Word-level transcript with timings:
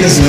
pressão. 0.00 0.24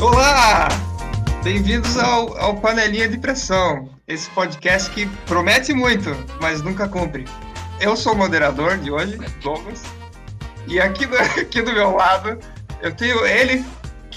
Olá! 0.00 0.68
Bem-vindos 1.44 1.98
ao, 1.98 2.38
ao 2.38 2.56
Panelinha 2.56 3.06
de 3.06 3.18
Pressão, 3.18 3.90
esse 4.08 4.30
podcast 4.30 4.90
que 4.92 5.04
promete 5.26 5.74
muito, 5.74 6.16
mas 6.40 6.62
nunca 6.62 6.88
cumpre. 6.88 7.26
Eu 7.78 7.94
sou 7.98 8.14
o 8.14 8.16
moderador 8.16 8.78
de 8.78 8.90
hoje, 8.90 9.18
Douglas, 9.42 9.82
e 10.66 10.80
aqui 10.80 11.04
do, 11.04 11.18
aqui 11.38 11.60
do 11.60 11.74
meu 11.74 11.94
lado 11.94 12.38
eu 12.80 12.94
tenho 12.94 13.26
ele 13.26 13.62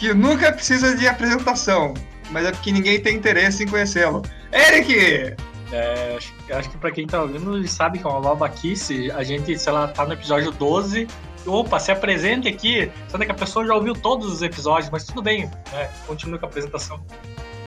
que 0.04 0.14
nunca 0.14 0.52
precisa 0.52 0.98
de 0.98 1.08
apresentação, 1.08 1.94
mas 2.30 2.46
é 2.46 2.52
porque 2.52 2.74
ninguém 2.74 3.00
tem 3.00 3.16
interesse 3.16 3.64
em 3.64 3.68
conhecê-lo. 3.68 4.22
Eric! 4.52 5.34
É, 5.72 6.18
acho, 6.18 6.34
acho 6.52 6.70
que 6.70 6.78
pra 6.78 6.92
quem 6.92 7.08
tá 7.08 7.22
ouvindo 7.22 7.66
sabe 7.70 8.00
que 8.00 8.06
é 8.06 8.10
uma 8.10 8.20
babaquice. 8.20 9.10
A 9.12 9.24
gente, 9.24 9.58
sei 9.58 9.72
lá, 9.72 9.88
tá 9.88 10.06
no 10.06 10.12
episódio 10.12 10.52
12. 10.52 11.08
Opa, 11.46 11.80
se 11.80 11.90
apresente 11.90 12.50
aqui. 12.50 12.92
Sendo 13.08 13.26
que 13.26 13.32
a 13.32 13.36
pessoa 13.36 13.66
já 13.66 13.74
ouviu 13.74 13.94
todos 13.94 14.30
os 14.30 14.42
episódios, 14.42 14.90
mas 14.90 15.06
tudo 15.06 15.22
bem, 15.22 15.46
né? 15.72 15.90
Continua 16.06 16.38
com 16.38 16.48
a 16.48 16.50
apresentação. 16.50 17.02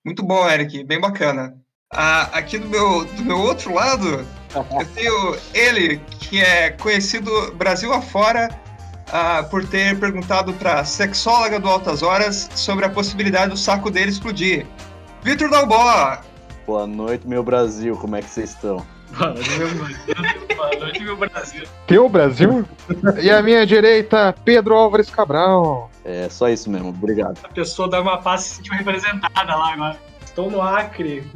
Muito 0.07 0.23
bom, 0.23 0.49
Eric, 0.49 0.85
bem 0.85 1.01
bacana. 1.01 1.57
Ah, 1.93 2.30
aqui 2.33 2.59
do 2.59 2.69
meu, 2.69 3.05
do 3.07 3.24
meu 3.24 3.38
outro 3.38 3.74
lado, 3.74 4.24
eu 4.55 4.87
tenho 4.95 5.37
ele, 5.52 5.99
que 6.21 6.41
é 6.41 6.71
conhecido 6.71 7.52
Brasil 7.57 7.93
afora 7.93 8.49
ah, 9.13 9.43
por 9.43 9.65
ter 9.65 9.99
perguntado 9.99 10.53
para 10.55 10.85
sexóloga 10.85 11.59
do 11.59 11.69
Altas 11.69 12.03
Horas 12.03 12.49
sobre 12.55 12.85
a 12.85 12.91
possibilidade 12.91 13.51
do 13.51 13.57
saco 13.57 13.91
dele 13.91 14.11
explodir. 14.11 14.67
Vitor 15.23 15.51
Dalbó! 15.51 16.19
Boa 16.67 16.87
noite, 16.87 17.27
meu 17.27 17.43
Brasil, 17.43 17.97
como 17.97 18.17
é 18.17 18.23
que 18.23 18.30
vocês 18.30 18.51
estão? 18.51 18.85
Boa 19.19 19.30
noite, 19.30 19.51
meu 19.59 19.69
Brasil. 19.75 20.57
Boa 20.57 20.77
noite, 20.79 21.02
meu 21.02 21.17
Brasil. 21.17 21.65
Teu 21.87 22.09
Brasil? 22.09 22.65
e 23.21 23.30
à 23.30 23.43
minha 23.43 23.67
direita, 23.67 24.35
Pedro 24.45 24.75
Álvares 24.75 25.11
Cabral. 25.11 25.91
É 26.05 26.29
só 26.29 26.49
isso 26.49 26.71
mesmo, 26.71 26.91
obrigado. 26.91 27.39
A 27.43 27.49
pessoa 27.49 27.89
da 27.89 27.99
Amapá 27.99 28.39
se 28.39 28.57
sentiu 28.57 28.74
representada 28.74 29.57
lá 29.57 29.73
agora. 29.73 29.99
Estou 30.24 30.51
no 30.51 30.63
Acre, 30.63 31.29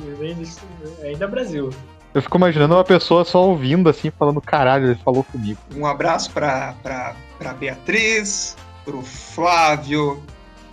ainda 1.02 1.24
é 1.24 1.28
Brasil. 1.28 1.70
Eu 2.14 2.22
fico 2.22 2.38
imaginando 2.38 2.74
uma 2.74 2.84
pessoa 2.84 3.24
só 3.24 3.42
ouvindo 3.42 3.90
assim, 3.90 4.08
falando, 4.08 4.40
caralho, 4.40 4.86
ele 4.86 5.00
falou 5.04 5.24
comigo. 5.24 5.58
Um 5.74 5.84
abraço 5.84 6.30
para 6.30 6.74
para 6.82 7.52
Beatriz, 7.54 8.56
pro 8.84 9.02
Flávio. 9.02 10.22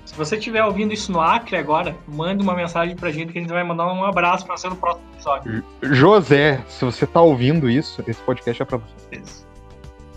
Se 0.06 0.16
você 0.16 0.36
estiver 0.36 0.64
ouvindo 0.64 0.94
isso 0.94 1.12
no 1.12 1.20
Acre 1.20 1.58
agora, 1.58 1.96
manda 2.08 2.44
uma 2.44 2.54
mensagem 2.54 2.96
pra 2.96 3.12
gente 3.12 3.32
que 3.32 3.40
a 3.40 3.42
gente 3.42 3.52
vai 3.52 3.64
mandar 3.64 3.92
um 3.92 4.04
abraço 4.04 4.46
pra 4.46 4.56
você 4.56 4.70
no 4.70 4.76
próximo 4.76 5.06
episódio. 5.14 5.64
José, 5.82 6.62
se 6.68 6.86
você 6.86 7.08
tá 7.08 7.22
ouvindo 7.22 7.70
isso, 7.70 8.04
esse 8.06 8.22
podcast 8.22 8.62
é 8.62 8.66
pra 8.66 8.78
você. 8.78 9.24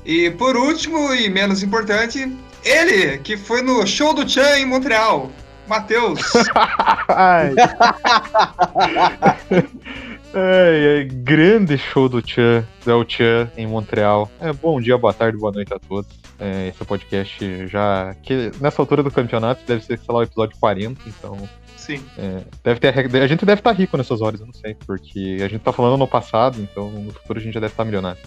E 0.04 0.30
por 0.32 0.56
último 0.56 1.14
e 1.14 1.30
menos 1.30 1.62
importante, 1.62 2.36
ele 2.62 3.18
que 3.18 3.36
foi 3.36 3.62
no 3.62 3.86
show 3.86 4.12
do 4.12 4.28
Chan 4.28 4.58
em 4.58 4.66
Montreal, 4.66 5.30
Matheus. 5.66 6.20
Ai. 10.34 10.64
Ai, 10.74 10.96
ai, 10.96 11.04
grande 11.04 11.78
show 11.78 12.08
do 12.08 12.20
Chan, 12.26 12.66
do 12.84 12.90
El 12.90 13.04
Chan 13.08 13.50
em 13.56 13.66
Montreal. 13.66 14.28
É, 14.40 14.52
bom 14.52 14.80
dia, 14.80 14.98
boa 14.98 15.12
tarde, 15.12 15.38
boa 15.38 15.52
noite 15.52 15.72
a 15.72 15.78
todos. 15.78 16.10
É, 16.40 16.68
esse 16.68 16.84
podcast 16.84 17.68
já. 17.68 18.14
que 18.22 18.50
nessa 18.60 18.82
altura 18.82 19.02
do 19.02 19.10
campeonato 19.10 19.62
deve 19.64 19.84
ser, 19.84 19.96
sei 19.96 20.12
lá, 20.12 20.20
o 20.20 20.22
episódio 20.24 20.56
40, 20.58 21.00
então. 21.06 21.48
Sim. 21.76 22.02
É, 22.18 22.40
deve 22.64 22.80
ter, 22.80 23.22
a 23.22 23.26
gente 23.26 23.44
deve 23.44 23.60
estar 23.60 23.72
rico 23.72 23.96
nessas 23.96 24.20
horas, 24.20 24.40
eu 24.40 24.46
não 24.46 24.54
sei, 24.54 24.74
porque 24.86 25.38
a 25.40 25.48
gente 25.48 25.60
tá 25.60 25.70
falando 25.72 25.98
no 25.98 26.08
passado, 26.08 26.60
então 26.60 26.90
no 26.90 27.12
futuro 27.12 27.38
a 27.38 27.42
gente 27.42 27.52
já 27.52 27.60
deve 27.60 27.72
estar 27.72 27.84
milionário. 27.84 28.18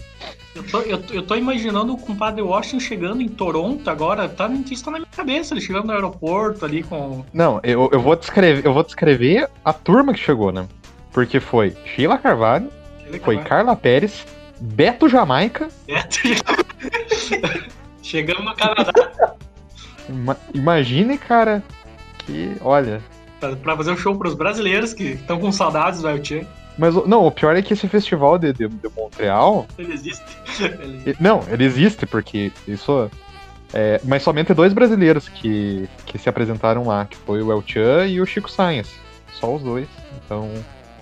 Eu 0.54 0.62
tô, 0.62 0.80
eu, 0.82 1.02
eu 1.10 1.22
tô 1.22 1.34
imaginando 1.34 1.92
o 1.92 1.98
compadre 1.98 2.40
Washington 2.40 2.80
chegando 2.80 3.20
em 3.20 3.28
Toronto 3.28 3.88
agora, 3.90 4.28
tá, 4.28 4.48
isso 4.70 4.84
tá 4.84 4.92
na 4.92 4.98
minha 4.98 5.10
cabeça, 5.10 5.54
ele 5.54 5.60
chegando 5.60 5.86
no 5.86 5.92
aeroporto 5.92 6.64
ali 6.64 6.84
com. 6.84 7.24
Não, 7.32 7.60
eu, 7.64 7.90
eu 7.92 8.00
vou 8.00 8.14
descrever, 8.14 8.64
eu 8.64 8.72
vou 8.72 8.84
descrever 8.84 9.48
a 9.64 9.72
turma 9.72 10.14
que 10.14 10.20
chegou, 10.20 10.52
né? 10.52 10.66
Porque 11.18 11.40
foi 11.40 11.76
Sheila 11.84 12.16
Carvalho, 12.16 12.70
foi 13.24 13.38
Carla 13.38 13.74
Pérez, 13.74 14.24
Beto 14.60 15.08
Jamaica, 15.08 15.66
Chegamos 18.04 18.44
no 18.44 18.54
Canadá. 18.54 18.92
Ima- 20.08 20.36
imagine, 20.54 21.18
cara, 21.18 21.60
que, 22.20 22.52
olha, 22.60 23.02
pra, 23.40 23.56
pra 23.56 23.76
fazer 23.76 23.90
um 23.90 23.96
show 23.96 24.16
pros 24.16 24.34
brasileiros 24.34 24.94
que 24.94 25.02
estão 25.14 25.40
com 25.40 25.50
saudades 25.50 26.02
do 26.02 26.08
El 26.08 26.24
Chan. 26.24 26.42
mas 26.78 26.94
o- 26.94 27.04
não, 27.08 27.26
o 27.26 27.32
pior 27.32 27.56
é 27.56 27.62
que 27.62 27.72
esse 27.72 27.88
festival 27.88 28.38
de, 28.38 28.52
de, 28.52 28.68
de 28.68 28.88
Montreal, 28.96 29.66
Ele 29.76 29.92
existe. 29.94 30.24
Ele- 30.62 31.16
não, 31.18 31.42
ele 31.50 31.64
existe 31.64 32.06
porque 32.06 32.52
isso, 32.68 33.10
é, 33.74 34.00
mas 34.04 34.22
somente 34.22 34.54
dois 34.54 34.72
brasileiros 34.72 35.28
que, 35.28 35.88
que 36.06 36.16
se 36.16 36.28
apresentaram 36.28 36.86
lá, 36.86 37.06
que 37.06 37.16
foi 37.16 37.42
o 37.42 37.50
El 37.50 37.64
Chan 37.66 38.06
e 38.06 38.20
o 38.20 38.24
Chico 38.26 38.48
Science, 38.48 38.94
só 39.32 39.52
os 39.52 39.62
dois, 39.62 39.88
então... 40.24 40.48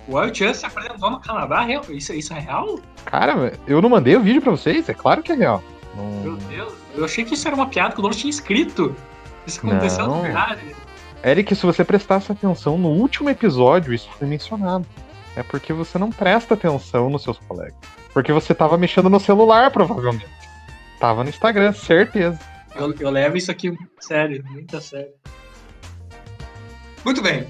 O 0.07 0.17
El 0.21 0.33
Chan 0.33 0.53
se 0.53 0.65
apresentou 0.65 1.11
no 1.11 1.19
Canadá, 1.19 1.61
real? 1.61 1.83
Isso, 1.89 2.13
isso 2.13 2.33
é 2.33 2.39
real? 2.39 2.79
Cara, 3.05 3.53
eu 3.67 3.81
não 3.81 3.89
mandei 3.89 4.15
o 4.15 4.21
vídeo 4.21 4.41
pra 4.41 4.51
vocês, 4.51 4.87
é 4.87 4.93
claro 4.93 5.21
que 5.21 5.31
é 5.31 5.35
real. 5.35 5.61
Não- 5.95 6.21
Meu 6.23 6.35
Deus, 6.37 6.73
eu 6.95 7.03
achei 7.05 7.25
que 7.25 7.33
isso 7.33 7.47
era 7.47 7.55
uma 7.55 7.67
piada 7.67 7.93
que 7.93 7.99
o 7.99 8.01
dono 8.01 8.13
tinha 8.15 8.29
escrito. 8.29 8.95
Isso 9.45 9.59
aconteceu 9.65 10.07
Não. 10.07 10.17
de 10.17 10.21
verdade. 10.23 10.75
Eric, 11.25 11.55
se 11.55 11.65
você 11.65 11.83
prestasse 11.83 12.31
atenção 12.31 12.77
no 12.77 12.89
último 12.89 13.29
episódio, 13.29 13.93
isso 13.93 14.09
foi 14.17 14.27
mencionado. 14.27 14.85
É 15.35 15.43
porque 15.43 15.73
você 15.73 15.97
não 15.97 16.09
presta 16.11 16.53
atenção 16.53 17.09
nos 17.09 17.23
seus 17.23 17.37
colegas. 17.39 17.75
Porque 18.13 18.31
você 18.31 18.53
tava 18.55 18.77
mexendo 18.77 19.09
no 19.09 19.19
celular, 19.19 19.71
provavelmente. 19.71 20.25
Tava 20.99 21.23
no 21.23 21.29
Instagram, 21.29 21.73
certeza. 21.73 22.39
Eu, 22.75 22.93
eu 22.99 23.09
levo 23.09 23.37
isso 23.37 23.51
aqui 23.51 23.75
sério, 23.99 24.43
muito 24.49 24.75
a 24.77 24.81
sério. 24.81 25.11
Muito 27.03 27.21
bem. 27.21 27.47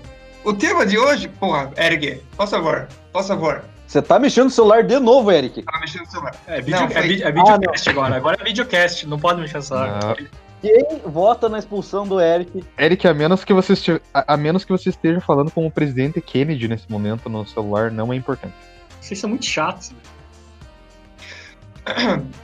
O 0.48 0.54
tema 0.54 0.86
de 0.86 0.98
hoje, 0.98 1.28
porra, 1.28 1.72
Eric, 1.78 2.22
por 2.38 2.48
favor, 2.48 2.88
por 3.12 3.22
favor. 3.22 3.66
Você 3.86 4.02
tá 4.02 4.18
mexendo 4.18 4.46
no 4.46 4.50
celular 4.50 4.82
de 4.82 4.98
novo, 4.98 5.30
Eric? 5.30 5.62
Tava 5.62 5.80
mexendo 5.82 6.04
no 6.06 6.08
celular. 6.12 6.36
É, 6.48 6.62
vídeo, 6.62 6.80
Não, 6.80 6.88
é, 6.88 6.90
foi- 6.90 7.02
vídeo- 7.02 7.26
é 7.26 7.28
Ah, 7.28 7.32
videocast 7.32 7.90
agora. 7.90 8.16
Agora 8.16 8.38
é 8.40 8.44
videocast, 8.46 9.04
não 9.06 9.20
pode 9.20 9.42
mexer 9.42 9.58
no 9.58 9.64
celular. 9.64 10.00
Não. 10.02 10.16
Quem 10.62 11.02
vota 11.06 11.50
na 11.50 11.60
expulsão 11.60 12.08
do 12.08 12.22
Eric? 12.22 12.64
Eric, 12.80 13.06
a 13.10 13.14
menos 13.14 13.44
que 13.44 13.54
você 13.54 13.74
esteja, 13.74 14.02
a, 14.14 14.36
a 14.36 14.38
menos 14.38 14.64
que 14.64 14.72
você 14.72 14.88
esteja 14.90 15.20
falando 15.20 15.52
com 15.52 15.68
o 15.68 15.72
presidente 15.72 16.22
Kennedy 16.22 16.70
nesse 16.70 16.90
momento 16.90 17.28
no 17.30 17.46
celular, 17.46 17.92
não 17.92 18.14
é 18.14 18.16
importante. 18.16 18.54
Vocês 19.02 19.20
são 19.20 19.30
muito 19.30 19.46
chatos. 19.46 19.92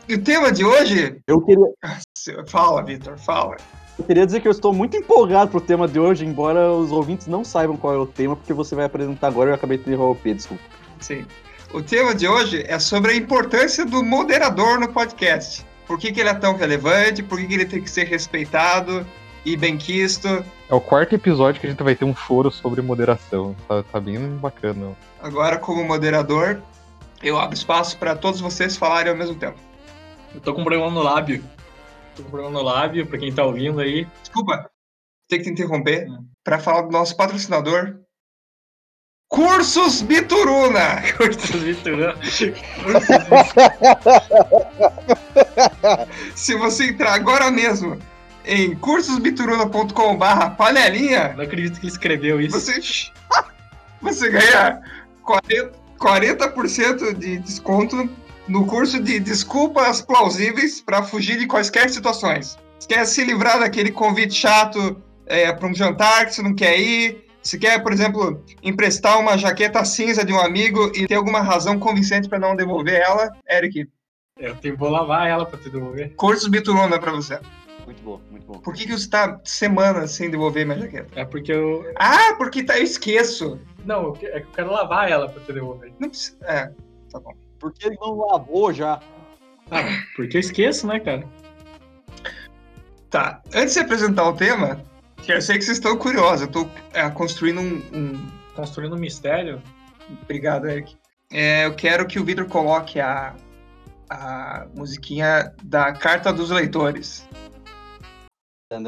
E 0.09 0.13
o 0.15 0.21
tema 0.21 0.51
de 0.51 0.65
hoje. 0.65 1.17
Eu 1.25 1.39
queria, 1.41 1.65
Fala, 2.47 2.83
Vitor, 2.83 3.17
fala. 3.17 3.55
Eu 3.97 4.05
queria 4.05 4.25
dizer 4.25 4.39
que 4.41 4.47
eu 4.47 4.51
estou 4.51 4.73
muito 4.73 4.97
empolgado 4.97 5.51
pro 5.51 5.61
tema 5.61 5.87
de 5.87 5.99
hoje, 5.99 6.25
embora 6.25 6.71
os 6.71 6.91
ouvintes 6.91 7.27
não 7.27 7.43
saibam 7.43 7.77
qual 7.77 7.93
é 7.93 7.97
o 7.97 8.05
tema, 8.05 8.35
porque 8.35 8.53
você 8.53 8.75
vai 8.75 8.85
apresentar 8.85 9.27
agora 9.27 9.49
e 9.49 9.51
eu 9.51 9.55
acabei 9.55 9.77
de 9.77 9.83
interromper, 9.83 10.33
desculpa. 10.35 10.63
Sim. 10.99 11.25
O 11.73 11.81
tema 11.81 12.13
de 12.13 12.27
hoje 12.27 12.63
é 12.67 12.77
sobre 12.79 13.11
a 13.11 13.15
importância 13.15 13.85
do 13.85 14.03
moderador 14.03 14.79
no 14.79 14.89
podcast. 14.89 15.65
Por 15.87 15.97
que, 15.97 16.11
que 16.11 16.19
ele 16.19 16.29
é 16.29 16.33
tão 16.33 16.55
relevante, 16.55 17.23
por 17.23 17.39
que, 17.39 17.47
que 17.47 17.53
ele 17.53 17.65
tem 17.65 17.81
que 17.81 17.89
ser 17.89 18.05
respeitado 18.05 19.05
e 19.45 19.57
benquisto. 19.57 20.27
É 20.69 20.73
o 20.73 20.81
quarto 20.81 21.13
episódio 21.13 21.59
que 21.59 21.67
a 21.67 21.69
gente 21.69 21.83
vai 21.83 21.95
ter 21.95 22.05
um 22.05 22.15
choro 22.15 22.49
sobre 22.49 22.81
moderação. 22.81 23.55
Tá, 23.67 23.83
tá 23.83 23.99
bem 23.99 24.17
bacana. 24.37 24.95
Agora, 25.21 25.57
como 25.57 25.83
moderador, 25.83 26.61
eu 27.21 27.37
abro 27.37 27.53
espaço 27.53 27.97
para 27.97 28.15
todos 28.15 28.39
vocês 28.39 28.77
falarem 28.77 29.11
ao 29.11 29.17
mesmo 29.17 29.35
tempo. 29.35 29.57
Eu 30.33 30.41
tô 30.41 30.53
com 30.53 30.61
um 30.61 30.63
problema 30.63 30.89
no 30.89 31.01
lábio. 31.01 31.43
Tô 32.15 32.23
com 32.23 32.29
problema 32.29 32.51
no 32.51 32.61
lábio, 32.63 33.07
pra 33.07 33.17
quem 33.17 33.33
tá 33.33 33.43
ouvindo 33.43 33.79
aí. 33.79 34.07
Desculpa, 34.21 34.69
tem 35.27 35.39
que 35.39 35.45
te 35.45 35.51
interromper 35.51 36.07
para 36.43 36.59
falar 36.59 36.83
do 36.83 36.91
nosso 36.91 37.15
patrocinador. 37.15 37.99
Cursos 39.29 40.01
Bituruna! 40.03 41.01
Cursos 41.17 41.49
Vitorino. 41.61 42.13
Se 46.35 46.55
você 46.55 46.89
entrar 46.89 47.13
agora 47.13 47.49
mesmo 47.49 47.97
em 48.45 48.75
cursosbituruna.com/barra 48.75 50.51
panelinha, 50.51 51.33
Não 51.33 51.43
acredito 51.43 51.79
que 51.79 51.85
ele 51.87 51.91
escreveu 51.91 52.39
isso. 52.41 52.59
você, 52.59 52.79
você 54.01 54.29
ganha 54.29 54.81
40%, 55.25 55.71
40% 55.97 57.13
de 57.17 57.39
desconto 57.39 58.07
no 58.47 58.65
curso 58.65 59.01
de 59.01 59.19
desculpas 59.19 60.01
plausíveis 60.01 60.81
para 60.81 61.03
fugir 61.03 61.37
de 61.37 61.47
quaisquer 61.47 61.89
situações. 61.89 62.57
Você 62.79 62.87
quer 62.87 63.05
se 63.05 63.23
livrar 63.23 63.59
daquele 63.59 63.91
convite 63.91 64.33
chato 64.33 65.01
para 65.57 65.67
um 65.67 65.73
jantar 65.73 66.25
que 66.25 66.35
você 66.35 66.41
não 66.41 66.53
quer 66.53 66.77
ir? 66.79 67.23
Se 67.41 67.57
quer, 67.57 67.81
por 67.83 67.91
exemplo, 67.91 68.43
emprestar 68.61 69.19
uma 69.19 69.37
jaqueta 69.37 69.83
cinza 69.83 70.23
de 70.23 70.31
um 70.31 70.39
amigo 70.39 70.91
e 70.95 71.05
ter 71.07 71.15
alguma 71.15 71.41
razão 71.41 71.77
convincente 71.77 72.29
para 72.29 72.39
não 72.39 72.55
devolver 72.55 73.01
ela, 73.01 73.31
Eric, 73.49 73.89
Eu 74.39 74.55
tenho, 74.55 74.77
vou 74.77 74.89
lavar 74.89 75.27
ela 75.27 75.45
pra 75.45 75.59
te 75.59 75.69
devolver. 75.69 76.13
cursos 76.15 76.47
Bituruna 76.47 76.99
para 76.99 77.11
você. 77.11 77.39
Muito 77.85 78.01
bom, 78.01 78.21
muito 78.31 78.45
bom. 78.45 78.59
Por 78.59 78.73
que, 78.73 78.85
que 78.85 78.93
você 78.93 79.09
tá 79.09 79.41
semanas 79.43 80.11
sem 80.11 80.29
devolver 80.29 80.65
minha 80.65 80.79
jaqueta? 80.79 81.19
É 81.19 81.25
porque 81.25 81.51
eu. 81.51 81.85
Ah, 81.97 82.33
porque 82.37 82.63
tá, 82.63 82.77
eu 82.77 82.83
esqueço. 82.83 83.59
Não, 83.85 84.13
é 84.13 84.17
que 84.17 84.25
eu 84.25 84.45
quero 84.55 84.71
lavar 84.71 85.11
ela 85.11 85.27
pra 85.27 85.41
te 85.41 85.51
devolver. 85.51 85.91
Não 85.99 86.07
precisa. 86.07 86.37
É, 86.43 86.71
tá 87.11 87.19
bom. 87.19 87.33
Porque 87.63 87.87
ele 87.87 87.95
não 88.01 88.17
lavou 88.17 88.73
já. 88.73 88.99
Ah, 89.71 90.03
porque 90.17 90.35
eu 90.35 90.41
esqueço, 90.41 90.85
né, 90.85 90.99
cara? 90.99 91.25
Tá, 93.09 93.41
antes 93.55 93.73
de 93.75 93.79
apresentar 93.79 94.27
o 94.27 94.35
tema, 94.35 94.83
que 95.15 95.31
eu 95.31 95.41
sei 95.41 95.57
que 95.57 95.63
vocês 95.63 95.77
estão 95.77 95.95
curiosos, 95.97 96.41
eu 96.41 96.51
tô 96.51 96.67
é, 96.93 97.09
construindo 97.09 97.61
um, 97.61 97.77
um- 97.97 98.31
Construindo 98.53 98.95
um 98.97 98.99
mistério. 98.99 99.61
Obrigado, 100.23 100.67
Eric. 100.67 100.97
É, 101.31 101.65
eu 101.65 101.73
quero 101.73 102.05
que 102.05 102.19
o 102.19 102.25
Vitor 102.25 102.45
coloque 102.47 102.99
a, 102.99 103.33
a 104.09 104.67
musiquinha 104.75 105.55
da 105.63 105.93
Carta 105.93 106.33
dos 106.33 106.49
Leitores. 106.49 107.25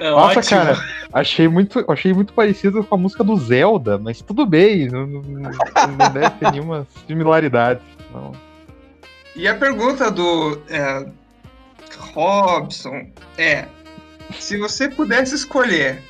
É 0.00 0.10
Nossa, 0.10 0.38
ótimo. 0.40 0.60
cara, 0.60 0.74
achei 1.14 1.48
muito, 1.48 1.84
achei 1.90 2.12
muito 2.12 2.32
parecido 2.34 2.82
com 2.84 2.94
a 2.94 2.98
música 2.98 3.22
do 3.24 3.36
Zelda, 3.36 3.96
mas 3.96 4.20
tudo 4.20 4.44
bem, 4.44 4.88
não, 4.88 5.06
não- 5.06 5.22
não 5.22 6.10
deve 6.12 6.30
ter 6.30 6.50
nenhuma 6.52 6.86
similaridade. 7.06 7.80
Não. 8.12 8.32
E 9.36 9.48
a 9.48 9.54
pergunta 9.54 10.10
do 10.10 10.60
é, 10.68 11.06
Robson 12.12 13.06
é: 13.38 13.66
se 14.32 14.56
você 14.58 14.88
pudesse 14.88 15.34
escolher 15.34 16.02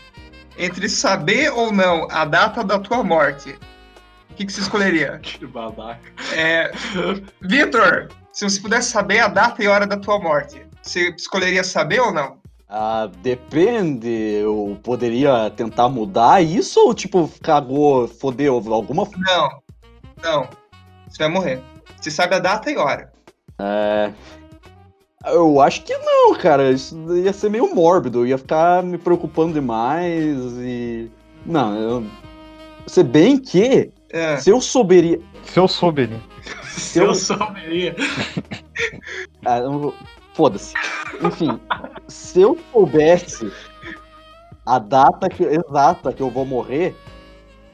entre 0.59 0.89
saber 0.89 1.51
ou 1.53 1.73
não 1.73 2.09
a 2.11 2.25
data 2.25 2.63
da 2.65 2.79
tua 2.79 3.03
morte, 3.03 3.59
o 4.31 4.35
que, 4.35 4.47
que 4.47 4.53
você 4.53 4.61
escolheria? 4.61 5.21
Que 5.23 5.47
babaca. 5.47 6.01
É, 6.35 6.71
Vitor, 7.41 8.09
se 8.33 8.45
você 8.49 8.61
pudesse 8.61 8.91
saber 8.91 9.21
a 9.21 9.29
data 9.29 9.63
e 9.63 9.69
hora 9.69 9.87
da 9.87 9.97
tua 9.97 10.19
morte, 10.19 10.61
você 10.83 11.11
escolheria 11.17 11.65
saber 11.65 12.01
ou 12.01 12.13
não? 12.13 12.39
Ah, 12.69 13.09
depende. 13.23 14.09
Eu 14.09 14.79
poderia 14.83 15.51
tentar 15.51 15.89
mudar 15.89 16.43
isso 16.43 16.81
ou, 16.81 16.95
tipo, 16.95 17.31
cagou, 17.43 18.09
fodeu 18.09 18.55
alguma. 18.73 19.07
Não, 19.17 19.49
não. 20.23 20.49
Você 21.09 21.19
vai 21.19 21.29
morrer. 21.29 21.63
Você 22.01 22.11
sabe 22.11 22.35
a 22.35 22.39
data 22.39 22.71
e 22.71 22.77
hora. 22.77 23.13
É. 23.59 24.13
Eu 25.27 25.61
acho 25.61 25.83
que 25.83 25.97
não, 25.97 26.35
cara. 26.35 26.71
Isso 26.71 26.97
ia 27.17 27.33
ser 27.33 27.49
meio 27.51 27.75
mórbido. 27.75 28.21
Eu 28.21 28.27
ia 28.27 28.39
ficar 28.39 28.83
me 28.83 28.99
preocupando 28.99 29.55
demais 29.55 30.37
e. 30.59 31.11
Não, 31.47 31.75
eu. 31.77 32.05
Se 32.87 33.03
bem 33.03 33.39
que, 33.39 33.91
É, 34.11 34.37
se 34.39 34.51
eu 34.51 34.61
souberia. 34.61 35.21
Se 35.45 35.59
eu 35.59 35.69
souberia. 35.69 36.21
Se 36.75 36.99
eu 36.99 37.15
souberia. 37.15 37.95
Ah, 39.47 39.59
eu 39.59 39.71
não 39.71 39.79
vou- 39.79 39.95
Foda-se. 40.35 40.75
Enfim, 41.23 41.59
se 42.09 42.41
eu 42.41 42.59
soubesse 42.73 43.51
a 44.67 44.79
data 44.79 45.29
que- 45.29 45.45
exata 45.45 46.13
que 46.13 46.21
eu 46.23 46.29
vou 46.31 46.45
morrer, 46.45 46.95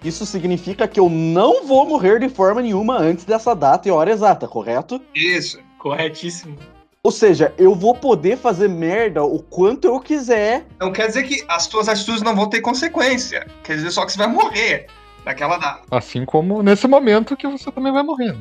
isso 0.04 0.24
significa 0.26 0.86
que 0.86 1.00
eu 1.00 1.08
não 1.08 1.64
vou 1.66 1.86
morrer 1.86 2.18
de 2.20 2.28
forma 2.28 2.60
nenhuma 2.62 2.96
antes 2.98 3.24
dessa 3.24 3.54
data 3.54 3.88
e 3.88 3.90
hora 3.90 4.10
exata, 4.10 4.46
correto? 4.46 5.00
isso. 5.14 5.58
Corretíssimo. 5.78 6.56
Ou 7.02 7.10
seja, 7.10 7.54
eu 7.56 7.74
vou 7.74 7.94
poder 7.94 8.36
fazer 8.36 8.68
merda 8.68 9.24
o 9.24 9.42
quanto 9.42 9.86
eu 9.86 9.98
quiser. 9.98 10.66
Não 10.78 10.92
quer 10.92 11.06
dizer 11.06 11.22
que 11.22 11.42
as 11.48 11.66
tuas 11.66 11.88
atitudes 11.88 12.20
não 12.20 12.36
vão 12.36 12.46
ter 12.50 12.60
consequência. 12.60 13.46
Quer 13.64 13.76
dizer 13.76 13.90
só 13.90 14.04
que 14.04 14.12
você 14.12 14.18
vai 14.18 14.26
morrer 14.26 14.86
naquela 15.24 15.56
data. 15.56 15.80
Assim 15.90 16.26
como 16.26 16.62
nesse 16.62 16.86
momento 16.86 17.34
que 17.34 17.48
você 17.48 17.72
também 17.72 17.90
vai 17.90 18.02
morrendo. 18.02 18.38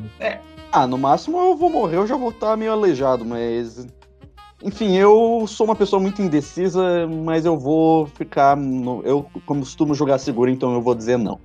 Ah, 0.69 0.85
no 0.85 0.97
máximo 0.97 1.39
eu 1.39 1.55
vou 1.55 1.69
morrer, 1.69 1.95
eu 1.95 2.05
já 2.07 2.17
vou 2.17 2.31
estar 2.31 2.57
meio 2.57 2.73
aleijado, 2.73 3.23
mas. 3.23 3.87
Enfim, 4.61 4.95
eu 4.97 5.45
sou 5.47 5.65
uma 5.65 5.75
pessoa 5.75 6.01
muito 6.01 6.21
indecisa, 6.21 7.07
mas 7.07 7.45
eu 7.45 7.57
vou 7.57 8.07
ficar. 8.07 8.57
no- 8.57 9.01
Eu 9.03 9.25
costumo 9.45 9.95
jogar 9.95 10.17
seguro, 10.17 10.49
então 10.49 10.73
eu 10.73 10.81
vou 10.81 10.93
dizer 10.93 11.17
não. 11.17 11.39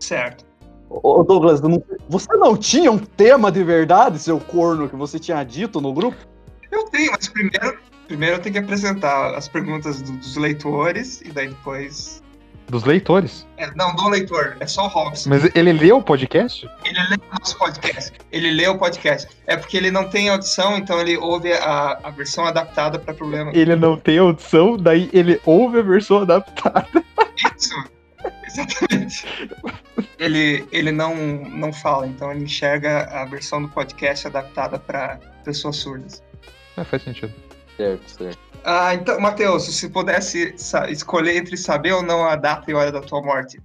Certo. 0.00 0.44
Ô 0.88 1.22
Douglas, 1.22 1.60
não- 1.60 1.82
você 2.08 2.32
não 2.36 2.56
tinha 2.56 2.90
um 2.90 2.98
tema 2.98 3.50
de 3.50 3.62
verdade, 3.62 4.18
seu 4.18 4.38
corno, 4.38 4.88
que 4.88 4.96
você 4.96 5.18
tinha 5.18 5.42
dito 5.44 5.80
no 5.80 5.92
grupo? 5.92 6.16
Eu 6.70 6.84
tenho, 6.86 7.10
mas 7.12 7.28
primeiro, 7.28 7.78
primeiro 8.06 8.36
eu 8.36 8.40
tenho 8.40 8.52
que 8.54 8.58
apresentar 8.60 9.34
as 9.34 9.48
perguntas 9.48 10.00
do- 10.00 10.12
dos 10.12 10.36
leitores 10.36 11.20
e 11.22 11.30
daí 11.30 11.48
depois. 11.48 12.22
Dos 12.68 12.84
leitores. 12.84 13.46
É, 13.56 13.70
não, 13.76 13.94
do 13.94 14.08
leitor, 14.08 14.56
é 14.58 14.66
só 14.66 14.86
o 14.86 14.88
Robson. 14.88 15.30
Mas 15.30 15.48
ele 15.54 15.72
leu 15.72 15.98
o 15.98 16.02
podcast? 16.02 16.68
Ele 16.84 16.98
lê 17.10 17.14
o 17.14 17.38
nosso 17.38 17.56
podcast. 17.56 18.12
Ele 18.32 18.50
lê 18.50 18.66
o 18.66 18.76
podcast. 18.76 19.28
É 19.46 19.56
porque 19.56 19.76
ele 19.76 19.90
não 19.90 20.08
tem 20.08 20.28
audição, 20.28 20.76
então 20.76 21.00
ele 21.00 21.16
ouve 21.16 21.52
a, 21.52 22.00
a 22.02 22.10
versão 22.10 22.44
adaptada 22.44 22.98
para 22.98 23.14
problema. 23.14 23.52
Ele 23.54 23.76
não 23.76 23.96
tem 23.96 24.18
audição, 24.18 24.76
daí 24.76 25.08
ele 25.12 25.40
ouve 25.44 25.78
a 25.78 25.82
versão 25.82 26.22
adaptada. 26.22 27.04
Isso. 27.56 27.74
Exatamente. 28.46 29.26
Ele, 30.18 30.66
ele 30.72 30.90
não, 30.90 31.14
não 31.14 31.72
fala, 31.72 32.06
então 32.06 32.32
ele 32.32 32.44
enxerga 32.44 33.04
a 33.12 33.24
versão 33.26 33.62
do 33.62 33.68
podcast 33.68 34.26
adaptada 34.26 34.78
para 34.78 35.20
pessoas 35.44 35.76
surdas. 35.76 36.22
É, 36.76 36.84
faz 36.84 37.02
sentido. 37.02 37.32
Certo, 37.76 38.08
certo. 38.10 38.38
Ah, 38.68 38.92
então, 38.96 39.20
Matheus, 39.20 39.62
se 39.64 39.72
você 39.72 39.88
pudesse 39.88 40.52
escolher 40.88 41.36
entre 41.36 41.56
saber 41.56 41.92
ou 41.92 42.02
não 42.02 42.24
a 42.24 42.34
data 42.34 42.68
e 42.68 42.74
hora 42.74 42.90
da 42.90 43.00
tua 43.00 43.22
morte, 43.22 43.60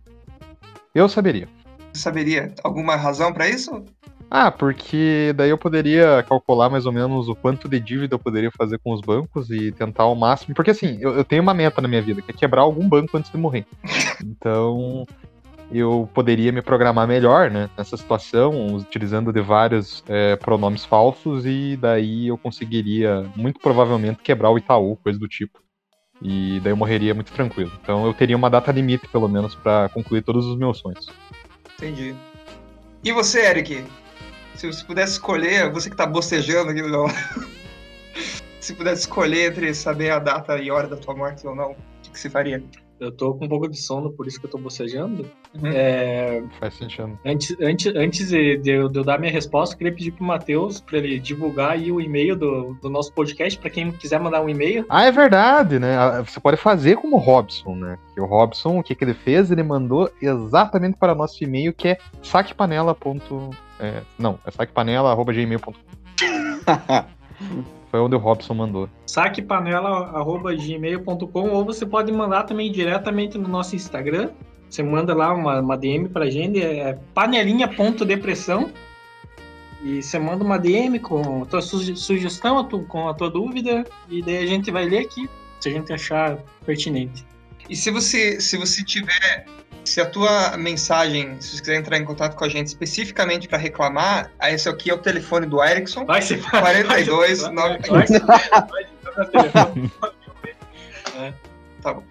Eu 0.93 1.09
saberia. 1.09 1.47
você 1.91 2.01
saberia 2.03 2.53
alguma 2.63 2.95
razão 2.95 3.33
para 3.33 3.49
isso? 3.49 3.83
Ah, 4.29 4.51
porque 4.51 5.33
daí 5.35 5.49
eu 5.49 5.57
poderia 5.57 6.23
calcular 6.29 6.69
mais 6.69 6.85
ou 6.85 6.91
menos 6.91 7.27
o 7.27 7.35
quanto 7.35 7.67
de 7.67 7.79
dívida 7.79 8.13
eu 8.13 8.19
poderia 8.19 8.51
fazer 8.55 8.77
com 8.77 8.93
os 8.93 9.01
bancos 9.01 9.49
e 9.49 9.71
tentar 9.71 10.03
ao 10.03 10.15
máximo. 10.15 10.53
Porque 10.53 10.69
assim, 10.71 10.99
eu, 11.01 11.15
eu 11.15 11.23
tenho 11.25 11.41
uma 11.41 11.53
meta 11.53 11.81
na 11.81 11.87
minha 11.87 12.01
vida, 12.01 12.21
que 12.21 12.29
é 12.31 12.33
quebrar 12.33 12.61
algum 12.61 12.87
banco 12.87 13.17
antes 13.17 13.31
de 13.31 13.37
morrer. 13.37 13.65
Então, 14.23 15.03
eu 15.71 16.09
poderia 16.13 16.51
me 16.51 16.61
programar 16.61 17.07
melhor, 17.07 17.49
né, 17.49 17.69
nessa 17.77 17.95
situação, 17.95 18.75
utilizando 18.75 19.31
de 19.31 19.41
vários 19.41 20.03
é, 20.07 20.35
pronomes 20.35 20.83
falsos, 20.83 21.45
e 21.45 21.77
daí 21.79 22.27
eu 22.27 22.37
conseguiria, 22.37 23.29
muito 23.35 23.59
provavelmente, 23.59 24.21
quebrar 24.21 24.49
o 24.49 24.57
Itaú, 24.57 24.97
coisa 24.97 25.17
do 25.17 25.27
tipo. 25.27 25.59
E 26.21 26.59
daí 26.59 26.71
eu 26.71 26.77
morreria 26.77 27.15
muito 27.15 27.31
tranquilo. 27.31 27.71
Então 27.81 28.05
eu 28.05 28.13
teria 28.13 28.37
uma 28.37 28.49
data 28.49 28.71
limite, 28.71 29.07
pelo 29.07 29.27
menos, 29.27 29.55
pra 29.55 29.89
concluir 29.89 30.21
todos 30.21 30.45
os 30.45 30.57
meus 30.57 30.77
sonhos. 30.77 31.09
Entendi. 31.75 32.13
E 33.03 33.11
você, 33.11 33.45
Eric? 33.45 33.83
Se 34.55 34.67
você 34.67 34.83
pudesse 34.85 35.13
escolher, 35.13 35.71
você 35.71 35.89
que 35.89 35.95
tá 35.95 36.05
bocejando 36.05 36.69
aqui 36.69 36.81
lado, 36.81 37.11
se 38.59 38.75
pudesse 38.75 39.01
escolher 39.01 39.49
entre 39.49 39.73
saber 39.73 40.11
a 40.11 40.19
data 40.19 40.59
e 40.59 40.69
hora 40.69 40.87
da 40.87 40.97
tua 40.97 41.15
morte 41.15 41.47
ou 41.47 41.55
não, 41.55 41.71
o 41.71 41.75
que, 42.03 42.11
que 42.11 42.19
você 42.19 42.29
faria? 42.29 42.63
Eu 43.01 43.11
tô 43.11 43.33
com 43.33 43.45
um 43.45 43.49
pouco 43.49 43.67
de 43.67 43.77
sono, 43.77 44.11
por 44.13 44.27
isso 44.27 44.39
que 44.39 44.45
eu 44.45 44.49
tô 44.51 44.59
bocejando. 44.59 45.25
Uhum. 45.55 45.71
É, 45.73 46.43
Faz 46.59 46.75
sentido. 46.75 47.17
antes, 47.25 47.57
antes, 47.59 47.95
antes 47.95 48.29
de, 48.29 48.57
de 48.57 48.69
eu, 48.69 48.87
de 48.87 48.99
eu 48.99 49.03
dar 49.03 49.19
minha 49.19 49.31
resposta, 49.31 49.73
eu 49.73 49.77
queria 49.79 49.91
pedir 49.95 50.11
pro 50.11 50.23
Matheus 50.23 50.79
pra 50.79 50.99
ele 50.99 51.19
divulgar 51.19 51.71
aí 51.71 51.91
o 51.91 51.99
e-mail 51.99 52.35
do, 52.35 52.77
do 52.79 52.91
nosso 52.91 53.11
podcast, 53.11 53.57
pra 53.57 53.71
quem 53.71 53.91
quiser 53.91 54.19
mandar 54.19 54.41
um 54.43 54.47
e-mail. 54.49 54.85
Ah, 54.87 55.03
é 55.03 55.11
verdade, 55.11 55.79
né? 55.79 55.97
Ah, 55.97 56.21
Você 56.21 56.39
pode 56.39 56.57
fazer 56.57 56.95
como 56.97 57.15
o 57.15 57.19
Robson, 57.19 57.73
né? 57.75 57.97
Que 58.13 58.21
o 58.21 58.25
Robson, 58.27 58.77
o 58.77 58.83
que, 58.83 58.93
que 58.93 59.03
ele 59.03 59.15
fez? 59.15 59.49
Ele 59.49 59.63
mandou 59.63 60.07
exatamente 60.21 60.95
para 60.95 61.15
nosso 61.15 61.43
e-mail, 61.43 61.73
que 61.73 61.87
é 61.87 61.97
saquepanela. 62.21 62.93
ponto- 62.93 63.49
É, 63.79 64.03
não, 64.19 64.37
é 64.45 64.51
saquepanela.gmail.com. 64.51 65.73
Foi 67.91 67.99
onde 67.99 68.15
o 68.15 68.19
Robson 68.19 68.53
mandou. 68.53 68.87
saquepanela.gmail.com 69.05 71.49
ou 71.49 71.65
você 71.65 71.85
pode 71.85 72.09
mandar 72.11 72.43
também 72.43 72.71
diretamente 72.71 73.37
no 73.37 73.47
nosso 73.49 73.75
Instagram. 73.75 74.29
Você 74.69 74.81
manda 74.81 75.13
lá 75.13 75.33
uma, 75.33 75.59
uma 75.59 75.77
DM 75.77 76.07
pra 76.07 76.29
gente, 76.29 76.61
é 76.63 76.97
panelinha.depressão. 77.13 78.71
E 79.83 80.01
você 80.01 80.17
manda 80.19 80.41
uma 80.43 80.57
DM 80.57 80.99
com 80.99 81.43
a 81.43 81.45
tua 81.45 81.61
suge- 81.61 81.95
sugestão, 81.97 82.59
a 82.59 82.63
tu- 82.63 82.83
com 82.83 83.09
a 83.09 83.13
tua 83.13 83.29
dúvida, 83.29 83.85
e 84.07 84.21
daí 84.21 84.37
a 84.37 84.45
gente 84.45 84.71
vai 84.71 84.85
ler 84.85 84.99
aqui, 84.99 85.29
se 85.59 85.67
a 85.69 85.71
gente 85.71 85.91
achar 85.91 86.37
pertinente. 86.65 87.25
E 87.67 87.75
se 87.75 87.89
você, 87.91 88.39
se 88.39 88.55
você 88.57 88.85
tiver, 88.85 89.45
se 89.85 89.99
a 90.01 90.05
tua 90.05 90.55
mensagem, 90.57 91.35
se 91.39 91.55
você 91.55 91.59
quiser 91.61 91.75
entrar 91.75 91.97
em 91.97 92.05
contato 92.05 92.35
com 92.35 92.43
a 92.45 92.49
gente 92.49 92.67
especificamente 92.67 93.47
para 93.47 93.57
reclamar, 93.57 94.31
aí 94.39 94.53
esse 94.55 94.69
aqui 94.69 94.89
é 94.89 94.93
o 94.93 94.97
telefone 94.97 95.45
do 95.45 95.63
Erickson. 95.63 96.05
Vai 96.05 96.21
ser 96.21 96.41
42, 96.49 97.41
vai, 97.41 97.51
nove- 97.53 97.79
vai, 97.89 98.05
vai, 98.07 98.49
vai, 99.15 99.25
telefone. 99.27 99.91
Tá 101.81 101.93
bom. 101.93 102.03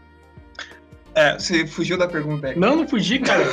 É, 1.15 1.35
você 1.39 1.67
fugiu 1.67 1.99
da 1.99 2.07
pergunta, 2.07 2.47
Eric. 2.49 2.61
Não, 2.61 2.77
não 2.77 2.87
fugi, 2.89 3.19
cara. 3.19 3.45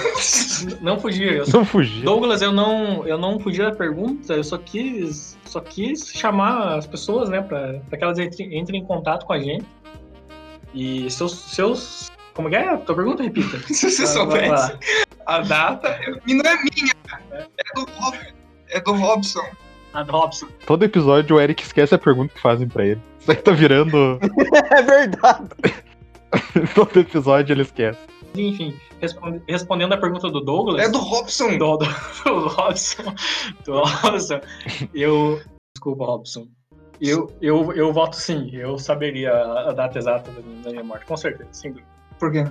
Não 0.80 1.00
fugi. 1.00 1.24
Eu 1.24 1.46
só 1.46 1.58
Não 1.58 1.66
fugir. 1.66 2.04
Douglas, 2.04 2.42
eu 2.42 2.52
não, 2.52 3.06
eu 3.08 3.18
não 3.18 3.40
fugi 3.40 3.58
da 3.60 3.72
pergunta, 3.72 4.34
eu 4.34 4.44
só 4.44 4.58
quis, 4.60 5.36
só 5.46 5.60
quis 5.60 6.08
chamar 6.12 6.78
as 6.78 6.86
pessoas, 6.86 7.30
né, 7.30 7.42
pra, 7.42 7.80
pra 7.90 7.98
que 7.98 8.04
elas 8.04 8.20
entrem, 8.20 8.58
entrem 8.60 8.82
em 8.82 8.86
contato 8.86 9.26
com 9.26 9.34
a 9.34 9.40
gente. 9.40 9.66
E 10.74 11.10
seus, 11.10 11.34
seus, 11.34 12.12
como 12.38 12.50
que 12.50 12.56
é 12.56 12.70
a 12.70 12.78
tua 12.78 12.96
pergunta, 12.96 13.24
repita? 13.24 13.58
Se 13.74 13.90
você 13.92 14.04
lá. 14.04 14.08
soubesse 14.08 14.78
a 15.26 15.40
data, 15.42 16.00
eu- 16.06 16.22
e 16.26 16.34
não 16.34 16.46
é 16.50 16.56
minha, 16.56 16.94
é 17.34 17.74
do, 17.76 17.86
Rob, 17.92 18.18
é 18.70 18.80
do 18.80 18.94
Robson. 18.94 19.44
A 19.94 20.04
do 20.04 20.12
Robson. 20.12 20.48
Todo 20.66 20.84
episódio 20.86 21.36
o 21.36 21.42
Eric 21.42 21.64
esquece 21.64 21.94
a 21.96 21.98
pergunta 21.98 22.34
que 22.34 22.40
fazem 22.42 22.68
pra 22.68 22.86
ele. 22.86 23.02
Isso 23.20 23.32
aí 23.32 23.38
tá 23.38 23.52
virando. 23.52 24.20
É 24.72 24.82
verdade. 24.84 25.50
Todo 26.76 27.00
episódio 27.00 27.54
ele 27.54 27.64
esquece. 27.64 28.00
Enfim, 28.36 28.76
responde- 29.02 29.42
respondendo 29.48 29.94
a 29.94 29.98
pergunta 29.98 30.30
do 30.30 30.40
Douglas. 30.42 30.82
É 30.86 30.90
do 30.90 31.00
Robson. 31.00 31.58
do, 31.58 31.78
do, 31.78 31.86
do 32.26 32.48
Robson. 32.50 33.16
Do 33.66 33.82
Robson. 33.84 34.40
Eu. 34.94 35.42
Desculpa, 35.76 36.06
Robson. 36.06 36.48
Eu, 37.02 37.32
eu, 37.42 37.72
eu 37.74 37.94
voto 37.94 38.16
sim. 38.16 38.50
Eu 38.54 38.78
saberia 38.78 39.32
a 39.32 39.72
data 39.72 39.98
exata 39.98 40.32
da 40.32 40.70
minha, 40.72 40.84
morte, 40.84 41.06
com 41.06 41.16
certeza. 41.18 41.50
Sim. 41.54 41.74
Por 41.74 41.82
quê? 42.32 42.46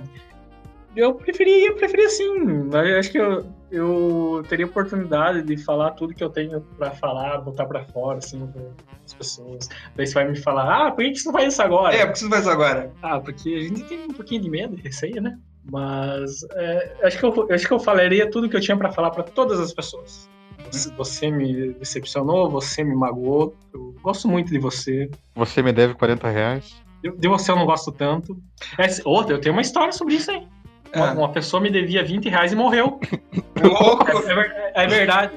Eu 0.95 1.13
preferia, 1.13 1.67
eu 1.67 1.75
preferia 1.75 2.09
sim. 2.09 2.69
Eu 2.71 2.99
acho 2.99 3.11
que 3.11 3.19
eu, 3.19 3.45
eu 3.69 4.43
teria 4.49 4.65
oportunidade 4.65 5.43
de 5.43 5.57
falar 5.63 5.91
tudo 5.91 6.13
que 6.13 6.23
eu 6.23 6.29
tenho 6.29 6.61
pra 6.77 6.91
falar, 6.91 7.39
botar 7.39 7.65
pra 7.65 7.83
fora, 7.85 8.17
assim, 8.17 8.47
para 8.47 8.63
as 9.05 9.13
pessoas. 9.13 9.69
Daí 9.95 10.07
você 10.07 10.13
vai 10.15 10.27
me 10.29 10.35
falar, 10.35 10.87
ah, 10.87 10.91
por 10.91 11.03
que 11.03 11.15
você 11.15 11.27
não 11.27 11.33
faz 11.33 11.53
isso 11.53 11.61
agora? 11.61 11.95
É, 11.95 12.05
por 12.05 12.13
que 12.13 12.19
você 12.19 12.25
não 12.25 12.31
faz 12.31 12.47
agora? 12.47 12.91
Ah, 13.03 13.19
porque 13.19 13.49
a 13.49 13.61
gente 13.61 13.83
tem 13.83 14.05
um 14.05 14.13
pouquinho 14.13 14.41
de 14.41 14.49
medo 14.49 14.75
de 14.75 14.81
receio, 14.81 15.21
né? 15.21 15.37
Mas 15.69 16.43
é, 16.53 16.97
acho, 17.03 17.19
que 17.19 17.25
eu, 17.25 17.47
acho 17.51 17.67
que 17.67 17.73
eu 17.73 17.79
falaria 17.79 18.29
tudo 18.31 18.49
que 18.49 18.55
eu 18.55 18.61
tinha 18.61 18.77
pra 18.77 18.91
falar 18.91 19.11
pra 19.11 19.23
todas 19.23 19.59
as 19.59 19.73
pessoas. 19.73 20.27
Você, 20.71 20.91
você 20.95 21.31
me 21.31 21.73
decepcionou, 21.73 22.49
você 22.49 22.83
me 22.83 22.95
magoou, 22.95 23.55
eu 23.73 23.93
gosto 24.01 24.27
muito 24.27 24.49
de 24.49 24.59
você. 24.59 25.09
Você 25.35 25.61
me 25.61 25.71
deve 25.71 25.93
40 25.93 26.27
reais. 26.29 26.86
De, 27.01 27.27
você 27.27 27.51
eu 27.51 27.55
não 27.55 27.65
gosto 27.65 27.91
tanto. 27.91 28.37
É, 28.77 28.87
outra, 29.05 29.35
eu 29.35 29.41
tenho 29.41 29.53
uma 29.53 29.61
história 29.61 29.91
sobre 29.91 30.15
isso 30.15 30.31
aí. 30.31 30.47
Uma, 30.93 31.09
Ah, 31.09 31.13
uma 31.13 31.29
pessoa 31.29 31.61
me 31.61 31.69
devia 31.69 32.03
20 32.03 32.29
reais 32.29 32.51
e 32.51 32.55
morreu. 32.55 32.99
É, 33.57 34.81
é 34.81 34.83
é 34.83 34.87
verdade. 34.87 35.33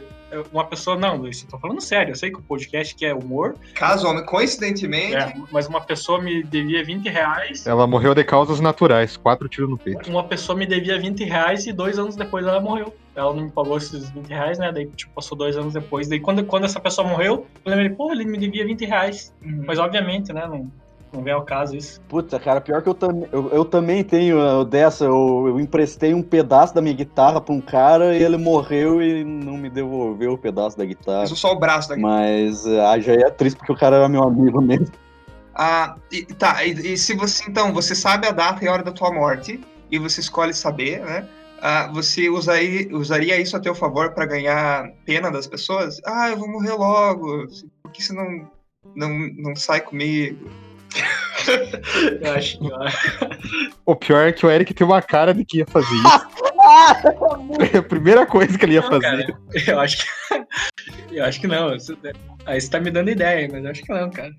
Uma 0.53 0.65
pessoa, 0.65 0.97
não, 0.97 1.27
isso 1.27 1.45
eu 1.45 1.51
tô 1.51 1.59
falando 1.59 1.81
sério. 1.81 2.13
Eu 2.13 2.15
sei 2.15 2.31
que 2.31 2.39
o 2.39 2.43
podcast 2.43 2.95
que 2.95 3.05
é 3.05 3.13
humor, 3.13 3.57
Casualmente, 3.75 4.27
coincidentemente, 4.27 5.17
é, 5.17 5.35
mas 5.51 5.67
uma 5.67 5.81
pessoa 5.81 6.21
me 6.21 6.43
devia 6.45 6.85
20 6.85 7.09
reais. 7.09 7.67
Ela 7.67 7.87
morreu 7.87 8.15
de 8.15 8.23
causas 8.23 8.61
naturais, 8.61 9.17
quatro 9.17 9.49
tiros 9.49 9.69
no 9.69 9.77
peito. 9.77 10.09
Uma 10.09 10.23
pessoa 10.23 10.57
me 10.57 10.67
devia 10.67 11.01
20 11.01 11.25
reais 11.25 11.67
e 11.67 11.73
dois 11.73 11.99
anos 11.99 12.15
depois 12.15 12.47
ela 12.47 12.61
morreu. 12.61 12.95
Ela 13.17 13.35
não 13.35 13.45
me 13.45 13.51
pagou 13.51 13.77
esses 13.77 14.09
20 14.11 14.29
reais, 14.29 14.59
né? 14.59 14.71
Daí, 14.71 14.87
tipo, 14.87 15.13
passou 15.13 15.37
dois 15.37 15.57
anos 15.57 15.75
depois. 15.75 16.09
Daí, 16.09 16.21
quando, 16.21 16.45
quando 16.45 16.65
essa 16.65 16.79
pessoa 16.79 17.07
morreu, 17.07 17.47
eu 17.65 17.71
lembrei, 17.71 17.91
pô, 17.91 18.13
ele 18.13 18.25
me 18.25 18.39
devia 18.39 18.65
20 18.65 18.85
reais. 18.85 19.35
Uhum. 19.43 19.65
Mas, 19.67 19.81
obviamente, 19.81 20.33
né? 20.33 20.47
Não, 20.47 20.71
não 21.13 21.23
vem 21.23 21.33
ao 21.33 21.45
caso 21.45 21.77
isso. 21.77 22.01
Puta, 22.09 22.39
cara, 22.39 22.61
pior 22.61 22.83
que 22.83 22.89
eu, 22.89 22.95
tam 22.95 23.27
eu, 23.33 23.51
eu 23.51 23.65
também 23.65 24.05
tenho 24.05 24.39
uh, 24.39 24.65
dessa. 24.65 25.05
Eu, 25.05 25.47
eu 25.49 25.61
emprestei 25.61 26.15
um 26.15 26.23
pedaço 26.23 26.75
da 26.75 26.81
minha 26.81 26.95
guitarra 26.95 27.41
pra 27.41 27.55
um 27.55 27.61
cara 27.61 28.17
e 28.17 28.23
ele 28.23 28.37
morreu 28.37 29.03
e 29.03 29.25
não 29.25 29.57
me 29.57 29.69
devolveu 29.69 30.33
o 30.33 30.39
pedaço 30.39 30.79
da 30.79 30.85
guitarra. 30.85 31.25
Isso 31.25 31.37
só 31.37 31.53
o 31.53 31.59
braço 31.59 31.89
daqui. 31.89 32.01
Mas 32.01 32.67
ah, 32.67 32.99
já 32.99 33.13
é 33.13 33.31
triste 33.31 33.57
porque 33.57 33.73
o 33.73 33.77
cara 33.77 33.97
era 33.97 34.09
meu 34.09 34.23
amigo 34.23 34.61
mesmo. 34.61 34.93
Ah, 35.55 35.97
e, 36.11 36.23
tá, 36.25 36.65
e, 36.65 36.71
e 36.93 36.97
se 36.97 37.15
você, 37.15 37.45
então, 37.49 37.73
você 37.73 37.95
sabe 37.95 38.27
a 38.27 38.31
data 38.31 38.65
e 38.65 38.69
a 38.69 38.73
hora 38.73 38.83
da 38.83 38.93
tua 38.93 39.13
morte, 39.13 39.61
e 39.91 39.99
você 39.99 40.21
escolhe 40.21 40.55
saber, 40.55 41.01
né? 41.01 41.29
Ah, 41.61 41.91
você 41.93 42.31
usaria, 42.31 42.89
usaria 42.97 43.39
isso 43.39 43.57
a 43.57 43.61
teu 43.61 43.75
favor 43.75 44.13
pra 44.13 44.25
ganhar 44.25 44.91
pena 45.05 45.31
das 45.31 45.47
pessoas? 45.47 46.01
Ah, 46.07 46.31
eu 46.31 46.39
vou 46.39 46.49
morrer 46.49 46.73
logo, 46.73 47.47
por 47.83 47.93
que 47.93 48.03
você 48.03 48.15
não, 48.15 48.49
não, 48.97 49.11
não 49.37 49.57
sai 49.57 49.81
comigo? 49.81 50.49
Eu 52.21 52.33
acho 52.35 52.59
que. 52.59 52.69
O 53.87 53.97
pior 53.97 54.27
é 54.29 54.33
que 54.33 54.45
o 54.47 54.51
Eric 54.51 54.73
tem 54.75 54.87
uma 54.87 55.01
cara 55.03 55.33
de 55.35 55.45
que 55.45 55.59
ia 55.59 55.67
fazer 55.67 55.95
isso. 55.95 56.31
É 57.75 57.79
a 57.79 57.83
primeira 57.83 58.25
coisa 58.27 58.57
que 58.57 58.65
ele 58.65 58.75
ia 58.75 58.81
Não, 58.83 58.89
fazer. 58.89 59.01
cara, 59.01 59.39
eu 59.67 59.81
acho 59.81 59.97
que. 59.99 60.05
Eu 61.11 61.25
acho 61.25 61.41
que 61.41 61.47
não. 61.49 61.75
Isso- 61.75 61.97
Aí 62.47 62.61
você 62.61 62.71
tá 62.71 62.79
me 62.79 62.91
dando 62.91 63.11
ideia, 63.11 63.49
mas 63.51 63.65
eu 63.65 63.71
acho 63.71 63.83
que 63.83 63.93
não, 63.93 64.09
cara. 64.11 64.31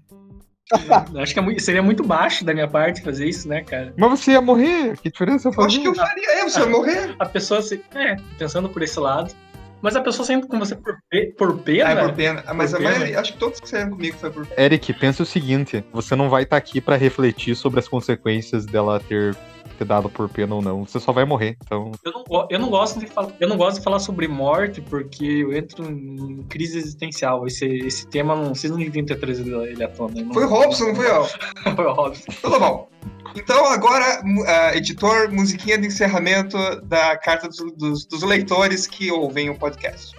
Eu 1.13 1.19
acho 1.21 1.33
que 1.33 1.39
é 1.39 1.41
muito- 1.41 1.61
seria 1.61 1.83
muito 1.83 2.01
baixo 2.03 2.45
da 2.45 2.53
minha 2.53 2.67
parte 2.67 3.01
fazer 3.01 3.27
isso, 3.27 3.47
né, 3.49 3.61
cara? 3.61 3.93
Mas 3.97 4.09
você 4.11 4.31
ia 4.31 4.41
morrer? 4.41 4.95
Que 4.97 5.11
diferença 5.11 5.49
eu 5.49 5.53
Eu 5.53 5.63
acho 5.65 5.81
que 5.81 5.87
eu 5.87 5.93
faria, 5.95 6.31
é, 6.39 6.43
você 6.43 6.59
vai 6.61 6.69
morrer. 6.69 7.15
A 7.19 7.25
pessoa 7.25 7.61
se. 7.61 7.83
É, 7.93 8.15
pensando 8.37 8.69
por 8.69 8.81
esse 8.81 8.97
lado. 8.99 9.33
Mas 9.81 9.95
a 9.95 10.01
pessoa 10.01 10.25
saindo 10.25 10.47
com 10.47 10.59
você 10.59 10.75
por, 10.75 10.97
pe- 11.09 11.33
por 11.37 11.57
pena. 11.59 11.89
Ah, 11.89 11.91
é 11.93 11.95
por 12.03 12.13
pena. 12.13 12.43
Ah, 12.45 12.53
Mas 12.53 12.71
Por 12.71 12.77
a 12.77 12.79
pena? 12.79 12.91
maioria, 12.91 13.19
acho 13.19 13.33
que 13.33 13.39
todos 13.39 13.59
que 13.59 13.67
saíram 13.69 13.91
comigo 13.91 14.15
foi 14.17 14.29
por 14.29 14.45
pena. 14.45 14.61
Eric, 14.61 14.93
pensa 14.93 15.23
o 15.23 15.25
seguinte: 15.25 15.83
você 15.91 16.15
não 16.15 16.29
vai 16.29 16.43
estar 16.43 16.57
aqui 16.57 16.79
pra 16.79 16.95
refletir 16.95 17.55
sobre 17.55 17.79
as 17.79 17.87
consequências 17.87 18.65
dela 18.65 18.99
ter, 18.99 19.35
ter 19.77 19.85
dado 19.85 20.09
por 20.09 20.29
pena 20.29 20.53
ou 20.55 20.61
não. 20.61 20.85
Você 20.85 20.99
só 20.99 21.11
vai 21.11 21.25
morrer. 21.25 21.57
Então, 21.63 21.91
Eu 22.05 22.11
não, 22.13 22.47
eu 22.49 22.59
não 22.59 22.69
gosto 22.69 22.99
de 22.99 23.07
falar, 23.07 23.31
eu 23.39 23.49
não 23.49 23.57
gosto 23.57 23.77
de 23.79 23.83
falar 23.83 23.99
sobre 23.99 24.27
morte 24.27 24.81
porque 24.81 25.25
eu 25.25 25.53
entro 25.55 25.83
em 25.89 26.43
crise 26.49 26.77
existencial. 26.77 27.47
Esse, 27.47 27.65
esse 27.65 28.07
tema 28.07 28.35
não, 28.35 28.53
vocês 28.53 28.69
não 28.71 28.77
deviam 28.77 29.05
ter 29.05 29.15
trazido 29.19 29.65
ele 29.65 29.83
à 29.83 29.87
tona. 29.87 30.21
não- 30.21 30.33
Foi 30.33 30.45
o 30.45 30.49
Robson, 30.49 30.87
não 30.87 30.95
foi 30.95 31.09
eu. 31.09 31.25
Foi 31.75 31.85
o 31.85 31.93
Robson. 31.93 32.31
Tudo 32.41 32.59
bom. 32.59 32.87
Então, 33.35 33.65
agora, 33.67 34.21
ah, 34.47 34.75
editor, 34.75 35.31
musiquinha 35.31 35.77
de 35.77 35.87
encerramento 35.87 36.57
da 36.81 37.17
carta 37.17 37.47
dos, 37.47 37.57
dos- 37.77 38.05
dos 38.05 38.23
leitores 38.23 38.85
que 38.87 39.11
ouvem 39.11 39.49
o 39.49 39.57
podcast. 39.57 40.13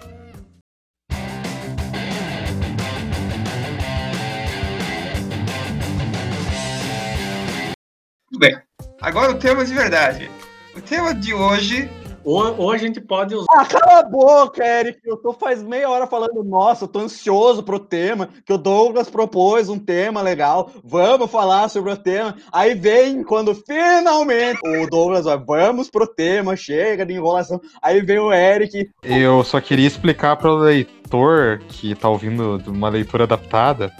Tudo 8.29 8.39
bem. 8.39 8.57
Agora 9.01 9.31
o 9.31 9.35
tema 9.39 9.63
de 9.65 9.73
verdade. 9.73 10.29
O 10.75 10.81
tema 10.81 11.13
de 11.13 11.33
hoje. 11.33 11.89
Ou, 12.23 12.57
ou 12.57 12.71
a 12.71 12.77
gente 12.77 13.01
pode 13.01 13.35
usar. 13.35 13.45
Ah, 13.51 13.65
cala 13.65 13.99
a 13.99 14.03
boca, 14.03 14.65
Eric. 14.65 14.99
Eu 15.05 15.17
tô 15.17 15.33
faz 15.33 15.61
meia 15.61 15.89
hora 15.89 16.07
falando, 16.07 16.43
nossa, 16.43 16.85
eu 16.85 16.87
tô 16.87 16.99
ansioso 16.99 17.63
pro 17.63 17.79
tema, 17.79 18.29
que 18.45 18.53
o 18.53 18.57
Douglas 18.57 19.09
propôs 19.09 19.69
um 19.69 19.77
tema 19.77 20.21
legal. 20.21 20.71
Vamos 20.83 21.29
falar 21.29 21.69
sobre 21.69 21.91
o 21.91 21.97
tema. 21.97 22.35
Aí 22.51 22.73
vem 22.73 23.23
quando 23.23 23.53
finalmente 23.53 24.59
o 24.65 24.89
Douglas 24.89 25.25
vai, 25.25 25.37
vamos 25.37 25.89
pro 25.89 26.07
tema, 26.07 26.55
chega 26.55 27.05
de 27.05 27.13
enrolação. 27.13 27.59
Aí 27.81 28.01
vem 28.01 28.19
o 28.19 28.31
Eric. 28.31 28.89
eu 29.03 29.43
só 29.43 29.59
queria 29.59 29.87
explicar 29.87 30.37
para 30.37 30.51
o 30.51 30.57
leitor 30.57 31.59
que 31.67 31.93
tá 31.95 32.09
ouvindo 32.09 32.57
de 32.59 32.69
uma 32.69 32.89
leitura 32.89 33.25
adaptada 33.25 33.91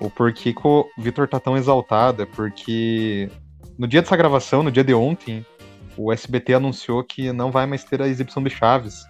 o 0.00 0.10
porquê 0.10 0.52
que 0.52 0.66
o 0.66 0.86
Vitor 0.98 1.28
tá 1.28 1.40
tão 1.40 1.56
exaltado. 1.56 2.22
É 2.22 2.26
porque 2.26 3.30
no 3.78 3.86
dia 3.86 4.02
dessa 4.02 4.16
gravação, 4.16 4.62
no 4.62 4.70
dia 4.70 4.84
de 4.84 4.94
ontem, 4.94 5.44
o 5.96 6.12
SBT 6.12 6.54
anunciou 6.54 7.02
que 7.04 7.32
não 7.32 7.50
vai 7.50 7.66
mais 7.66 7.84
ter 7.84 8.00
a 8.02 8.08
exibição 8.08 8.42
de 8.42 8.50
Chaves. 8.50 9.04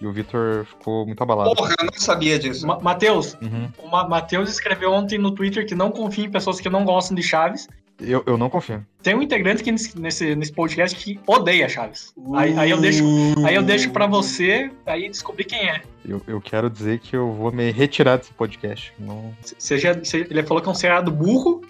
E 0.00 0.06
o 0.06 0.12
Vitor 0.12 0.64
ficou 0.64 1.04
muito 1.04 1.22
abalado. 1.22 1.54
Porra, 1.54 1.74
eu 1.78 1.84
não 1.86 1.92
sabia 1.92 2.38
disso. 2.38 2.66
Ma- 2.66 2.80
Matheus, 2.80 3.36
Uhum. 3.42 3.68
o 3.78 3.88
Ma- 3.88 4.08
Matheus 4.08 4.48
escreveu 4.48 4.90
ontem 4.92 5.18
no 5.18 5.30
Twitter 5.30 5.66
que 5.66 5.74
não 5.74 5.90
confia 5.90 6.24
em 6.24 6.30
pessoas 6.30 6.58
que 6.58 6.70
não 6.70 6.86
gostam 6.86 7.14
de 7.14 7.22
Chaves. 7.22 7.68
Eu, 8.00 8.22
eu 8.24 8.38
não 8.38 8.48
confio. 8.48 8.82
Tem 9.02 9.14
um 9.14 9.20
integrante 9.20 9.60
aqui 9.60 9.70
nesse, 9.70 10.34
nesse, 10.34 10.52
podcast 10.54 10.96
que 10.96 11.20
odeia 11.26 11.68
Chaves. 11.68 12.14
Aí, 12.34 12.58
aí 12.58 12.70
eu 12.70 12.80
deixo, 12.80 13.04
aí 13.44 13.54
eu 13.54 13.62
deixo 13.62 13.90
para 13.90 14.06
você 14.06 14.70
aí 14.86 15.06
descobrir 15.06 15.44
quem 15.44 15.68
é. 15.68 15.82
Eu, 16.02 16.22
eu 16.26 16.40
quero 16.40 16.70
dizer 16.70 16.98
que 17.00 17.14
eu 17.14 17.30
vou 17.34 17.52
me 17.52 17.70
retirar 17.70 18.16
desse 18.16 18.32
podcast. 18.32 18.94
Não... 18.98 19.34
Já, 19.58 19.92
você- 19.92 20.26
ele 20.30 20.42
falou 20.44 20.62
que 20.62 20.68
é 20.70 20.72
um 20.72 20.74
seriado 20.74 21.10
burro, 21.10 21.60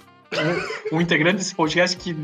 um, 0.92 0.98
um 0.98 1.00
integrante 1.00 1.38
desse 1.38 1.52
podcast 1.52 1.96
que 1.96 2.16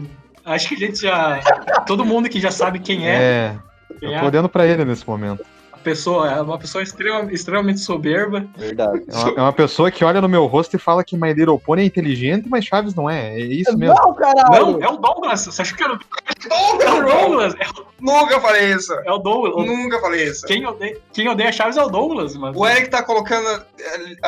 acho 0.47 0.69
que 0.69 0.75
a 0.75 0.79
gente 0.79 1.01
já. 1.03 1.41
Todo 1.87 2.05
mundo 2.05 2.29
que 2.29 2.41
já 2.41 2.51
sabe 2.51 2.79
quem 2.79 3.07
é, 3.09 3.13
É, 3.15 3.57
quem 4.01 4.09
eu 4.11 4.17
é 4.17 4.21
tô 4.21 4.27
olhando 4.27 4.49
pra 4.49 4.67
ele 4.67 4.85
nesse 4.85 5.07
momento. 5.07 5.45
a 5.73 5.77
pessoa, 5.79 6.31
é 6.31 6.41
uma 6.41 6.59
pessoa 6.59 6.83
extrema- 6.83 7.31
extremamente 7.33 7.81
soberba. 7.81 8.45
Verdade. 8.57 9.03
É 9.09 9.17
uma, 9.17 9.29
é 9.31 9.41
uma 9.43 9.53
pessoa 9.53 9.91
que 9.91 10.05
olha 10.05 10.21
no 10.21 10.29
meu 10.29 10.47
rosto 10.47 10.75
e 10.75 10.79
fala 10.79 11.05
que 11.05 11.17
My 11.17 11.33
Little 11.33 11.59
Pony 11.59 11.83
é 11.83 11.85
inteligente, 11.85 12.49
mas 12.49 12.65
Chaves 12.65 12.95
não 12.95 13.09
é. 13.09 13.35
É 13.35 13.41
isso 13.41 13.77
mesmo. 13.79 13.95
Não, 13.95 14.15
caralho! 14.15 14.49
Não, 14.79 14.83
é 14.83 14.89
o 14.89 14.97
Douglas. 14.97 15.45
Você 15.45 15.63
achou 15.63 15.77
que 15.77 15.85
era 15.85 15.93
o, 15.93 15.97
é 15.97 16.49
Douglas, 16.49 16.99
o 16.99 17.05
Douglas? 17.19 17.55
É, 17.55 17.67
Nunca 18.01 18.41
falei 18.41 18.73
isso. 18.73 18.93
é 18.93 19.13
o 19.13 19.19
Douglas. 19.19 19.67
Nunca 19.67 20.01
falei 20.01 20.25
isso. 20.25 20.47
Quem 20.47 20.67
odeia, 20.67 20.99
quem 21.13 21.29
odeia 21.29 21.53
Chaves 21.53 21.77
é 21.77 21.83
o 21.85 21.89
Douglas, 21.89 22.37
mano. 22.37 22.59
O 22.59 22.67
Eric 22.67 22.89
tá 22.91 23.03
colocando 23.03 23.47
a, 23.49 23.65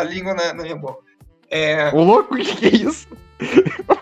a 0.00 0.02
língua 0.04 0.34
na, 0.34 0.52
na 0.54 0.62
minha 0.62 0.76
boca. 0.76 1.02
É, 1.50 1.90
Ô 1.94 2.04
louco, 2.04 2.34
o 2.34 2.36
que, 2.38 2.54
que 2.54 2.66
é 2.66 2.70
isso? 2.88 3.06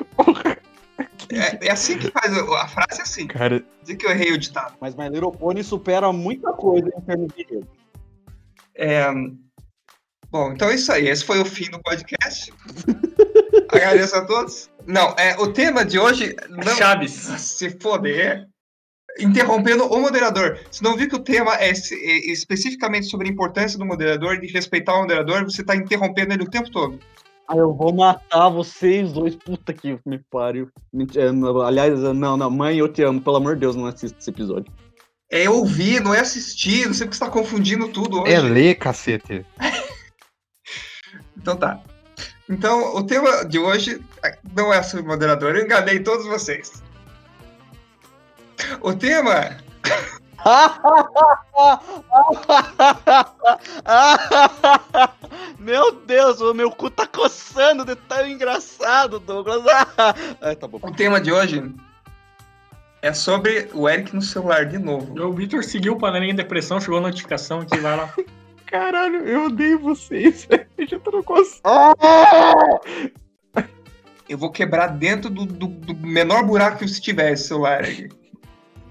é, 1.39 1.59
é 1.63 1.71
assim 1.71 1.99
que 1.99 2.11
faz. 2.11 2.37
A 2.37 2.69
frase 2.69 3.01
é 3.01 3.03
assim. 3.03 3.27
Cara, 3.27 3.65
Dizer 3.83 3.97
que 3.97 4.07
eu 4.07 4.11
errei 4.11 4.33
o 4.33 4.39
ditado. 4.39 4.77
Mas 4.81 4.95
My 4.95 5.09
Little 5.09 5.33
Pony 5.33 5.63
supera 5.63 6.13
muita 6.13 6.53
coisa 6.53 6.89
em 6.89 7.01
termos 7.03 7.33
de 7.35 7.43
enredo. 7.43 7.69
É, 8.75 9.11
Bom, 10.31 10.53
então 10.53 10.69
é 10.69 10.75
isso 10.75 10.93
aí. 10.93 11.09
Esse 11.09 11.25
foi 11.25 11.41
o 11.41 11.45
fim 11.45 11.71
do 11.71 11.81
podcast. 11.81 12.53
Agradeço 13.73 14.17
a 14.17 14.25
todos. 14.25 14.71
Não, 14.87 15.15
é, 15.19 15.37
o 15.39 15.53
tema 15.53 15.85
de 15.85 15.99
hoje. 15.99 16.35
Não, 16.49 16.77
Chaves. 16.77 17.13
se 17.13 17.71
foder. 17.81 18.47
Interrompendo 19.19 19.87
o 19.87 19.99
moderador. 19.99 20.61
Se 20.71 20.83
não 20.83 20.95
viu 20.95 21.09
que 21.09 21.17
o 21.17 21.23
tema 21.23 21.57
é, 21.57 21.71
é 21.71 22.33
especificamente 22.33 23.07
sobre 23.07 23.29
a 23.29 23.33
importância 23.33 23.79
do 23.79 23.87
moderador 23.87 24.35
e 24.35 24.41
de 24.43 24.53
respeitar 24.53 24.95
o 24.95 25.01
moderador, 25.01 25.45
você 25.45 25.65
tá 25.65 25.75
interrompendo 25.75 26.35
ele 26.35 26.43
o 26.43 26.51
tempo 26.51 26.71
todo. 26.71 26.99
Ah, 27.49 27.57
eu 27.57 27.73
vou 27.73 27.95
matar 27.95 28.49
vocês 28.49 29.13
dois. 29.13 29.37
Puta 29.37 29.73
que 29.73 29.99
me 30.05 30.19
pariu. 30.31 30.69
Mentira, 30.93 31.33
não, 31.33 31.61
Aliás, 31.61 31.99
não, 32.01 32.37
não, 32.37 32.51
mãe, 32.51 32.79
eu 32.79 32.93
te 32.93 33.03
amo. 33.03 33.21
Pelo 33.21 33.37
amor 33.37 33.55
de 33.55 33.61
Deus, 33.61 33.77
não 33.77 33.87
assista 33.87 34.19
esse 34.19 34.31
episódio. 34.31 34.73
É 35.31 35.49
ouvir, 35.49 36.01
não 36.01 36.15
é 36.15 36.21
assistir. 36.21 36.87
Não 36.87 36.95
sei 36.95 37.07
porque 37.07 37.19
você 37.19 37.25
tá 37.25 37.31
confundindo 37.31 37.89
tudo 37.89 38.23
hoje. 38.23 38.33
é 38.33 38.41
ler, 38.41 38.75
cacete. 38.77 39.45
Então 41.39 41.57
tá. 41.57 41.81
Então, 42.49 42.97
o 42.97 43.05
tema 43.05 43.45
de 43.45 43.57
hoje 43.57 44.03
não 44.57 44.73
é 44.73 44.83
sobre 44.83 45.07
moderador, 45.07 45.55
eu 45.55 45.65
enganei 45.65 46.01
todos 46.01 46.27
vocês. 46.27 46.83
O 48.81 48.93
tema 48.93 49.57
meu 55.59 55.93
Deus, 55.93 56.41
o 56.41 56.55
meu 56.55 56.71
cu 56.71 56.91
tá 56.91 57.07
coçando 57.07 57.85
de 57.85 57.95
tão 57.97 58.27
engraçado, 58.27 59.19
Douglas. 59.21 59.63
Ah, 60.41 60.55
tá 60.55 60.67
bom. 60.69 60.79
O 60.83 60.93
tema 60.93 61.21
de 61.21 61.33
hoje 61.33 61.73
é 63.03 63.13
sobre 63.13 63.69
o 63.73 63.89
Eric 63.89 64.15
no 64.15 64.23
celular 64.23 64.67
de 64.67 64.79
novo. 64.79 65.21
O 65.25 65.33
Victor 65.33 65.65
seguiu 65.65 65.95
o 65.95 65.99
panelinha 65.99 66.33
de 66.35 66.43
depressão, 66.43 66.81
chegou 66.81 66.99
a 66.99 67.03
notificação 67.03 67.61
aqui, 67.61 67.77
vai 67.79 67.97
lá. 67.97 68.13
Caralho, 68.67 69.27
eu 69.27 69.47
odeio 69.47 69.79
vocês. 69.81 70.47
Eu 70.77 70.87
já 70.87 70.99
tô 71.01 71.11
no 71.11 71.25
coçando. 71.25 71.97
Eu 74.29 74.37
vou 74.37 74.51
quebrar 74.51 74.89
dentro 74.89 75.31
do, 75.31 75.47
do- 75.47 75.67
do 75.69 75.95
menor 75.95 76.43
buraco 76.45 76.79
que 76.79 76.89
você 76.89 77.01
tiver 77.01 77.33
esse 77.33 77.49
celular 77.49 77.81
aqui. 77.83 78.09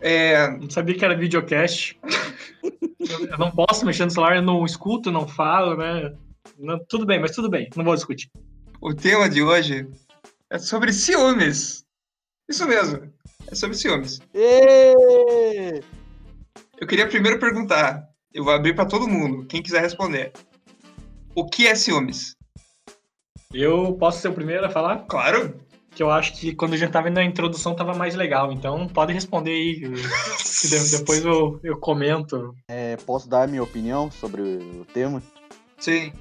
É, 0.07 0.51
Não 0.59 0.69
sabia 0.69 0.95
que 0.95 1.03
era 1.03 1.17
videocast. 1.17 1.97
eu, 2.61 3.37
não 3.39 3.49
posso 3.49 3.83
mexer 3.83 4.05
no 4.05 4.11
celular, 4.11 4.35
eu 4.35 4.43
não 4.43 4.63
escuto, 4.63 5.11
não 5.11 5.27
falo, 5.27 5.75
né? 5.75 6.15
Não, 6.59 6.77
tudo 6.87 7.07
bem, 7.07 7.19
mas 7.19 7.31
tudo 7.31 7.49
bem, 7.49 7.67
não 7.75 7.83
vou 7.83 7.95
discutir. 7.95 8.29
o 8.79 8.93
tema 8.93 9.27
de 9.27 9.41
hoje 9.41 9.87
é 10.47 10.59
sobre 10.59 10.93
ciúmes. 10.93 11.83
Isso 12.47 12.67
mesmo, 12.67 13.11
é 13.47 13.55
sobre 13.55 13.75
ciúmes. 13.75 14.21
Eu 16.77 16.85
queria 16.87 17.07
primeiro 17.07 17.39
perguntar, 17.39 18.07
eu 18.31 18.43
vou 18.43 18.53
abrir 18.53 18.75
pra 18.75 18.85
todo 18.85 19.07
mundo, 19.07 19.43
quem 19.47 19.63
quiser 19.63 19.81
responder. 19.81 20.31
O 21.33 21.47
que 21.47 21.65
é 21.65 21.73
ciúmes? 21.73 22.35
Eu 23.51 23.95
posso 23.95 24.21
ser 24.21 24.27
o 24.27 24.33
primeiro 24.33 24.67
a 24.67 24.69
falar? 24.69 24.99
Claro. 25.07 25.59
Que 25.95 26.03
eu 26.03 26.11
acho 26.11 26.33
que 26.33 26.53
quando 26.53 26.73
a 26.73 26.77
gente 26.77 26.91
tava 26.91 27.07
indo 27.07 27.15
na 27.15 27.23
introdução 27.23 27.73
tava 27.73 27.93
mais 27.93 28.15
legal, 28.15 28.51
então 28.51 28.85
pode 28.87 29.13
responder 29.13 29.51
aí, 29.51 29.75
que 29.79 29.87
de- 30.67 30.91
depois 30.99 31.23
eu, 31.23 31.59
eu 31.63 31.77
comento. 31.79 32.53
É, 32.69 32.97
posso 32.97 33.29
dar 33.29 33.43
a 33.43 33.47
minha 33.47 33.63
opinião 33.63 34.11
sobre 34.11 34.41
o 34.41 34.85
tema? 34.93 35.23
Sim. 35.79 36.11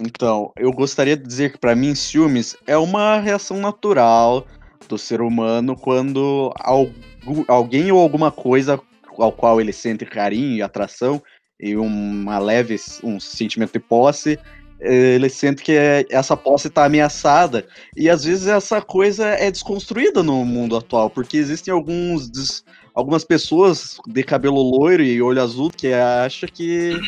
Então, 0.00 0.52
eu 0.56 0.72
gostaria 0.72 1.16
de 1.16 1.24
dizer 1.24 1.52
que 1.52 1.58
pra 1.58 1.74
mim 1.74 1.94
ciúmes 1.94 2.56
é 2.66 2.76
uma 2.76 3.18
reação 3.18 3.58
natural 3.58 4.46
do 4.88 4.96
ser 4.98 5.20
humano 5.20 5.76
quando 5.76 6.52
algu- 6.58 7.44
alguém 7.48 7.90
ou 7.90 8.00
alguma 8.00 8.30
coisa 8.30 8.80
ao 9.18 9.32
qual 9.32 9.60
ele 9.60 9.72
sente 9.72 10.04
carinho 10.04 10.56
e 10.56 10.62
atração 10.62 11.22
e 11.60 11.76
uma 11.76 12.38
leve 12.38 12.76
um 13.02 13.18
sentimento 13.20 13.72
de 13.72 13.78
posse, 13.80 14.38
ele 14.84 15.28
sente 15.28 15.62
que 15.62 15.72
é- 15.72 16.04
essa 16.10 16.36
posse 16.36 16.68
está 16.68 16.84
ameaçada 16.84 17.66
e 17.96 18.08
às 18.10 18.24
vezes 18.24 18.46
essa 18.46 18.80
coisa 18.80 19.26
é 19.26 19.50
desconstruída 19.50 20.22
no 20.22 20.44
mundo 20.44 20.76
atual, 20.76 21.08
porque 21.10 21.36
existem 21.36 21.72
alguns 21.72 22.28
des- 22.30 22.64
algumas 22.94 23.24
pessoas 23.24 23.96
de 24.06 24.22
cabelo 24.22 24.60
loiro 24.62 25.02
e 25.02 25.20
olho 25.20 25.42
azul 25.42 25.70
que 25.70 25.92
acham 25.92 26.48
que 26.52 26.98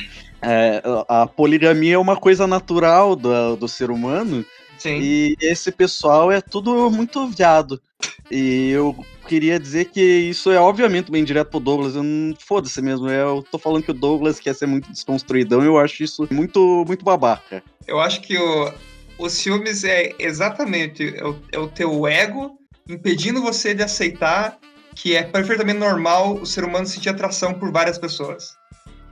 é, 0.43 0.83
a 1.09 1.23
a 1.23 1.27
poligamia 1.27 1.95
é 1.95 1.99
uma 1.99 2.17
coisa 2.17 2.47
natural 2.47 3.15
do, 3.17 3.57
do 3.57 3.69
ser 3.69 3.91
humano 3.91 4.45
Sim. 4.79 4.99
e 5.01 5.37
esse 5.41 5.71
pessoal 5.73 6.31
é 6.33 6.41
tudo 6.41 6.91
muito 6.91 7.27
viado. 7.29 7.81
E 8.31 8.71
eu 8.71 8.97
queria 9.29 9.59
dizer 9.59 9.87
que 9.87 10.01
isso 10.01 10.51
é 10.51 10.59
obviamente 10.59 11.11
bem 11.11 11.25
direto 11.25 11.51
pro 11.51 11.61
Douglas. 11.61 11.95
Eu 11.95 12.03
não 12.03 12.35
foda-se 12.39 12.81
mesmo. 12.83 13.09
Eu 13.09 13.43
tô 13.43 13.59
falando 13.59 13.85
que 13.85 13.91
o 13.91 13.95
Douglas 13.95 14.41
quer 14.41 14.55
ser 14.55 14.67
muito 14.67 14.91
desconstruidão. 14.91 15.63
Eu 15.63 15.79
acho 15.79 16.03
isso 16.03 16.27
muito, 16.31 16.85
muito 16.87 17.05
babaca. 17.05 17.63
Eu 17.87 18.01
acho 18.01 18.21
que 18.21 18.37
o, 18.37 18.73
o 19.19 19.29
ciúmes 19.29 19.85
é 19.85 20.13
exatamente 20.19 21.17
é 21.17 21.25
o, 21.25 21.37
é 21.53 21.59
o 21.59 21.69
teu 21.69 22.07
ego 22.07 22.59
impedindo 22.89 23.41
você 23.43 23.75
de 23.75 23.83
aceitar 23.83 24.59
que 24.95 25.15
é 25.15 25.23
perfeitamente 25.23 25.79
normal 25.79 26.37
o 26.37 26.47
ser 26.47 26.65
humano 26.65 26.87
sentir 26.87 27.11
atração 27.11 27.55
por 27.55 27.71
várias 27.71 27.99
pessoas. 27.99 28.57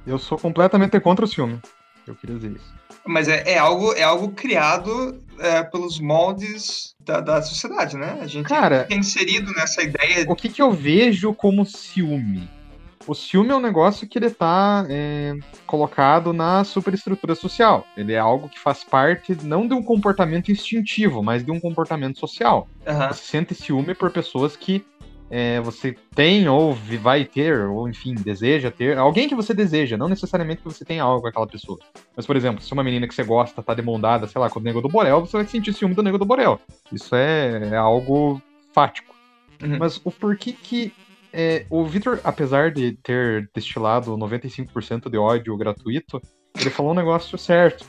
Eu 0.07 0.19
sou 0.19 0.39
completamente 0.39 0.99
contra 0.99 1.25
o 1.25 1.29
ciúme. 1.29 1.61
Eu 2.07 2.15
queria 2.15 2.37
dizer 2.37 2.53
isso. 2.53 2.75
Mas 3.07 3.29
é, 3.29 3.43
é 3.47 3.59
algo, 3.59 3.93
é 3.93 4.03
algo 4.03 4.31
criado 4.33 5.23
é, 5.39 5.63
pelos 5.63 6.01
moldes 6.01 6.94
da, 7.05 7.21
da 7.21 7.43
sociedade, 7.43 7.97
né? 7.97 8.19
A 8.21 8.27
gente 8.27 8.49
Cara- 8.49 8.87
é 8.91 8.95
inserido 8.95 9.53
nessa 9.53 9.83
ideia. 9.83 10.27
O 10.29 10.35
que, 10.35 10.49
que 10.49 10.63
eu 10.63 10.73
vejo 10.73 11.33
como 11.35 11.65
ciúme? 11.65 12.49
O 13.07 13.15
ciúme 13.15 13.51
é 13.51 13.55
um 13.55 13.61
negócio 13.61 14.09
que 14.09 14.19
ele 14.19 14.31
tá 14.31 14.87
é, 14.89 15.35
colocado 15.67 16.33
na 16.33 16.65
superestrutura 16.65 17.35
social. 17.35 17.87
Ele 17.95 18.15
é 18.15 18.19
algo 18.19 18.49
que 18.49 18.59
faz 18.59 18.83
parte 18.83 19.37
não 19.43 19.69
de 19.69 19.75
um 19.75 19.83
comportamento 19.83 20.51
instintivo, 20.51 21.23
mas 21.23 21.45
de 21.45 21.51
um 21.51 21.61
comportamento 21.61 22.19
social. 22.19 22.67
Aham. 22.87 23.13
Você 23.13 23.23
sente 23.27 23.55
ciúme 23.55 23.95
por 23.95 24.11
pessoas 24.11 24.57
que 24.57 24.87
é, 25.37 25.61
você 25.61 25.97
tem 26.15 26.49
ou 26.49 26.73
vai 27.03 27.25
ter, 27.25 27.67
ou 27.67 27.89
enfim, 27.89 28.15
deseja 28.15 28.71
ter. 28.71 28.97
Alguém 28.97 29.29
que 29.29 29.35
você 29.35 29.53
deseja, 29.53 29.97
não 29.97 30.09
necessariamente 30.09 30.63
que 30.63 30.69
você 30.69 30.85
tenha 30.85 31.03
algo 31.03 31.23
com 31.23 31.27
aquela 31.27 31.49
pessoa. 31.49 31.77
Mas, 32.17 32.25
por 32.25 32.37
exemplo, 32.37 32.63
se 32.63 32.73
uma 32.73 32.85
menina 32.85 33.09
que 33.09 33.13
você 33.13 33.25
gosta 33.25 33.61
tá 33.61 33.75
demandada, 33.75 34.29
sei 34.29 34.41
lá, 34.41 34.49
com 34.49 34.61
o 34.61 34.63
Nego 34.63 34.81
do 34.81 34.89
Borel, 34.89 35.23
você 35.23 35.37
vai 35.37 35.45
sentir 35.45 35.75
ciúme 35.75 35.93
do 35.93 36.05
Nego 36.05 36.19
do 36.19 36.25
Borel. 36.25 36.61
Isso 36.93 37.17
é, 37.17 37.71
é 37.73 37.77
algo 37.77 38.41
fático. 38.73 39.13
Uhum. 39.61 39.77
Mas 39.77 40.01
o 40.05 40.11
porquê 40.13 40.53
que. 40.53 40.93
é, 41.33 41.67
o 41.69 41.85
Victor, 41.85 42.21
apesar 42.23 42.71
de 42.71 42.93
ter 43.03 43.51
destilado 43.53 44.17
95% 44.17 45.11
de 45.11 45.19
ódio 45.19 45.57
gratuito, 45.57 46.23
ele 46.57 46.71
falou 46.71 46.93
um 46.93 46.97
negócio 46.97 47.37
certo. 47.37 47.85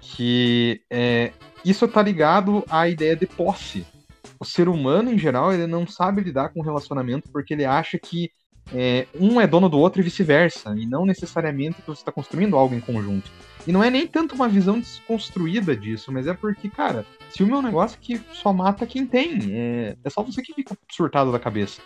Que 0.00 0.80
é, 0.90 1.32
isso 1.62 1.86
tá 1.86 2.00
ligado 2.00 2.64
à 2.70 2.88
ideia 2.88 3.14
de 3.14 3.26
posse 3.26 3.84
o 4.38 4.44
ser 4.44 4.68
humano, 4.68 5.12
em 5.12 5.18
geral, 5.18 5.52
ele 5.52 5.66
não 5.66 5.86
sabe 5.86 6.22
lidar 6.22 6.50
com 6.50 6.62
relacionamento 6.62 7.28
porque 7.30 7.54
ele 7.54 7.64
acha 7.64 7.98
que 7.98 8.30
é, 8.72 9.06
um 9.18 9.40
é 9.40 9.46
dono 9.46 9.68
do 9.68 9.78
outro 9.78 10.00
e 10.00 10.04
vice-versa, 10.04 10.74
e 10.76 10.86
não 10.86 11.04
necessariamente 11.04 11.82
que 11.82 11.86
você 11.86 12.00
está 12.00 12.12
construindo 12.12 12.56
algo 12.56 12.74
em 12.74 12.80
conjunto. 12.80 13.30
E 13.66 13.72
não 13.72 13.82
é 13.82 13.90
nem 13.90 14.06
tanto 14.06 14.34
uma 14.34 14.48
visão 14.48 14.78
desconstruída 14.78 15.76
disso, 15.76 16.12
mas 16.12 16.26
é 16.26 16.34
porque, 16.34 16.68
cara, 16.68 17.06
ciúme 17.30 17.52
é 17.52 17.56
um 17.56 17.62
negócio 17.62 17.98
que 18.00 18.20
só 18.32 18.52
mata 18.52 18.86
quem 18.86 19.06
tem. 19.06 19.52
É, 19.52 19.96
é 20.02 20.10
só 20.10 20.22
você 20.22 20.42
que 20.42 20.52
fica 20.52 20.76
surtado 20.90 21.30
da 21.30 21.38
cabeça. 21.38 21.80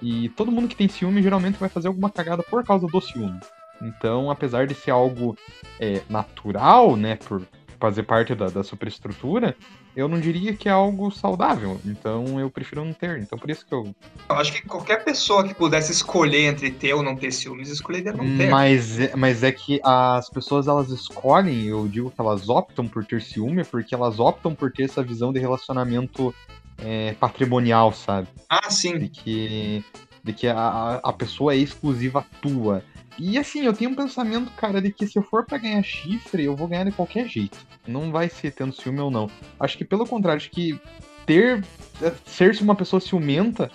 E 0.00 0.28
todo 0.30 0.52
mundo 0.52 0.68
que 0.68 0.76
tem 0.76 0.88
ciúme 0.88 1.22
geralmente 1.22 1.58
vai 1.58 1.68
fazer 1.68 1.88
alguma 1.88 2.10
cagada 2.10 2.42
por 2.42 2.64
causa 2.64 2.86
do 2.86 3.00
ciúme. 3.00 3.40
Então, 3.80 4.30
apesar 4.30 4.66
de 4.66 4.74
ser 4.74 4.90
algo 4.90 5.36
é, 5.80 6.02
natural, 6.08 6.96
né, 6.96 7.16
por 7.16 7.42
fazer 7.82 8.04
parte 8.04 8.32
da, 8.32 8.46
da 8.48 8.62
superestrutura, 8.62 9.56
eu 9.96 10.06
não 10.06 10.20
diria 10.20 10.54
que 10.54 10.68
é 10.68 10.72
algo 10.72 11.10
saudável. 11.10 11.80
Então 11.84 12.38
eu 12.38 12.48
prefiro 12.48 12.84
não 12.84 12.92
ter. 12.92 13.18
Então 13.18 13.36
por 13.36 13.50
isso 13.50 13.66
que 13.66 13.74
eu. 13.74 13.92
Eu 14.30 14.36
acho 14.36 14.52
que 14.52 14.62
qualquer 14.62 15.02
pessoa 15.04 15.42
que 15.46 15.52
pudesse 15.52 15.90
escolher 15.90 16.44
entre 16.46 16.70
ter 16.70 16.94
ou 16.94 17.02
não 17.02 17.16
ter 17.16 17.32
ciúmes, 17.32 17.68
escolheria 17.68 18.12
não 18.12 18.24
ter. 18.36 18.48
Mas, 18.48 19.00
é- 19.00 19.16
mas 19.16 19.42
é 19.42 19.50
que 19.50 19.80
as 19.82 20.30
pessoas 20.30 20.68
elas 20.68 20.90
escolhem, 20.90 21.64
eu 21.66 21.88
digo 21.88 22.08
que 22.12 22.20
elas 22.20 22.48
optam 22.48 22.86
por 22.86 23.04
ter 23.04 23.20
ciúme, 23.20 23.64
porque 23.64 23.94
elas 23.96 24.20
optam 24.20 24.54
por 24.54 24.70
ter 24.72 24.84
essa 24.84 25.02
visão 25.02 25.32
de 25.32 25.40
relacionamento 25.40 26.32
é, 26.78 27.14
patrimonial, 27.14 27.92
sabe? 27.92 28.28
Ah, 28.48 28.70
sim. 28.70 28.96
De 28.98 29.08
que, 29.08 29.84
de 30.22 30.32
que 30.32 30.46
a- 30.46 31.00
a 31.02 31.12
pessoa 31.12 31.52
é 31.52 31.56
exclusiva 31.56 32.24
tua. 32.40 32.82
E 33.18 33.38
assim, 33.38 33.64
eu 33.64 33.72
tenho 33.72 33.90
um 33.90 33.94
pensamento, 33.94 34.50
cara, 34.52 34.80
de 34.80 34.92
que 34.92 35.06
se 35.06 35.18
eu 35.18 35.22
for 35.22 35.44
pra 35.44 35.58
ganhar 35.58 35.82
chifre, 35.82 36.44
eu 36.44 36.56
vou 36.56 36.66
ganhar 36.66 36.84
de 36.84 36.92
qualquer 36.92 37.28
jeito. 37.28 37.58
Não 37.86 38.10
vai 38.10 38.28
ser 38.28 38.52
tendo 38.52 38.72
ciúme 38.72 39.00
ou 39.00 39.10
não. 39.10 39.30
Acho 39.60 39.76
que 39.76 39.84
pelo 39.84 40.06
contrário, 40.06 40.38
acho 40.38 40.50
que 40.50 40.78
ter. 41.26 41.64
é, 42.00 42.12
ser 42.24 42.60
uma 42.62 42.74
pessoa 42.74 43.00
ciumenta 43.00 43.70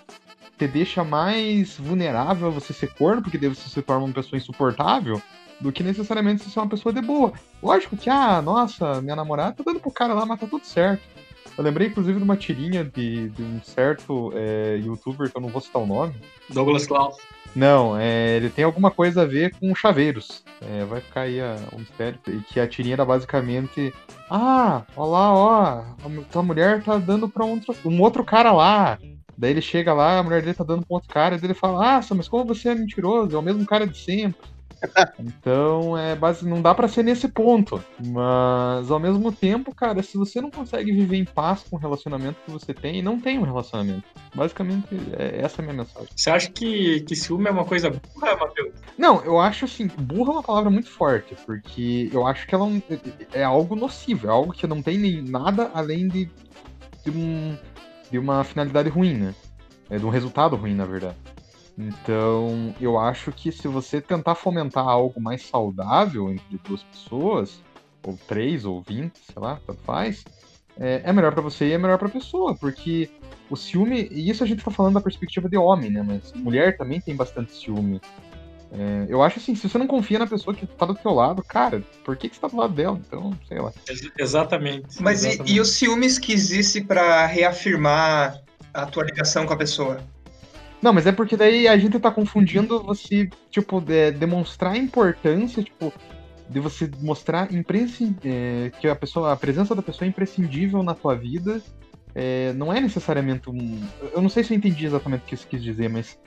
te 0.57 0.67
deixa 0.67 1.03
mais 1.03 1.77
vulnerável 1.77 2.47
a 2.47 2.51
você 2.51 2.73
ser 2.73 2.91
corno, 2.95 3.21
porque 3.21 3.37
daí 3.37 3.49
você 3.49 3.69
se 3.69 3.81
torna 3.81 4.05
uma 4.05 4.13
pessoa 4.13 4.37
insuportável, 4.37 5.21
do 5.61 5.71
que 5.71 5.83
necessariamente 5.83 6.43
você 6.43 6.49
ser 6.49 6.59
uma 6.59 6.67
pessoa 6.67 6.91
de 6.91 7.01
boa. 7.01 7.31
Lógico 7.61 7.95
que, 7.95 8.09
ah, 8.09 8.41
nossa, 8.41 9.01
minha 9.01 9.15
namorada 9.15 9.55
tá 9.55 9.63
dando 9.63 9.79
pro 9.79 9.91
cara 9.91 10.13
lá, 10.13 10.25
mas 10.25 10.39
tá 10.39 10.47
tudo 10.47 10.65
certo. 10.65 11.03
Eu 11.57 11.63
lembrei, 11.63 11.87
inclusive, 11.87 12.17
de 12.17 12.23
uma 12.23 12.37
tirinha 12.37 12.83
de, 12.83 13.29
de 13.29 13.41
um 13.41 13.59
certo 13.63 14.31
é, 14.35 14.79
youtuber, 14.83 15.29
que 15.29 15.37
eu 15.37 15.41
não 15.41 15.49
vou 15.49 15.59
citar 15.59 15.81
o 15.81 15.87
nome. 15.87 16.13
Douglas 16.49 16.85
Klaus. 16.85 17.17
Não, 17.55 17.97
é, 17.97 18.35
ele 18.35 18.49
tem 18.49 18.63
alguma 18.63 18.91
coisa 18.91 19.23
a 19.23 19.25
ver 19.25 19.55
com 19.59 19.73
chaveiros. 19.73 20.43
É, 20.61 20.85
vai 20.85 21.01
ficar 21.01 21.21
aí 21.21 21.41
a, 21.41 21.57
o 21.71 21.79
mistério. 21.79 22.19
E 22.27 22.39
que 22.41 22.59
a 22.59 22.67
tirinha 22.67 22.93
era 22.93 23.05
basicamente. 23.05 23.91
Ah, 24.29 24.83
olha 24.95 25.09
lá, 25.09 25.33
ó. 25.33 25.83
A 26.35 26.43
mulher 26.43 26.83
tá 26.83 26.97
dando 26.99 27.27
pra 27.27 27.43
um 27.43 27.51
outro, 27.51 27.75
um 27.85 28.01
outro 28.01 28.23
cara 28.23 28.51
lá. 28.51 28.99
Daí 29.35 29.51
ele 29.51 29.61
chega 29.61 29.93
lá, 29.93 30.19
a 30.19 30.23
mulher 30.23 30.41
dele 30.41 30.55
tá 30.55 30.63
dando 30.63 30.85
pra 30.85 30.93
um 30.93 30.95
outro 30.95 31.09
cara, 31.09 31.35
e 31.35 31.45
ele 31.45 31.53
fala, 31.53 31.97
ah, 31.97 32.01
mas 32.15 32.27
como 32.27 32.43
você 32.43 32.69
é 32.69 32.75
mentiroso, 32.75 33.35
é 33.35 33.39
o 33.39 33.43
mesmo 33.43 33.65
cara 33.65 33.85
de 33.85 33.97
sempre. 33.97 34.39
Então, 35.19 35.97
é 35.97 36.15
base, 36.15 36.47
não 36.47 36.61
dá 36.61 36.73
pra 36.73 36.87
ser 36.87 37.03
nesse 37.03 37.27
ponto. 37.27 37.83
Mas, 38.05 38.89
ao 38.91 38.99
mesmo 38.99 39.31
tempo, 39.31 39.73
cara, 39.73 40.01
se 40.03 40.17
você 40.17 40.39
não 40.39 40.51
consegue 40.51 40.91
viver 40.91 41.17
em 41.17 41.25
paz 41.25 41.63
com 41.69 41.75
o 41.75 41.79
relacionamento 41.79 42.37
que 42.45 42.51
você 42.51 42.73
tem, 42.73 43.01
não 43.01 43.19
tem 43.19 43.39
um 43.39 43.43
relacionamento. 43.43 44.03
Basicamente, 44.33 44.87
é, 45.17 45.41
essa 45.41 45.61
é 45.61 45.63
a 45.63 45.65
minha 45.65 45.83
mensagem. 45.83 46.09
Você 46.15 46.29
acha 46.29 46.49
que, 46.51 47.01
que 47.01 47.15
ciúme 47.15 47.47
é 47.47 47.51
uma 47.51 47.65
coisa 47.65 47.89
burra, 47.89 48.35
Matheus? 48.37 48.73
Não, 48.97 49.23
eu 49.23 49.39
acho 49.39 49.65
assim, 49.65 49.87
burra 49.87 50.31
é 50.31 50.33
uma 50.35 50.43
palavra 50.43 50.69
muito 50.69 50.89
forte, 50.89 51.35
porque 51.45 52.09
eu 52.11 52.25
acho 52.25 52.47
que 52.47 52.55
ela 52.55 52.65
não- 52.67 52.81
é 53.33 53.43
algo 53.43 53.75
nocivo, 53.75 54.27
é 54.27 54.29
algo 54.29 54.53
que 54.53 54.65
não 54.67 54.81
tem 54.81 54.97
nem 54.97 55.21
nada 55.21 55.71
além 55.73 56.07
de, 56.07 56.29
de, 57.05 57.11
um, 57.11 57.55
de 58.11 58.17
uma 58.17 58.43
finalidade 58.43 58.89
ruim, 58.89 59.13
né? 59.15 59.35
É 59.89 59.97
de 59.97 60.05
um 60.05 60.09
resultado 60.09 60.55
ruim, 60.55 60.73
na 60.75 60.85
verdade. 60.85 61.15
Então, 61.77 62.73
eu 62.81 62.97
acho 62.97 63.31
que 63.31 63.51
se 63.51 63.67
você 63.67 64.01
tentar 64.01 64.33
fomentar 64.35 64.87
algo 64.87 65.21
mais 65.21 65.43
saudável 65.43 66.31
entre 66.31 66.59
duas 66.67 66.81
pessoas, 66.83 67.61
ou 68.03 68.17
três, 68.27 68.65
ou 68.65 68.81
vinte, 68.81 69.19
sei 69.19 69.41
lá, 69.41 69.59
tanto 69.65 69.79
faz, 69.83 70.23
é, 70.79 71.01
é 71.03 71.13
melhor 71.13 71.33
pra 71.33 71.41
você 71.41 71.67
e 71.67 71.73
é 71.73 71.77
melhor 71.77 71.99
pra 71.99 72.09
pessoa, 72.09 72.55
porque 72.55 73.09
o 73.49 73.55
ciúme, 73.55 74.07
e 74.11 74.29
isso 74.29 74.43
a 74.43 74.47
gente 74.47 74.63
tá 74.63 74.71
falando 74.71 74.95
da 74.95 75.01
perspectiva 75.01 75.47
de 75.47 75.57
homem, 75.57 75.91
né? 75.91 76.01
Mas 76.01 76.33
mulher 76.33 76.77
também 76.77 76.99
tem 76.99 77.15
bastante 77.15 77.53
ciúme. 77.53 78.01
É, 78.71 79.05
eu 79.07 79.21
acho 79.21 79.39
assim, 79.39 79.55
se 79.55 79.69
você 79.69 79.77
não 79.77 79.87
confia 79.87 80.19
na 80.19 80.27
pessoa 80.27 80.55
que 80.55 80.65
tá 80.65 80.85
do 80.85 80.95
teu 80.95 81.13
lado, 81.13 81.43
cara, 81.43 81.81
por 82.03 82.17
que, 82.17 82.27
que 82.27 82.35
você 82.35 82.41
tá 82.41 82.47
do 82.47 82.57
lado 82.57 82.73
dela? 82.73 82.99
Então, 83.07 83.31
sei 83.47 83.59
lá. 83.59 83.71
Ex- 83.87 84.11
exatamente. 84.17 85.01
Mas 85.01 85.23
e, 85.23 85.27
exatamente. 85.29 85.55
e 85.55 85.61
os 85.61 85.71
ciúmes 85.75 86.19
que 86.19 86.33
existe 86.33 86.81
pra 86.81 87.25
reafirmar 87.25 88.41
a 88.73 88.85
tua 88.85 89.05
ligação 89.05 89.45
com 89.45 89.53
a 89.53 89.57
pessoa? 89.57 90.01
Não, 90.81 90.93
mas 90.93 91.07
é 91.07 91.11
porque 91.11 91.35
daí 91.35 91.67
a 91.67 91.77
gente 91.77 91.99
tá 91.99 92.11
confundindo 92.11 92.81
você, 92.83 93.29
tipo, 93.49 93.81
de- 93.81 94.11
demonstrar 94.11 94.73
a 94.73 94.77
importância, 94.77 95.63
tipo, 95.63 95.91
de 96.49 96.59
você 96.59 96.89
mostrar 97.01 97.49
é, 98.23 98.71
que 98.79 98.87
a 98.87 98.95
pessoa, 98.95 99.33
a 99.33 99.35
presença 99.35 99.75
da 99.75 99.81
pessoa 99.81 100.05
é 100.05 100.09
imprescindível 100.09 100.83
na 100.83 100.93
tua 100.93 101.15
vida. 101.15 101.61
É, 102.15 102.53
não 102.53 102.73
é 102.73 102.79
necessariamente 102.79 103.49
um. 103.49 103.79
Eu 104.13 104.21
não 104.21 104.29
sei 104.29 104.43
se 104.43 104.53
eu 104.53 104.57
entendi 104.57 104.85
exatamente 104.85 105.21
o 105.21 105.25
que 105.25 105.35
isso 105.35 105.47
quis 105.47 105.61
dizer, 105.61 105.89
mas 105.89 106.17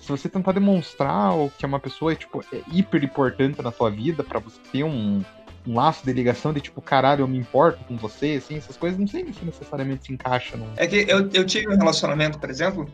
se 0.00 0.08
você 0.08 0.28
tentar 0.28 0.52
demonstrar 0.52 1.32
que 1.58 1.64
é 1.64 1.68
uma 1.68 1.80
pessoa 1.80 2.12
é, 2.12 2.14
tipo, 2.14 2.44
é 2.52 2.60
hiper 2.72 3.02
importante 3.02 3.60
na 3.62 3.72
tua 3.72 3.90
vida 3.90 4.22
pra 4.22 4.38
você 4.38 4.58
ter 4.70 4.84
um, 4.84 5.22
um 5.66 5.74
laço 5.74 6.04
de 6.04 6.12
ligação 6.12 6.52
de 6.52 6.60
tipo, 6.60 6.80
caralho, 6.80 7.22
eu 7.22 7.28
me 7.28 7.38
importo 7.38 7.82
com 7.84 7.96
você, 7.96 8.34
assim, 8.34 8.56
essas 8.56 8.76
coisas, 8.76 8.98
não 8.98 9.06
sei 9.06 9.32
se 9.32 9.44
necessariamente 9.44 10.06
se 10.06 10.12
encaixa 10.12 10.56
num. 10.56 10.68
É 10.76 10.86
que 10.86 11.06
eu, 11.08 11.28
eu 11.32 11.44
tive 11.44 11.68
um 11.68 11.76
relacionamento, 11.76 12.38
por 12.38 12.50
exemplo, 12.50 12.86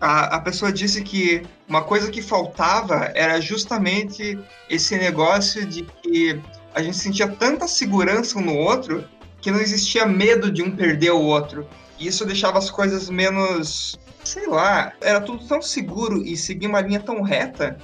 a, 0.00 0.36
a 0.36 0.40
pessoa 0.40 0.72
disse 0.72 1.02
que 1.02 1.42
uma 1.68 1.82
coisa 1.82 2.10
que 2.10 2.22
faltava 2.22 3.10
era 3.14 3.40
justamente 3.40 4.38
esse 4.68 4.96
negócio 4.96 5.66
de 5.66 5.82
que 5.82 6.40
a 6.74 6.82
gente 6.82 6.96
sentia 6.96 7.28
tanta 7.28 7.68
segurança 7.68 8.38
um 8.38 8.42
no 8.42 8.54
outro 8.54 9.04
que 9.40 9.50
não 9.50 9.60
existia 9.60 10.06
medo 10.06 10.50
de 10.50 10.62
um 10.62 10.74
perder 10.74 11.10
o 11.10 11.20
outro. 11.20 11.66
E 11.98 12.06
isso 12.06 12.24
deixava 12.24 12.58
as 12.58 12.70
coisas 12.70 13.10
menos. 13.10 13.98
Sei 14.24 14.46
lá, 14.46 14.92
era 15.00 15.20
tudo 15.20 15.46
tão 15.46 15.62
seguro 15.62 16.22
e 16.22 16.36
seguia 16.36 16.68
uma 16.68 16.80
linha 16.80 17.00
tão 17.00 17.22
reta 17.22 17.78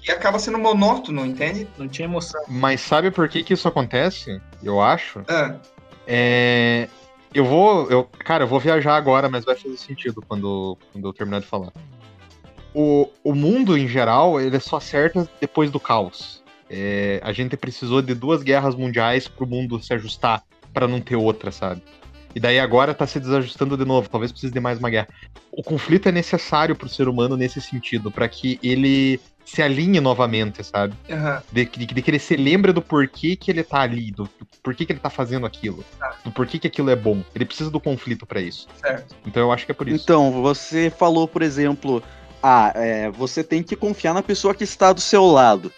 que 0.00 0.10
acaba 0.10 0.38
sendo 0.38 0.58
monótono, 0.58 1.26
entende? 1.26 1.68
Não 1.76 1.88
tinha 1.88 2.06
emoção. 2.06 2.40
Mas 2.48 2.80
sabe 2.80 3.10
por 3.10 3.28
que 3.28 3.42
que 3.42 3.54
isso 3.54 3.68
acontece? 3.68 4.40
Eu 4.62 4.80
acho. 4.80 5.22
Ah, 5.28 5.56
É, 6.06 6.88
Eu 7.34 7.44
vou. 7.44 7.88
Eu, 7.90 8.04
cara, 8.04 8.44
eu 8.44 8.48
vou 8.48 8.58
viajar 8.58 8.96
agora, 8.96 9.28
mas 9.28 9.44
vai 9.44 9.56
fazer 9.56 9.76
sentido 9.76 10.22
quando, 10.26 10.76
quando 10.92 11.08
eu 11.08 11.12
terminar 11.12 11.40
de 11.40 11.46
falar. 11.46 11.72
O, 12.74 13.08
o 13.24 13.34
mundo, 13.34 13.76
em 13.76 13.88
geral, 13.88 14.40
ele 14.40 14.58
só 14.60 14.76
acerta 14.76 15.28
depois 15.40 15.70
do 15.70 15.80
caos. 15.80 16.42
É, 16.68 17.20
a 17.22 17.32
gente 17.32 17.56
precisou 17.56 18.00
de 18.00 18.14
duas 18.14 18.42
guerras 18.42 18.74
mundiais 18.74 19.26
pro 19.26 19.46
mundo 19.46 19.82
se 19.82 19.92
ajustar 19.92 20.44
pra 20.72 20.86
não 20.86 21.00
ter 21.00 21.16
outra, 21.16 21.50
sabe? 21.50 21.82
E 22.34 22.40
daí 22.40 22.60
agora 22.60 22.94
tá 22.94 23.06
se 23.06 23.18
desajustando 23.18 23.76
de 23.76 23.84
novo. 23.84 24.08
Talvez 24.08 24.30
precise 24.30 24.52
de 24.52 24.60
mais 24.60 24.78
uma 24.78 24.90
guerra. 24.90 25.08
O 25.50 25.62
conflito 25.62 26.08
é 26.08 26.12
necessário 26.12 26.76
pro 26.76 26.88
ser 26.88 27.08
humano 27.08 27.36
nesse 27.36 27.60
sentido, 27.60 28.10
pra 28.10 28.28
que 28.28 28.58
ele 28.62 29.20
se 29.44 29.62
alinhe 29.62 30.00
novamente, 30.00 30.62
sabe? 30.62 30.94
aham. 31.10 31.42
de, 31.50 31.64
de, 31.64 31.86
de 31.86 32.02
que 32.02 32.10
ele 32.10 32.18
se 32.20 32.36
lembra 32.36 32.72
do 32.72 32.80
porquê 32.80 33.34
que 33.34 33.50
ele 33.50 33.64
tá 33.64 33.80
ali, 33.80 34.12
do, 34.12 34.24
do 34.24 34.46
porquê 34.62 34.86
que 34.86 34.92
ele 34.92 35.00
tá 35.00 35.10
fazendo 35.10 35.44
aquilo, 35.44 35.84
do 36.24 36.30
porquê 36.30 36.58
que 36.58 36.68
aquilo 36.68 36.88
é 36.88 36.94
bom. 36.94 37.22
Ele 37.34 37.44
precisa 37.44 37.68
do 37.68 37.80
conflito 37.80 38.24
pra 38.24 38.40
isso. 38.40 38.68
Certo. 38.80 39.16
Então 39.26 39.42
eu 39.42 39.50
acho 39.50 39.66
que 39.66 39.72
é 39.72 39.74
por 39.74 39.88
isso. 39.88 40.04
Então, 40.04 40.30
você 40.42 40.88
falou, 40.88 41.26
por 41.26 41.42
exemplo, 41.42 42.00
ah, 42.40 42.72
é, 42.76 43.10
você 43.10 43.42
tem 43.42 43.62
que 43.62 43.74
confiar 43.74 44.14
na 44.14 44.22
pessoa 44.22 44.54
que 44.54 44.62
está 44.62 44.92
do 44.92 45.00
seu 45.00 45.26
lado. 45.26 45.72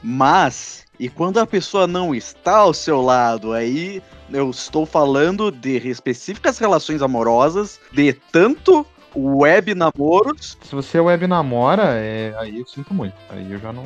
Mas, 0.00 0.84
e 1.00 1.08
quando 1.08 1.38
a 1.38 1.46
pessoa 1.46 1.86
não 1.86 2.14
está 2.14 2.58
ao 2.58 2.72
seu 2.72 3.02
lado, 3.02 3.52
aí 3.52 4.00
eu 4.32 4.50
estou 4.50 4.84
falando 4.84 5.50
de 5.50 5.76
específicas 5.88 6.58
relações 6.58 7.02
amorosas, 7.02 7.80
de 7.92 8.12
tanto 8.12 8.86
web 9.14 9.74
namoros. 9.74 10.58
Se 10.62 10.74
você 10.74 11.00
web 11.00 11.26
namora, 11.26 11.94
é, 11.94 12.34
aí 12.38 12.58
eu 12.58 12.66
sinto 12.66 12.92
muito. 12.92 13.14
Aí 13.30 13.50
eu 13.50 13.58
já 13.58 13.72
não, 13.72 13.84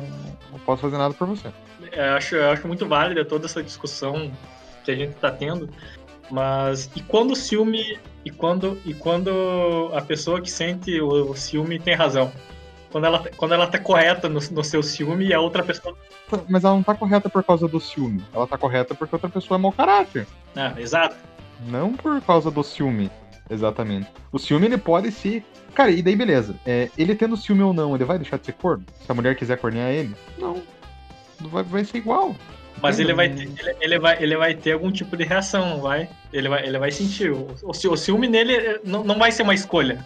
não 0.51 0.59
posso 0.65 0.81
fazer 0.81 0.97
nada 0.97 1.13
por 1.13 1.27
você. 1.27 1.49
Eu 1.91 2.13
acho, 2.15 2.35
eu 2.35 2.51
acho 2.51 2.67
muito 2.67 2.87
válida 2.87 3.23
toda 3.23 3.45
essa 3.45 3.63
discussão 3.63 4.31
que 4.83 4.91
a 4.91 4.95
gente 4.95 5.13
tá 5.15 5.31
tendo. 5.31 5.69
Mas 6.29 6.89
e 6.95 7.01
quando 7.01 7.31
o 7.31 7.35
ciúme 7.35 7.99
e 8.23 8.29
quando 8.29 8.77
e 8.85 8.93
quando 8.93 9.91
a 9.93 10.01
pessoa 10.01 10.41
que 10.41 10.49
sente 10.49 10.99
o, 11.01 11.31
o 11.31 11.35
ciúme 11.35 11.79
tem 11.79 11.93
razão? 11.93 12.31
Quando 12.91 13.05
ela, 13.05 13.19
quando 13.37 13.53
ela 13.53 13.67
tá 13.67 13.79
correta 13.79 14.27
no, 14.27 14.39
no 14.51 14.63
seu 14.63 14.83
ciúme 14.83 15.27
e 15.27 15.33
a 15.33 15.39
outra 15.39 15.63
pessoa. 15.63 15.95
Mas 16.49 16.63
ela 16.63 16.73
não 16.75 16.83
tá 16.83 16.93
correta 16.93 17.29
por 17.29 17.43
causa 17.43 17.67
do 17.67 17.79
ciúme. 17.79 18.23
Ela 18.33 18.45
tá 18.45 18.57
correta 18.57 18.93
porque 18.93 19.15
outra 19.15 19.29
pessoa 19.29 19.57
é 19.57 19.61
mau 19.61 19.71
caráter. 19.71 20.27
Ah, 20.55 20.73
exato. 20.77 21.15
Não 21.67 21.93
por 21.93 22.19
causa 22.21 22.49
do 22.51 22.63
ciúme, 22.63 23.09
exatamente. 23.49 24.07
O 24.31 24.37
ciúme, 24.39 24.65
ele 24.65 24.77
pode 24.77 25.11
ser. 25.11 25.43
Cara, 25.73 25.89
e 25.91 26.01
daí 26.01 26.15
beleza. 26.15 26.55
É, 26.65 26.89
ele 26.97 27.15
tendo 27.15 27.37
ciúme 27.37 27.63
ou 27.63 27.73
não, 27.73 27.95
ele 27.95 28.03
vai 28.03 28.17
deixar 28.17 28.37
de 28.37 28.45
ser 28.45 28.53
corno? 28.53 28.83
Se 29.05 29.09
a 29.11 29.15
mulher 29.15 29.35
quiser 29.35 29.57
cornear 29.57 29.89
ele? 29.89 30.13
Não. 30.37 30.61
Vai, 31.39 31.63
vai 31.63 31.85
ser 31.85 31.97
igual. 31.97 32.35
Mas 32.81 32.99
ele 32.99 33.13
vai, 33.13 33.29
ter, 33.29 33.43
ele, 33.43 33.75
ele 33.79 33.99
vai, 33.99 34.23
ele 34.23 34.35
vai 34.35 34.53
ter 34.55 34.71
algum 34.73 34.91
tipo 34.91 35.15
de 35.15 35.23
reação, 35.23 35.69
não 35.69 35.81
vai? 35.81 36.09
Ele 36.33 36.49
vai, 36.49 36.65
ele 36.65 36.79
vai 36.79 36.91
sentir. 36.91 37.31
O, 37.31 37.55
o, 37.63 37.69
o 37.69 37.97
ciúme 37.97 38.27
nele 38.27 38.79
não, 38.83 39.03
não 39.03 39.17
vai 39.19 39.31
ser 39.31 39.43
uma 39.43 39.53
escolha. 39.53 40.03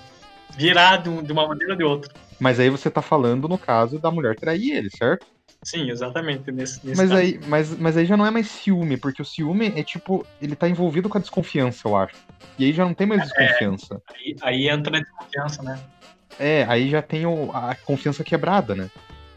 Virar 0.57 0.97
de, 0.97 1.09
um- 1.09 1.23
de 1.23 1.31
uma 1.31 1.47
maneira 1.47 1.73
ou 1.73 1.77
de 1.77 1.83
outra. 1.83 2.11
Mas 2.39 2.59
aí 2.59 2.69
você 2.69 2.89
tá 2.89 3.01
falando, 3.01 3.47
no 3.47 3.57
caso, 3.57 3.99
da 3.99 4.11
mulher 4.11 4.35
trair 4.35 4.71
ele, 4.71 4.89
certo? 4.89 5.25
Sim, 5.63 5.89
exatamente. 5.89 6.51
Nesse, 6.51 6.85
nesse 6.85 6.95
Mas 6.97 7.09
caso. 7.09 7.21
aí, 7.21 7.39
mas, 7.47 7.77
mas 7.77 7.97
aí 7.97 8.05
já 8.05 8.15
não 8.15 8.25
é 8.25 8.31
mais 8.31 8.47
ciúme, 8.47 8.97
porque 8.97 9.21
o 9.21 9.25
ciúme 9.25 9.73
é 9.75 9.83
tipo, 9.83 10.25
ele 10.41 10.55
tá 10.55 10.69
envolvido 10.69 11.09
com 11.09 11.17
a 11.17 11.21
desconfiança, 11.21 11.87
eu 11.87 11.95
acho. 11.95 12.15
E 12.59 12.65
aí 12.65 12.73
já 12.73 12.85
não 12.85 12.93
tem 12.93 13.07
mais 13.07 13.21
desconfiança. 13.23 14.01
Aí, 14.13 14.35
aí 14.41 14.69
entra 14.69 14.97
a 14.97 15.01
desconfiança, 15.01 15.63
né? 15.63 15.79
É, 16.37 16.65
aí 16.67 16.89
já 16.89 17.01
tem 17.01 17.25
o- 17.25 17.51
a 17.53 17.73
confiança 17.75 18.23
quebrada, 18.23 18.75
né? 18.75 18.89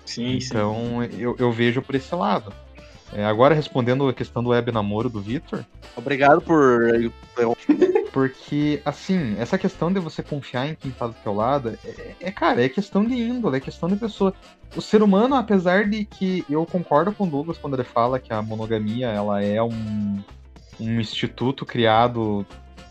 Sim, 0.04 0.40
sim. 0.40 0.48
Então 0.48 1.02
eu, 1.04 1.36
eu 1.38 1.52
vejo 1.52 1.80
por 1.80 1.94
esse 1.94 2.14
lado. 2.14 2.52
É, 3.12 3.24
agora 3.24 3.54
respondendo 3.54 4.06
a 4.06 4.12
questão 4.12 4.42
do 4.42 4.50
web 4.50 4.70
namoro 4.70 5.08
do 5.08 5.20
Victor, 5.20 5.64
Obrigado 5.96 6.42
por. 6.42 6.90
Porque 8.18 8.82
assim, 8.84 9.36
essa 9.38 9.56
questão 9.56 9.92
de 9.92 10.00
você 10.00 10.24
confiar 10.24 10.66
em 10.66 10.74
quem 10.74 10.90
tá 10.90 11.06
do 11.06 11.14
teu 11.22 11.32
lado, 11.32 11.78
é, 11.84 12.14
é, 12.20 12.30
cara, 12.32 12.64
é 12.64 12.68
questão 12.68 13.04
de 13.04 13.14
índole, 13.14 13.58
é 13.58 13.60
questão 13.60 13.88
de 13.88 13.94
pessoa. 13.94 14.34
O 14.74 14.82
ser 14.82 15.04
humano, 15.04 15.36
apesar 15.36 15.88
de 15.88 16.04
que 16.04 16.44
eu 16.50 16.66
concordo 16.66 17.12
com 17.12 17.28
o 17.28 17.30
Douglas 17.30 17.58
quando 17.58 17.74
ele 17.74 17.84
fala 17.84 18.18
que 18.18 18.32
a 18.32 18.42
monogamia 18.42 19.06
ela 19.06 19.40
é 19.40 19.62
um, 19.62 20.20
um 20.80 21.00
instituto 21.00 21.64
criado 21.64 22.44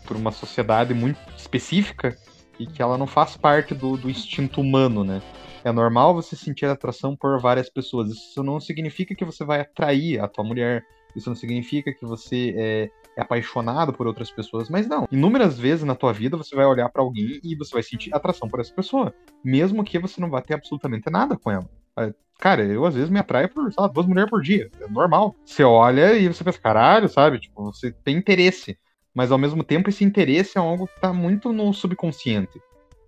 por 0.06 0.16
uma 0.16 0.32
sociedade 0.32 0.94
muito 0.94 1.18
específica 1.36 2.16
e 2.58 2.66
que 2.66 2.80
ela 2.80 2.96
não 2.96 3.06
faz 3.06 3.36
parte 3.36 3.74
do, 3.74 3.98
do 3.98 4.08
instinto 4.08 4.62
humano, 4.62 5.04
né? 5.04 5.20
É 5.62 5.70
normal 5.70 6.14
você 6.14 6.36
sentir 6.36 6.64
atração 6.64 7.14
por 7.14 7.38
várias 7.38 7.68
pessoas. 7.68 8.08
Isso 8.08 8.42
não 8.42 8.58
significa 8.58 9.14
que 9.14 9.26
você 9.26 9.44
vai 9.44 9.60
atrair 9.60 10.20
a 10.20 10.26
tua 10.26 10.42
mulher. 10.42 10.82
Isso 11.14 11.28
não 11.28 11.36
significa 11.36 11.92
que 11.92 12.06
você 12.06 12.54
é, 12.56 12.90
é 13.18 13.22
apaixonado 13.22 13.92
por 13.92 14.06
outras 14.06 14.30
pessoas. 14.30 14.70
Mas 14.70 14.86
não. 14.86 15.06
Inúmeras 15.10 15.58
vezes 15.58 15.84
na 15.84 15.94
tua 15.94 16.12
vida 16.12 16.36
você 16.36 16.54
vai 16.54 16.64
olhar 16.64 16.88
pra 16.88 17.02
alguém 17.02 17.40
e 17.42 17.54
você 17.56 17.72
vai 17.72 17.82
sentir 17.82 18.14
atração 18.14 18.48
por 18.48 18.60
essa 18.60 18.72
pessoa. 18.72 19.12
Mesmo 19.44 19.84
que 19.84 19.98
você 19.98 20.20
não 20.20 20.30
vá 20.30 20.40
ter 20.40 20.54
absolutamente 20.54 21.10
nada 21.10 21.36
com 21.36 21.50
ela. 21.50 21.68
É, 21.98 22.14
Cara, 22.38 22.64
eu 22.64 22.86
às 22.86 22.94
vezes 22.94 23.10
me 23.10 23.18
atraio 23.18 23.48
por, 23.48 23.72
sei 23.72 23.82
lá, 23.82 23.88
duas 23.88 24.06
mulheres 24.06 24.30
por 24.30 24.40
dia. 24.40 24.70
É 24.80 24.88
normal. 24.88 25.34
Você 25.44 25.64
olha 25.64 26.14
e 26.16 26.28
você 26.28 26.44
pensa, 26.44 26.60
caralho, 26.60 27.08
sabe? 27.08 27.40
Tipo, 27.40 27.64
você 27.64 27.90
tem 27.90 28.16
interesse. 28.16 28.78
Mas 29.12 29.32
ao 29.32 29.38
mesmo 29.38 29.64
tempo 29.64 29.88
esse 29.88 30.04
interesse 30.04 30.56
é 30.56 30.60
algo 30.60 30.86
que 30.86 31.00
tá 31.00 31.12
muito 31.12 31.52
no 31.52 31.72
subconsciente. 31.74 32.60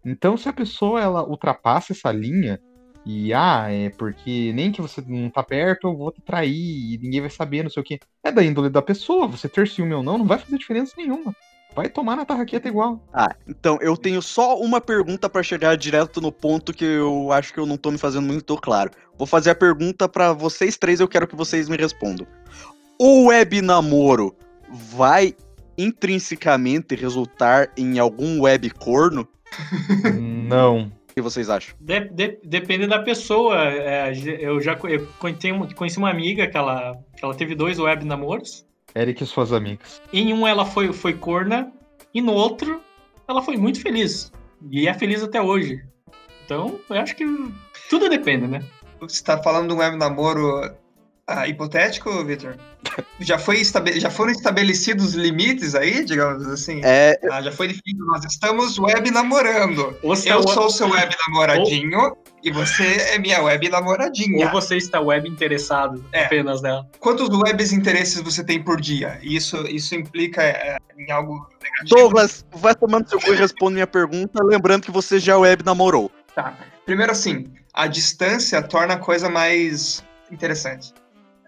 Então, 0.05 0.37
se 0.37 0.49
a 0.49 0.53
pessoa 0.53 1.01
ela 1.01 1.23
ultrapassa 1.23 1.93
essa 1.93 2.11
linha 2.11 2.61
e 3.05 3.33
ah, 3.33 3.67
é 3.71 3.91
porque 3.91 4.53
nem 4.53 4.71
que 4.71 4.83
você 4.83 5.03
não 5.07 5.31
tá 5.31 5.43
perto, 5.43 5.89
eu 5.89 5.97
vou 5.97 6.13
te 6.13 6.21
trair 6.21 6.95
e 6.95 6.99
ninguém 6.99 7.21
vai 7.21 7.31
saber, 7.31 7.63
não 7.63 7.71
sei 7.71 7.81
o 7.81 7.85
quê. 7.85 7.99
É 8.23 8.31
da 8.31 8.45
índole 8.45 8.69
da 8.69 8.83
pessoa, 8.83 9.27
você 9.27 9.49
ter 9.49 9.67
ciúme 9.67 9.95
ou 9.95 10.03
não, 10.03 10.19
não 10.19 10.27
vai 10.27 10.39
fazer 10.39 10.59
diferença 10.59 10.95
nenhuma. 10.97 11.35
vai 11.75 11.89
tomar 11.89 12.17
na 12.17 12.25
tarraqueta 12.25 12.69
igual. 12.69 13.03
Ah, 13.13 13.35
então 13.49 13.79
eu 13.81 13.97
tenho 13.97 14.21
só 14.21 14.59
uma 14.59 14.81
pergunta 14.81 15.29
pra 15.31 15.43
chegar 15.43 15.77
direto 15.77 16.21
no 16.21 16.31
ponto 16.31 16.75
que 16.75 16.85
eu 16.85 17.33
acho 17.33 17.53
que 17.53 17.61
eu 17.61 17.67
não 17.67 17.77
tô 17.77 17.91
me 17.91 17.99
fazendo 17.99 18.27
muito 18.27 18.57
claro. 18.57 18.91
Vou 19.17 19.27
fazer 19.27 19.51
a 19.51 19.55
pergunta 19.55 20.09
pra 20.09 20.33
vocês 20.33 20.77
três, 20.77 21.01
eu 21.01 21.09
quero 21.09 21.27
que 21.27 21.37
vocês 21.37 21.69
me 21.69 21.77
respondam. 21.77 22.27
O 22.99 23.27
web 23.27 23.63
namoro 23.63 24.35
vai 24.69 25.35
intrinsecamente 25.79 26.95
resultar 26.95 27.71
em 27.77 27.99
algum 27.99 28.43
web 28.43 28.69
corno? 28.71 29.27
Não. 30.21 30.93
O 31.21 31.23
que 31.23 31.31
vocês 31.31 31.51
acham? 31.51 31.75
De- 31.79 32.09
de- 32.09 32.39
depende 32.43 32.87
da 32.87 32.99
pessoa. 33.01 33.57
É, 33.65 34.13
eu 34.41 34.61
já 34.61 34.73
eu 34.85 35.07
conheci, 35.19 35.53
uma- 35.53 35.75
conheci 35.75 35.99
uma 35.99 36.11
amiga 36.11 36.47
que 36.47 36.57
ela, 36.57 36.97
que 37.17 37.23
ela 37.25 37.35
teve 37.35 37.55
dois 37.55 37.79
web 37.79 38.05
namoros. 38.07 38.65
Eric 38.97 39.23
e 39.23 39.27
suas 39.27 39.53
amigas. 39.53 40.01
Em 40.13 40.33
um 40.33 40.47
ela 40.47 40.65
foi, 40.65 40.93
foi 40.93 41.13
corna, 41.13 41.71
e 42.15 42.21
no 42.23 42.33
outro 42.33 42.81
ela 43.29 43.43
foi 43.43 43.57
muito 43.57 43.81
feliz. 43.83 44.33
E 44.71 44.89
é 44.89 44.95
feliz 44.95 45.23
até 45.23 45.41
hoje. 45.41 45.85
Então, 46.45 46.81
eu 46.89 46.97
acho 46.97 47.15
que 47.15 47.25
tudo 47.89 48.09
depende, 48.09 48.47
né? 48.49 48.63
Você 49.01 49.23
tá 49.23 49.41
falando 49.43 49.69
de 49.69 49.75
um 49.75 49.79
web 49.79 49.97
namoro 49.97 50.75
ah, 51.31 51.49
hipotético, 51.49 52.25
Victor? 52.25 52.57
Já, 53.21 53.39
foi 53.39 53.59
estabe- 53.61 54.01
já 54.01 54.11
foram 54.11 54.33
estabelecidos 54.33 55.15
limites 55.15 55.75
aí, 55.75 56.05
digamos 56.05 56.47
assim? 56.49 56.81
É, 56.83 57.19
Ah, 57.31 57.41
já 57.43 57.53
foi 57.53 57.69
definido, 57.69 58.05
nós 58.07 58.25
estamos 58.25 58.79
web 58.79 59.11
namorando. 59.11 59.97
Ou, 60.03 60.17
se 60.17 60.29
Eu 60.29 60.37
é 60.37 60.39
o- 60.39 60.49
sou 60.49 60.69
seu 60.71 60.89
web 60.89 61.15
namoradinho 61.29 62.17
e 62.43 62.51
você 62.51 62.85
é 63.13 63.19
minha 63.19 63.43
web 63.43 63.67
ou 63.67 63.73
namoradinha. 63.73 64.51
você 64.51 64.77
está 64.77 65.01
web 65.01 65.29
interessado 65.29 66.05
É. 66.13 66.25
apenas 66.25 66.63
nela. 66.63 66.87
Quantos 66.99 67.29
webs 67.29 67.73
interesses 67.73 68.21
você 68.23 68.43
tem 68.43 68.63
por 68.63 68.81
dia? 68.81 69.19
Isso, 69.23 69.57
isso 69.69 69.95
implica 69.95 70.43
é, 70.43 70.77
em 70.99 71.11
algo 71.13 71.47
negativo? 71.63 72.01
Douglas, 72.01 72.45
vai 72.53 72.75
tomando 72.75 73.09
seu 73.09 73.21
cu 73.21 73.33
e 73.33 73.37
responde 73.37 73.75
minha 73.75 73.87
pergunta, 73.87 74.43
lembrando 74.43 74.83
que 74.85 74.91
você 74.91 75.19
já 75.21 75.37
web 75.39 75.63
namorou. 75.65 76.11
Tá. 76.35 76.57
Primeiro 76.87 77.13
assim, 77.13 77.47
a 77.73 77.87
distância 77.87 78.61
torna 78.63 78.95
a 78.95 78.99
coisa 78.99 79.29
mais 79.29 80.03
interessante. 80.33 80.93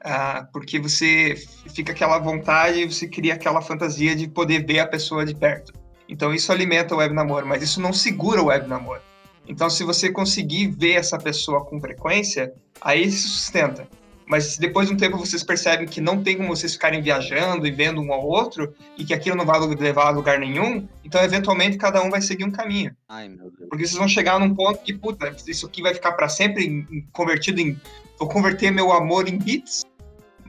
Ah, 0.05 0.47
porque 0.53 0.79
você 0.81 1.35
fica 1.73 1.93
aquela 1.93 2.19
vontade, 2.19 2.85
você 2.85 3.07
cria 3.07 3.35
aquela 3.35 3.63
fantasia 3.63 4.17
de 4.17 4.27
poder 4.27 4.67
ver 4.67 4.81
a 4.81 4.87
pessoa 4.87 5.25
de 5.25 5.35
perto. 5.35 5.73
Então 6.09 6.35
isso 6.35 6.51
alimenta 6.51 6.95
o 6.95 6.99
web 6.99 7.15
namoro, 7.15 7.47
mas 7.47 7.63
isso 7.63 7.81
não 7.81 7.93
segura 7.93 8.43
o 8.43 8.47
web 8.47 8.67
namoro. 8.67 9.01
Então 9.47 9.71
se 9.71 9.85
você 9.85 10.11
conseguir 10.11 10.69
ver 10.69 10.95
essa 10.95 11.19
pessoa 11.19 11.65
com 11.65 11.81
frequência, 11.81 12.53
aí 12.81 13.11
se 13.11 13.29
sustenta. 13.29 13.87
Mas 14.27 14.57
depois 14.57 14.89
de 14.89 14.95
um 14.95 14.97
tempo 14.97 15.19
vocês 15.19 15.43
percebem 15.45 15.87
que 15.87 16.01
não 16.01 16.23
tem 16.23 16.37
como 16.37 16.49
vocês 16.49 16.73
ficarem 16.73 17.03
viajando 17.03 17.67
e 17.67 17.71
vendo 17.71 18.01
um 18.01 18.13
ao 18.13 18.27
outro, 18.27 18.73
e 18.97 19.05
que 19.05 19.13
aquilo 19.13 19.37
não 19.37 19.45
vai 19.45 19.61
levar 19.61 20.07
a 20.07 20.11
lugar 20.11 20.39
nenhum, 20.39 20.89
então 21.05 21.23
eventualmente 21.23 21.77
cada 21.77 22.03
um 22.03 22.09
vai 22.11 22.23
seguir 22.23 22.45
um 22.45 22.51
caminho. 22.51 22.97
Ai, 23.09 23.29
meu 23.29 23.51
Deus. 23.51 23.69
Porque 23.69 23.87
vocês 23.87 23.99
vão 23.99 24.09
chegar 24.09 24.39
num 24.41 24.55
ponto 24.55 24.83
que, 24.83 24.93
puta, 24.95 25.35
isso 25.47 25.67
aqui 25.67 25.83
vai 25.83 25.93
ficar 25.93 26.13
pra 26.13 26.29
sempre 26.29 26.65
em- 26.65 26.87
em- 26.91 27.07
convertido 27.13 27.61
em. 27.61 27.79
Vou 28.19 28.29
converter 28.29 28.71
meu 28.71 28.93
amor 28.93 29.29
em 29.29 29.37
bits? 29.37 29.83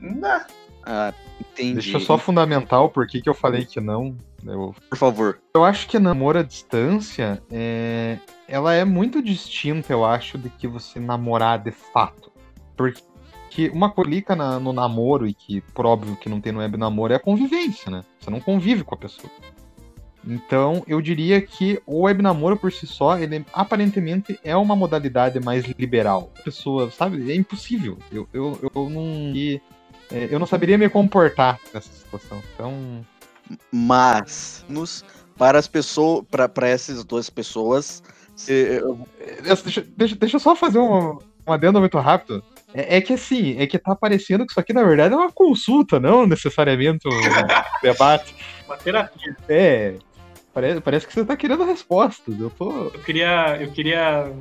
Não 0.04 0.20
dá. 0.20 0.46
Ah, 0.84 1.14
entendi. 1.40 1.74
Deixa 1.74 1.96
eu 1.96 2.00
só 2.00 2.18
fundamentar 2.18 2.82
o 2.82 2.88
porquê 2.90 3.20
que 3.20 3.28
eu 3.28 3.34
falei 3.34 3.64
que 3.64 3.80
não. 3.80 4.16
Eu, 4.46 4.74
Por 4.90 4.98
favor. 4.98 5.38
eu 5.54 5.64
acho 5.64 5.88
que 5.88 5.98
namoro 5.98 6.38
à 6.38 6.42
distância 6.42 7.42
é, 7.50 8.18
ela 8.46 8.74
é 8.74 8.84
muito 8.84 9.22
distinta, 9.22 9.90
eu 9.92 10.04
acho, 10.04 10.36
do 10.36 10.50
que 10.50 10.68
você 10.68 11.00
namorar 11.00 11.58
de 11.58 11.70
fato. 11.70 12.30
Porque 12.76 13.70
uma 13.72 13.88
coisa 13.90 14.10
que 14.10 14.16
clica 14.16 14.36
na- 14.36 14.60
no 14.60 14.72
namoro 14.74 15.26
e 15.26 15.32
que, 15.32 15.62
por 15.72 15.86
óbvio, 15.86 16.16
que 16.16 16.28
não 16.28 16.40
tem 16.42 16.52
no 16.52 16.58
web 16.58 16.76
namoro 16.76 17.14
é 17.14 17.16
a 17.16 17.20
convivência, 17.20 17.90
né? 17.90 18.02
Você 18.20 18.28
não 18.30 18.40
convive 18.40 18.84
com 18.84 18.94
a 18.94 18.98
pessoa. 18.98 19.30
Então, 20.26 20.82
eu 20.86 21.00
diria 21.02 21.40
que 21.40 21.80
o 21.86 22.02
web 22.02 22.22
namoro 22.22 22.56
por 22.56 22.72
si 22.72 22.86
só, 22.86 23.18
ele 23.18 23.44
aparentemente 23.52 24.38
é 24.42 24.56
uma 24.56 24.74
modalidade 24.74 25.38
mais 25.38 25.64
liberal. 25.78 26.30
A 26.40 26.42
pessoa, 26.42 26.90
sabe? 26.90 27.30
É 27.30 27.34
impossível. 27.34 27.98
Eu, 28.10 28.26
eu, 28.32 28.58
eu 28.74 28.90
não. 28.90 29.02
e, 29.34 29.60
eu 30.10 30.38
não 30.38 30.46
saberia 30.46 30.78
me 30.78 30.88
comportar 30.88 31.58
nessa 31.72 31.92
situação. 31.92 32.42
Então. 32.54 33.04
Mas, 33.72 34.64
nos, 34.68 35.04
para 35.36 35.58
as 35.58 35.66
pessoas, 35.68 36.24
para, 36.30 36.48
para 36.48 36.68
essas 36.68 37.04
duas 37.04 37.28
pessoas, 37.28 38.02
se- 38.34 38.52
eu- 38.80 39.06
é, 39.20 39.42
Deixa, 39.42 39.86
deixa, 39.96 40.16
deixa 40.16 40.36
eu 40.36 40.40
só 40.40 40.56
fazer 40.56 40.78
um, 40.78 41.18
um 41.46 41.52
adendo 41.52 41.80
muito 41.80 41.98
rápido. 41.98 42.42
É, 42.72 42.96
é 42.96 43.00
que 43.00 43.12
assim, 43.12 43.56
é 43.58 43.66
que 43.66 43.78
tá 43.78 43.94
parecendo 43.94 44.44
que 44.46 44.52
isso 44.52 44.60
aqui, 44.60 44.72
na 44.72 44.82
verdade, 44.82 45.14
é 45.14 45.16
uma 45.16 45.30
consulta, 45.30 46.00
não 46.00 46.26
necessariamente 46.26 47.06
um 47.06 47.10
debate. 47.82 48.34
Uma 48.66 48.76
terapia. 48.76 49.36
É. 49.48 49.94
Parece, 50.52 50.80
parece 50.80 51.06
que 51.06 51.12
você 51.12 51.24
tá 51.24 51.36
querendo 51.36 51.64
respostas. 51.64 52.38
Eu 52.38 52.48
tô. 52.50 52.70
Eu 52.84 53.00
queria, 53.00 53.58
eu 53.60 53.70
queria 53.72 54.32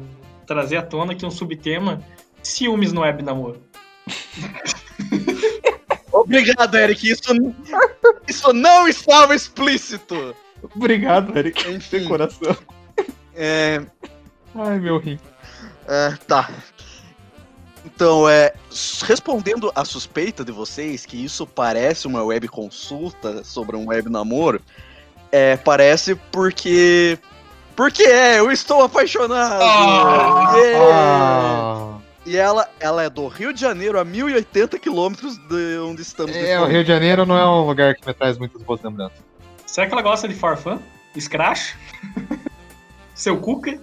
trazer 0.46 0.78
à 0.78 0.82
tona 0.84 1.14
aqui 1.14 1.26
um 1.26 1.32
subtema: 1.32 2.00
ciúmes 2.42 2.94
no 2.94 3.02
web 3.02 3.22
namoro. 3.24 3.62
Obrigado, 6.24 6.76
Eric. 6.76 7.10
Isso, 7.10 7.24
isso 8.28 8.54
não 8.54 8.88
estava 8.88 9.36
explícito. 9.36 10.36
Obrigado, 10.76 11.38
Eric. 11.38 11.64
De 11.64 11.76
Enfim, 11.76 12.08
coração. 12.08 12.56
é, 13.36 13.82
Ai, 14.56 14.80
meu 14.80 14.98
rim. 14.98 15.20
é, 15.88 16.12
tá. 16.28 16.50
Então, 17.86 18.28
é, 18.30 18.54
respondendo 19.04 19.72
à 19.76 19.84
suspeita 19.84 20.44
de 20.44 20.52
vocês 20.52 21.06
que 21.06 21.24
isso 21.24 21.46
parece 21.46 22.08
uma 22.08 22.24
web 22.24 22.48
consulta 22.48 23.44
sobre 23.44 23.76
um 23.76 23.88
web 23.88 24.10
namoro, 24.10 24.62
é, 25.32 25.58
parece 25.58 26.16
porque. 26.32 27.20
Porque 27.76 28.04
é, 28.04 28.40
eu 28.40 28.52
estou 28.52 28.84
apaixonado! 28.84 29.62
Ah! 29.64 30.54
Yeah! 30.56 30.94
Ah, 30.94 31.98
E 32.26 32.38
ela, 32.38 32.70
ela 32.80 33.04
é 33.04 33.10
do 33.10 33.28
Rio 33.28 33.52
de 33.54 33.60
Janeiro, 33.60 34.00
a 34.00 34.06
1080 34.06 34.80
quilômetros 34.80 35.38
de 35.38 35.78
onde 35.80 36.02
estamos. 36.02 36.34
é, 36.36 36.60
o. 36.60 36.66
Rio 36.66 36.82
de 36.84 36.88
Janeiro 36.88 37.26
não 37.26 37.38
é 37.38 37.46
um 37.46 37.66
lugar 37.68 37.96
que 37.96 38.06
me 38.08 38.14
traz 38.14 38.38
muitas 38.38 38.62
boas 38.64 38.82
lembranças. 38.82 39.20
Será 39.66 39.88
que 39.88 39.94
ela 39.94 40.02
gosta 40.02 40.28
de 40.28 40.34
farfã? 40.36 40.80
Scratch? 41.20 41.74
Seu 43.14 43.40
Cuca? 43.40 43.80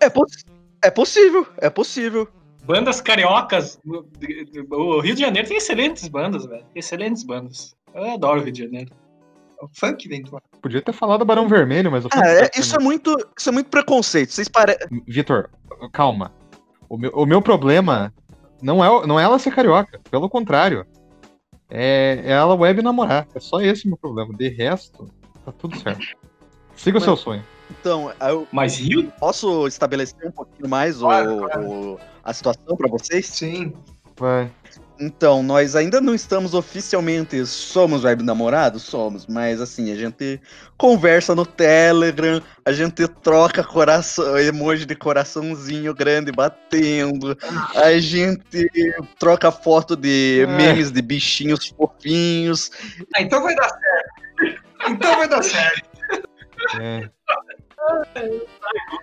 É, 0.00 0.10
poss- 0.10 0.44
é 0.82 0.90
possível, 0.90 1.46
é 1.58 1.70
possível. 1.70 2.28
Bandas 2.64 3.00
cariocas. 3.00 3.78
O 3.86 5.00
Rio 5.00 5.14
de 5.14 5.20
Janeiro 5.20 5.46
tem 5.48 5.56
excelentes 5.56 6.08
bandas, 6.08 6.44
velho. 6.46 6.64
Excelentes 6.74 7.22
bandas. 7.22 7.74
Eu 7.94 8.14
adoro 8.14 8.40
o 8.40 8.42
Rio 8.44 8.52
de 8.52 8.64
Janeiro. 8.64 8.90
O 9.62 9.68
funk 9.72 10.06
vem 10.08 10.22
de 10.22 10.30
lá. 10.30 10.40
Podia 10.60 10.82
ter 10.82 10.92
falado 10.92 11.24
Barão 11.24 11.48
Vermelho, 11.48 11.90
mas 11.90 12.04
eu 12.04 12.10
Ah, 12.12 12.26
é- 12.28 12.50
isso, 12.58 12.76
é 12.76 12.78
muito, 12.78 13.16
isso 13.38 13.48
é 13.48 13.52
muito 13.52 13.70
preconceito. 13.70 14.32
Vocês 14.32 14.48
parecem. 14.48 14.86
Vitor, 15.06 15.48
calma. 15.92 16.32
O 16.88 16.96
meu, 16.96 17.10
o 17.14 17.26
meu 17.26 17.42
problema 17.42 18.12
não 18.62 18.84
é, 18.84 19.06
não 19.06 19.18
é 19.18 19.22
ela 19.24 19.38
ser 19.38 19.54
carioca. 19.54 20.00
Pelo 20.10 20.28
contrário. 20.28 20.86
É, 21.68 22.20
é 22.24 22.30
ela 22.32 22.54
web 22.54 22.80
namorar. 22.82 23.26
É 23.34 23.40
só 23.40 23.60
esse 23.60 23.86
o 23.86 23.88
meu 23.88 23.96
problema. 23.96 24.32
De 24.34 24.48
resto, 24.48 25.10
tá 25.44 25.52
tudo 25.52 25.76
certo. 25.78 26.06
Siga 26.76 26.98
o 26.98 27.00
seu 27.00 27.16
sonho. 27.16 27.44
Então, 27.70 28.12
eu 28.20 28.46
Mas 28.52 28.76
Rio? 28.76 29.12
posso 29.18 29.66
estabelecer 29.66 30.28
um 30.28 30.30
pouquinho 30.30 30.68
mais 30.68 31.02
o- 31.02 31.06
Claro, 31.06 31.68
o- 31.68 32.00
a 32.22 32.32
situação 32.32 32.76
pra 32.76 32.88
vocês? 32.88 33.26
Sim. 33.26 33.72
Vai. 34.16 34.50
Então, 34.98 35.42
nós 35.42 35.76
ainda 35.76 36.00
não 36.00 36.14
estamos 36.14 36.54
oficialmente. 36.54 37.44
Somos 37.46 38.04
web 38.04 38.22
namorados? 38.22 38.82
Somos, 38.82 39.26
mas 39.26 39.60
assim, 39.60 39.92
a 39.92 39.96
gente 39.96 40.40
conversa 40.76 41.34
no 41.34 41.44
Telegram, 41.44 42.40
a 42.64 42.72
gente 42.72 43.06
troca 43.06 43.62
coração, 43.62 44.38
emoji 44.38 44.86
de 44.86 44.94
coraçãozinho 44.94 45.94
grande 45.94 46.32
batendo, 46.32 47.36
a 47.74 47.98
gente 47.98 48.68
troca 49.18 49.50
foto 49.50 49.94
de 49.96 50.40
É. 50.42 50.46
memes 50.46 50.90
de 50.90 51.02
bichinhos 51.02 51.66
fofinhos. 51.68 52.70
Ah, 53.14 53.22
então 53.22 53.42
vai 53.42 53.54
dar 53.54 53.68
certo. 53.68 54.62
Então 54.88 55.16
vai 55.16 55.28
dar 55.28 55.42
certo. 55.42 55.90
É. 56.80 57.10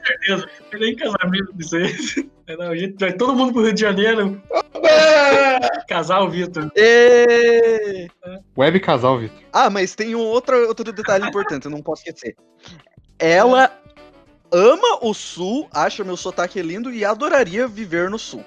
certeza. 0.06 0.50
Nem 0.74 0.96
casamento 0.96 1.54
de 1.54 1.68
vocês. 2.46 2.58
Não, 2.60 2.72
a 2.72 2.76
gente 2.76 2.96
vai 3.00 3.14
todo 3.14 3.36
mundo 3.36 3.54
pro 3.54 3.64
Rio 3.64 3.74
de 3.74 3.82
Janeiro 3.82 4.42
casar 5.88 6.22
o 6.22 6.30
Vitor. 6.30 6.72
Ê! 6.76 8.08
Web 8.58 8.80
casal, 8.80 9.20
Vitor. 9.20 9.38
Ah, 9.52 9.70
mas 9.70 9.96
tem 9.96 10.16
um 10.16 10.20
outro, 10.20 10.68
outro 10.68 10.92
detalhe 10.92 11.28
importante, 11.28 11.66
eu 11.66 11.72
não 11.72 11.82
posso 11.82 12.04
esquecer. 12.08 12.36
Ela 13.20 13.72
ama 14.52 15.00
o 15.02 15.14
sul, 15.14 15.68
acha 15.74 16.04
meu 16.04 16.18
sotaque 16.18 16.62
lindo 16.62 16.92
e 16.92 17.04
adoraria 17.06 17.68
viver 17.68 18.10
no 18.10 18.20
sul. 18.20 18.44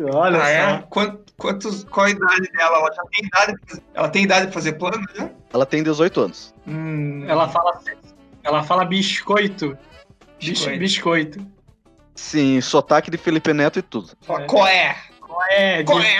Olha 0.00 0.38
Ah, 0.38 0.40
só. 0.42 0.46
é? 0.48 0.84
Quant- 0.88 1.20
quantos, 1.36 1.84
qual 1.84 2.06
a 2.06 2.10
idade 2.10 2.52
dela? 2.52 2.78
Ela 2.78 2.94
já 2.94 3.02
tem 3.10 3.24
idade 3.26 3.52
pra 3.58 3.66
fazer, 3.68 3.82
ela 3.94 4.08
tem 4.08 4.22
idade 4.24 4.44
pra 4.46 4.52
fazer 4.52 4.72
plano, 4.74 5.04
né? 5.18 5.32
Ela 5.52 5.66
tem 5.66 5.82
18 5.82 6.20
anos. 6.20 6.54
Hum, 6.66 7.24
Ela 7.26 7.48
fala, 7.48 7.80
ela 8.44 8.62
fala 8.62 8.84
biscoito. 8.84 9.76
Bis- 10.38 10.50
Biscoito. 10.50 10.78
Biscoito. 10.78 11.46
Sim, 12.18 12.60
sotaque 12.60 13.12
de 13.12 13.16
Felipe 13.16 13.54
Neto 13.54 13.78
e 13.78 13.82
tudo. 13.82 14.10
Fala, 14.22 14.44
Qual 14.46 14.66
é? 14.66 14.96
Qual 15.20 15.40
é? 15.50 15.84
Qual 15.84 16.00
é? 16.00 16.16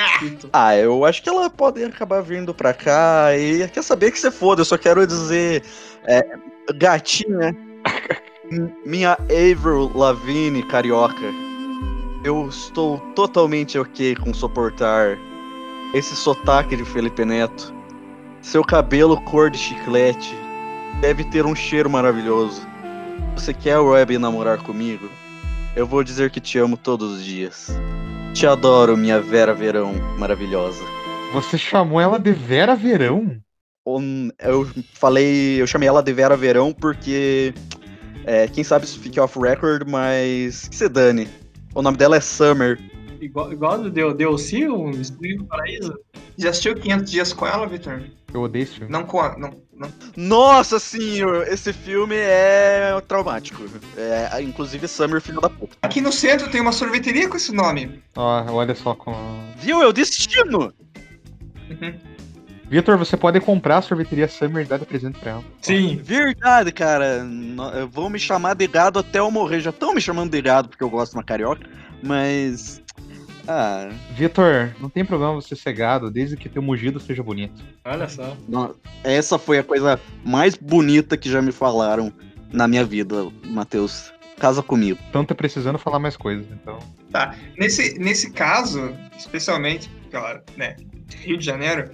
Ah, 0.52 0.76
eu 0.76 1.04
acho 1.04 1.20
que 1.20 1.28
ela 1.28 1.50
pode 1.50 1.82
acabar 1.82 2.22
vindo 2.22 2.54
pra 2.54 2.72
cá 2.72 3.36
e 3.36 3.68
quer 3.68 3.82
saber 3.82 4.12
que 4.12 4.18
você 4.18 4.30
foda. 4.30 4.60
Eu 4.60 4.64
só 4.64 4.78
quero 4.78 5.04
dizer, 5.04 5.64
é, 6.06 6.24
gatinha, 6.76 7.54
minha 8.86 9.18
Avril 9.24 9.90
Lavigne 9.92 10.62
carioca. 10.62 11.34
Eu 12.24 12.48
estou 12.48 12.98
totalmente 13.16 13.76
ok 13.76 14.14
com 14.14 14.32
suportar 14.32 15.18
esse 15.92 16.14
sotaque 16.14 16.76
de 16.76 16.84
Felipe 16.84 17.24
Neto. 17.24 17.74
Seu 18.40 18.62
cabelo 18.62 19.20
cor 19.22 19.50
de 19.50 19.58
chiclete 19.58 20.34
deve 21.00 21.24
ter 21.24 21.44
um 21.44 21.56
cheiro 21.56 21.90
maravilhoso. 21.90 22.62
Você 23.34 23.52
quer 23.52 23.78
web 23.78 24.16
namorar 24.16 24.58
comigo? 24.58 25.10
Eu 25.78 25.86
vou 25.86 26.02
dizer 26.02 26.28
que 26.32 26.40
te 26.40 26.58
amo 26.58 26.76
todos 26.76 27.12
os 27.12 27.24
dias. 27.24 27.68
Te 28.34 28.48
adoro, 28.48 28.96
minha 28.96 29.20
Vera 29.20 29.54
Verão 29.54 29.94
maravilhosa. 30.18 30.82
Você 31.32 31.56
chamou 31.56 32.00
ela 32.00 32.18
de 32.18 32.32
Vera 32.32 32.74
Verão? 32.74 33.40
Eu 34.40 34.68
falei, 34.94 35.62
eu 35.62 35.68
chamei 35.68 35.88
ela 35.88 36.02
de 36.02 36.12
Vera 36.12 36.36
Verão 36.36 36.72
porque, 36.72 37.54
é, 38.24 38.48
quem 38.48 38.64
sabe 38.64 38.86
isso 38.86 38.98
fique 38.98 39.20
off 39.20 39.38
record, 39.38 39.88
mas 39.88 40.66
que 40.66 40.74
se 40.74 40.88
dane. 40.88 41.28
O 41.72 41.80
nome 41.80 41.96
dela 41.96 42.16
é 42.16 42.20
Summer. 42.20 42.76
Igual, 43.20 43.52
igual 43.52 43.78
do 43.82 43.90
Deu- 43.90 44.14
DLC, 44.14 44.68
um 44.68 44.90
Espírito 44.90 45.42
do 45.42 45.48
Paraíso. 45.48 45.98
Já 46.36 46.50
assistiu 46.50 46.74
500 46.74 47.10
dias 47.10 47.32
com 47.32 47.46
ela, 47.46 47.66
Vitor? 47.66 48.00
Eu 48.32 48.42
odeio 48.42 48.62
esse 48.62 48.74
filme. 48.74 48.92
Não 48.92 49.04
com 49.04 49.20
a, 49.20 49.36
não, 49.38 49.50
não. 49.74 49.90
Nossa 50.16 50.78
senhor, 50.78 51.46
esse 51.48 51.72
filme 51.72 52.14
é 52.16 53.00
traumático. 53.08 53.62
É, 53.96 54.40
inclusive 54.42 54.86
Summer, 54.86 55.20
filho 55.20 55.40
da 55.40 55.48
puta. 55.50 55.76
Aqui 55.82 56.00
no 56.00 56.12
centro 56.12 56.48
tem 56.50 56.60
uma 56.60 56.72
sorveteria 56.72 57.28
com 57.28 57.36
esse 57.36 57.52
nome. 57.52 58.00
Ó, 58.16 58.44
olha 58.52 58.74
só 58.74 58.94
com. 58.94 59.14
Viu? 59.58 59.82
É 59.82 59.86
o 59.86 59.92
destino. 59.92 60.72
Uhum. 61.70 61.98
Vitor, 62.70 62.98
você 62.98 63.16
pode 63.16 63.40
comprar 63.40 63.78
a 63.78 63.82
sorveteria 63.82 64.28
Summer 64.28 64.62
e 64.64 64.68
dar 64.68 64.78
de 64.78 64.84
presente 64.84 65.18
pra 65.18 65.32
ela. 65.32 65.44
Sim. 65.62 65.98
Verdade, 66.02 66.70
cara. 66.70 67.24
No- 67.24 67.88
Vão 67.88 68.10
me 68.10 68.18
chamar 68.18 68.54
de 68.54 68.66
gado 68.66 68.98
até 68.98 69.18
eu 69.20 69.30
morrer. 69.30 69.60
Já 69.60 69.70
estão 69.70 69.94
me 69.94 70.00
chamando 70.02 70.30
de 70.30 70.42
gado 70.42 70.68
porque 70.68 70.84
eu 70.84 70.90
gosto 70.90 71.12
de 71.12 71.16
uma 71.18 71.24
carioca. 71.24 71.66
Mas. 72.02 72.80
Ah, 73.50 73.88
Vitor, 74.14 74.74
não 74.78 74.90
tem 74.90 75.02
problema 75.06 75.32
você 75.32 75.56
ser 75.56 75.72
gado, 75.72 76.10
desde 76.10 76.36
que 76.36 76.50
teu 76.50 76.60
mugido 76.60 77.00
seja 77.00 77.22
bonito. 77.22 77.64
Olha 77.82 78.06
só. 78.06 78.36
não- 78.46 78.74
essa 79.02 79.38
foi 79.38 79.58
a 79.58 79.64
coisa 79.64 79.98
mais 80.22 80.54
bonita 80.54 81.16
que 81.16 81.30
já 81.30 81.40
me 81.40 81.50
falaram 81.50 82.12
na 82.52 82.68
minha 82.68 82.84
vida, 82.84 83.26
Matheus. 83.46 84.12
Casa 84.38 84.62
comigo. 84.62 84.98
Então 85.08 85.24
tá 85.24 85.34
precisando 85.34 85.78
falar 85.78 85.98
mais 85.98 86.16
coisas, 86.16 86.46
então. 86.52 86.78
Nesse, 87.58 87.98
nesse 87.98 88.30
caso, 88.30 88.94
especialmente, 89.16 89.90
claro, 90.10 90.42
né, 90.56 90.76
Rio 91.22 91.38
de 91.38 91.44
Janeiro, 91.44 91.90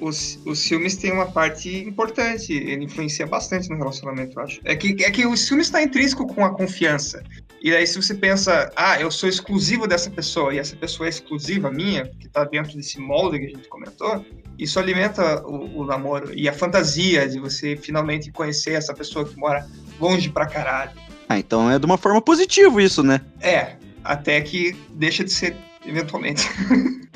os, 0.00 0.38
os 0.44 0.62
filmes 0.66 0.96
têm 0.96 1.12
uma 1.12 1.26
parte 1.26 1.74
importante. 1.84 2.52
Ele 2.52 2.84
influencia 2.84 3.26
bastante 3.26 3.70
no 3.70 3.76
relacionamento, 3.76 4.38
eu 4.38 4.42
acho. 4.42 4.60
É 4.64 4.74
que, 4.76 5.02
é 5.04 5.10
que 5.10 5.24
os 5.26 5.48
filmes 5.48 5.68
estão 5.68 5.80
intrínseco 5.80 6.26
com 6.26 6.44
a 6.44 6.52
confiança. 6.52 7.22
E 7.62 7.74
aí, 7.74 7.86
se 7.86 8.00
você 8.00 8.14
pensa, 8.14 8.70
ah, 8.76 9.00
eu 9.00 9.10
sou 9.10 9.28
exclusivo 9.28 9.86
dessa 9.86 10.10
pessoa 10.10 10.54
e 10.54 10.58
essa 10.58 10.76
pessoa 10.76 11.06
é 11.06 11.10
exclusiva 11.10 11.70
minha, 11.70 12.06
que 12.06 12.28
tá 12.28 12.44
dentro 12.44 12.76
desse 12.76 13.00
molde 13.00 13.38
que 13.38 13.46
a 13.46 13.48
gente 13.48 13.68
comentou, 13.68 14.24
isso 14.58 14.78
alimenta 14.78 15.44
o, 15.46 15.80
o 15.80 15.84
namoro 15.84 16.32
e 16.34 16.48
a 16.48 16.52
fantasia 16.52 17.28
de 17.28 17.38
você 17.38 17.76
finalmente 17.76 18.30
conhecer 18.30 18.72
essa 18.72 18.94
pessoa 18.94 19.24
que 19.24 19.36
mora 19.36 19.66
longe 20.00 20.28
pra 20.28 20.46
caralho. 20.46 20.92
Ah, 21.28 21.38
então 21.38 21.70
é 21.70 21.78
de 21.78 21.86
uma 21.86 21.98
forma 21.98 22.20
positiva 22.20 22.82
isso, 22.82 23.02
né? 23.02 23.20
É, 23.40 23.76
até 24.04 24.40
que 24.40 24.76
deixa 24.90 25.24
de 25.24 25.32
ser 25.32 25.56
eventualmente. 25.84 26.46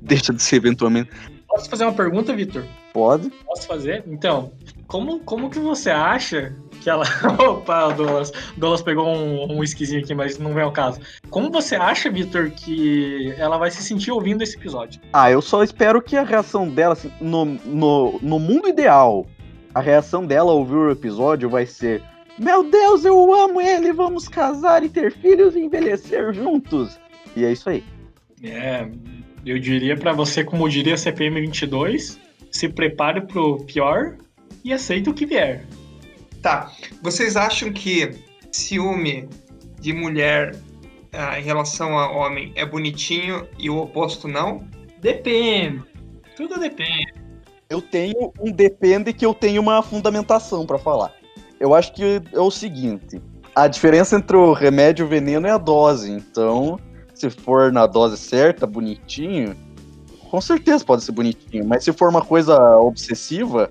Deixa 0.00 0.32
de 0.32 0.42
ser 0.42 0.56
eventualmente. 0.56 1.10
Posso 1.46 1.68
fazer 1.68 1.84
uma 1.84 1.92
pergunta, 1.92 2.34
Vitor? 2.34 2.64
Pode. 2.92 3.30
Posso 3.44 3.66
fazer? 3.66 4.04
Então, 4.06 4.52
como, 4.88 5.20
como 5.20 5.50
que 5.50 5.58
você 5.58 5.90
acha 5.90 6.56
que 6.80 6.88
ela. 6.88 7.04
Opa, 7.38 7.90
Douglas, 7.90 8.30
o 8.56 8.58
Douglas 8.58 8.82
pegou 8.82 9.06
um, 9.06 9.52
um 9.52 9.58
whiskyzinho 9.58 10.00
aqui, 10.00 10.14
mas 10.14 10.38
não 10.38 10.54
vem 10.54 10.64
ao 10.64 10.72
caso. 10.72 10.98
Como 11.30 11.50
você 11.50 11.76
acha, 11.76 12.10
Vitor, 12.10 12.50
que 12.50 13.32
ela 13.36 13.58
vai 13.58 13.70
se 13.70 13.82
sentir 13.82 14.10
ouvindo 14.10 14.42
esse 14.42 14.56
episódio? 14.56 15.00
Ah, 15.12 15.30
eu 15.30 15.42
só 15.42 15.62
espero 15.62 16.00
que 16.02 16.16
a 16.16 16.24
reação 16.24 16.68
dela, 16.68 16.94
assim, 16.94 17.12
no, 17.20 17.44
no, 17.44 18.18
no 18.20 18.38
mundo 18.38 18.66
ideal, 18.66 19.26
a 19.74 19.80
reação 19.80 20.26
dela 20.26 20.50
ao 20.50 20.58
ouvir 20.58 20.76
o 20.76 20.90
episódio 20.90 21.50
vai 21.50 21.66
ser: 21.66 22.02
Meu 22.38 22.68
Deus, 22.68 23.04
eu 23.04 23.34
amo 23.34 23.60
ele, 23.60 23.92
vamos 23.92 24.26
casar 24.26 24.82
e 24.82 24.88
ter 24.88 25.12
filhos 25.12 25.54
e 25.54 25.60
envelhecer 25.60 26.32
juntos. 26.32 26.98
E 27.36 27.44
é 27.44 27.52
isso 27.52 27.68
aí. 27.68 27.84
É, 28.42 28.88
eu 29.44 29.58
diria 29.58 29.98
pra 29.98 30.14
você, 30.14 30.42
como 30.42 30.66
diria 30.66 30.94
a 30.94 30.96
CPM 30.96 31.42
22, 31.42 32.18
se 32.50 32.68
prepare 32.70 33.20
pro 33.20 33.58
pior 33.66 34.16
e 34.64 34.72
aceita 34.72 35.10
o 35.10 35.14
que 35.14 35.26
vier. 35.26 35.64
Tá. 36.42 36.72
Vocês 37.02 37.36
acham 37.36 37.72
que 37.72 38.10
ciúme 38.52 39.28
de 39.80 39.92
mulher 39.92 40.56
ah, 41.12 41.38
em 41.38 41.42
relação 41.42 41.98
a 41.98 42.10
homem 42.10 42.52
é 42.54 42.64
bonitinho 42.64 43.46
e 43.58 43.68
o 43.70 43.78
oposto 43.78 44.28
não? 44.28 44.66
Depende. 45.00 45.82
Tudo 46.36 46.58
depende. 46.58 47.14
Eu 47.68 47.82
tenho 47.82 48.32
um 48.40 48.50
depende 48.50 49.12
que 49.12 49.26
eu 49.26 49.34
tenho 49.34 49.60
uma 49.60 49.82
fundamentação 49.82 50.64
pra 50.64 50.78
falar. 50.78 51.12
Eu 51.60 51.74
acho 51.74 51.92
que 51.92 52.22
é 52.32 52.40
o 52.40 52.50
seguinte: 52.50 53.20
a 53.54 53.66
diferença 53.66 54.16
entre 54.16 54.36
o 54.36 54.52
remédio 54.52 55.02
e 55.02 55.06
o 55.06 55.08
veneno 55.08 55.46
é 55.46 55.50
a 55.50 55.58
dose. 55.58 56.10
Então, 56.10 56.78
se 57.14 57.28
for 57.28 57.72
na 57.72 57.86
dose 57.86 58.16
certa, 58.16 58.66
bonitinho, 58.66 59.56
com 60.30 60.40
certeza 60.40 60.84
pode 60.84 61.02
ser 61.02 61.12
bonitinho. 61.12 61.66
Mas 61.66 61.84
se 61.84 61.92
for 61.92 62.08
uma 62.08 62.22
coisa 62.22 62.56
obsessiva, 62.78 63.70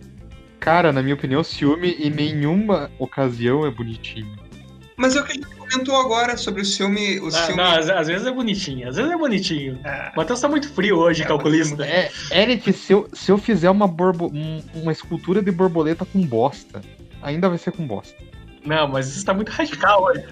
Cara, 0.60 0.91
na 0.91 1.02
minha 1.02 1.15
opinião, 1.15 1.43
ciúme 1.43 1.91
em 2.00 2.10
nenhuma 2.10 2.89
ocasião 3.00 3.65
é 3.65 3.72
bonitinho. 3.72 4.36
Mas 4.96 5.15
é 5.15 5.22
o 5.22 5.24
que 5.24 5.32
a 5.34 5.36
gente 5.36 5.46
comentou 5.56 5.96
agora 5.96 6.36
sobre 6.36 6.62
o 6.62 6.65
ciúme. 6.65 7.20
O 7.20 7.28
Ah, 7.28 7.32
ciúme... 7.32 7.58
não, 7.58 7.65
às, 7.72 7.88
às 7.89 8.08
vezes 8.08 8.26
é 8.26 8.32
bonitinho, 8.32 8.89
às 8.89 8.96
vezes 8.96 9.12
é 9.12 9.15
bonitinho. 9.17 9.80
Ah, 9.86 10.12
O 10.15 10.17
Matheus 10.17 10.41
tá 10.41 10.48
muito 10.50 10.67
frio 10.74 10.98
hoje, 10.98 11.22
É, 11.22 11.26
calculista. 11.26 11.86
É, 11.86 12.10
Eric, 12.32 12.74
se 12.74 12.93
eu, 12.93 13.08
se 13.13 13.32
eu 13.32 13.38
fizer 13.38 13.70
uma, 13.70 13.88
borbo, 13.88 14.32
um- 14.34 14.63
uma 14.74 14.91
escultura 14.91 15.41
de 15.41 15.52
borboleta 15.52 16.04
com 16.04 16.20
bosta, 16.26 16.82
ainda 17.22 17.48
vai 17.48 17.60
ser 17.60 17.72
com 17.72 17.86
bosta. 17.86 18.15
Não, 18.65 18.88
mas 18.88 19.08
isso 19.08 19.24
tá 19.24 19.34
muito 19.36 19.50
radical 19.50 20.04
hoje. 20.06 20.26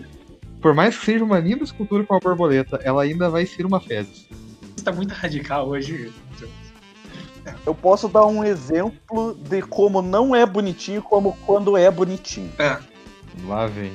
Por 0.60 0.74
mais 0.74 0.98
que 0.98 1.06
seja 1.06 1.24
uma 1.24 1.38
linda 1.40 1.64
escultura 1.64 2.04
com 2.04 2.16
uma 2.16 2.20
borboleta, 2.20 2.80
ela 2.84 3.04
ainda 3.04 3.30
vai 3.30 3.46
ser 3.46 3.68
uma 3.68 3.80
fezes. 3.80 4.28
Isso 4.76 4.84
tá 4.84 4.92
muito 4.92 5.12
radical 5.14 5.70
hoje. 5.70 6.12
Eu 7.66 7.76
posso 7.76 8.08
dar 8.08 8.26
um 8.26 8.44
exemplo 8.44 9.36
de 9.36 9.62
como 9.62 10.02
não 10.02 10.36
é 10.36 10.46
bonitinho, 10.46 11.02
como 11.02 11.38
quando 11.46 11.78
é 11.78 11.90
bonitinho. 11.90 12.52
é. 12.60 12.78
Lá 13.46 13.68
vem. 13.68 13.92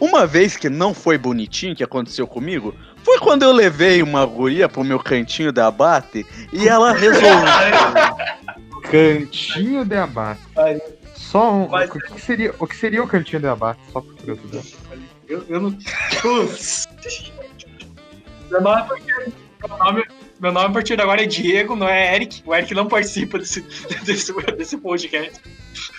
Uma 0.00 0.26
vez 0.26 0.56
que 0.56 0.68
não 0.68 0.94
foi 0.94 1.16
bonitinho, 1.16 1.76
que 1.76 1.84
aconteceu 1.84 2.26
comigo, 2.26 2.74
foi 3.04 3.18
quando 3.18 3.42
eu 3.42 3.52
levei 3.52 4.02
uma 4.02 4.24
guria 4.24 4.68
pro 4.68 4.82
meu 4.82 4.98
cantinho 4.98 5.52
de 5.52 5.60
abate 5.60 6.26
e 6.52 6.66
ela 6.66 6.92
resolveu. 6.92 7.30
Cantinho 8.90 9.84
de 9.84 9.96
abate. 9.96 10.40
Só 11.14 11.52
um. 11.52 11.68
Vai. 11.68 11.86
O 11.86 11.90
que, 11.90 12.20
seria, 12.20 12.54
o 12.58 12.66
que 12.66 12.76
seria 12.76 13.02
o 13.02 13.06
cantinho 13.06 13.40
de 13.40 13.46
abate? 13.46 13.80
Só 13.92 14.00
por 14.00 14.14
curiosidade. 14.16 14.74
Eu, 15.28 15.44
eu 15.48 15.60
não. 15.60 15.70
Putz. 16.20 16.88
Meu, 20.42 20.52
nome, 20.52 20.66
a 20.66 20.70
partir 20.70 20.96
de 20.96 21.02
agora 21.02 21.22
é 21.22 21.26
Diego, 21.26 21.76
não 21.76 21.88
é 21.88 22.14
Eric. 22.16 22.42
O 22.44 22.52
Eric 22.54 22.74
não 22.74 22.88
participa 22.88 23.38
desse, 23.38 23.60
desse, 24.04 24.32
desse 24.56 24.76
podcast. 24.76 25.40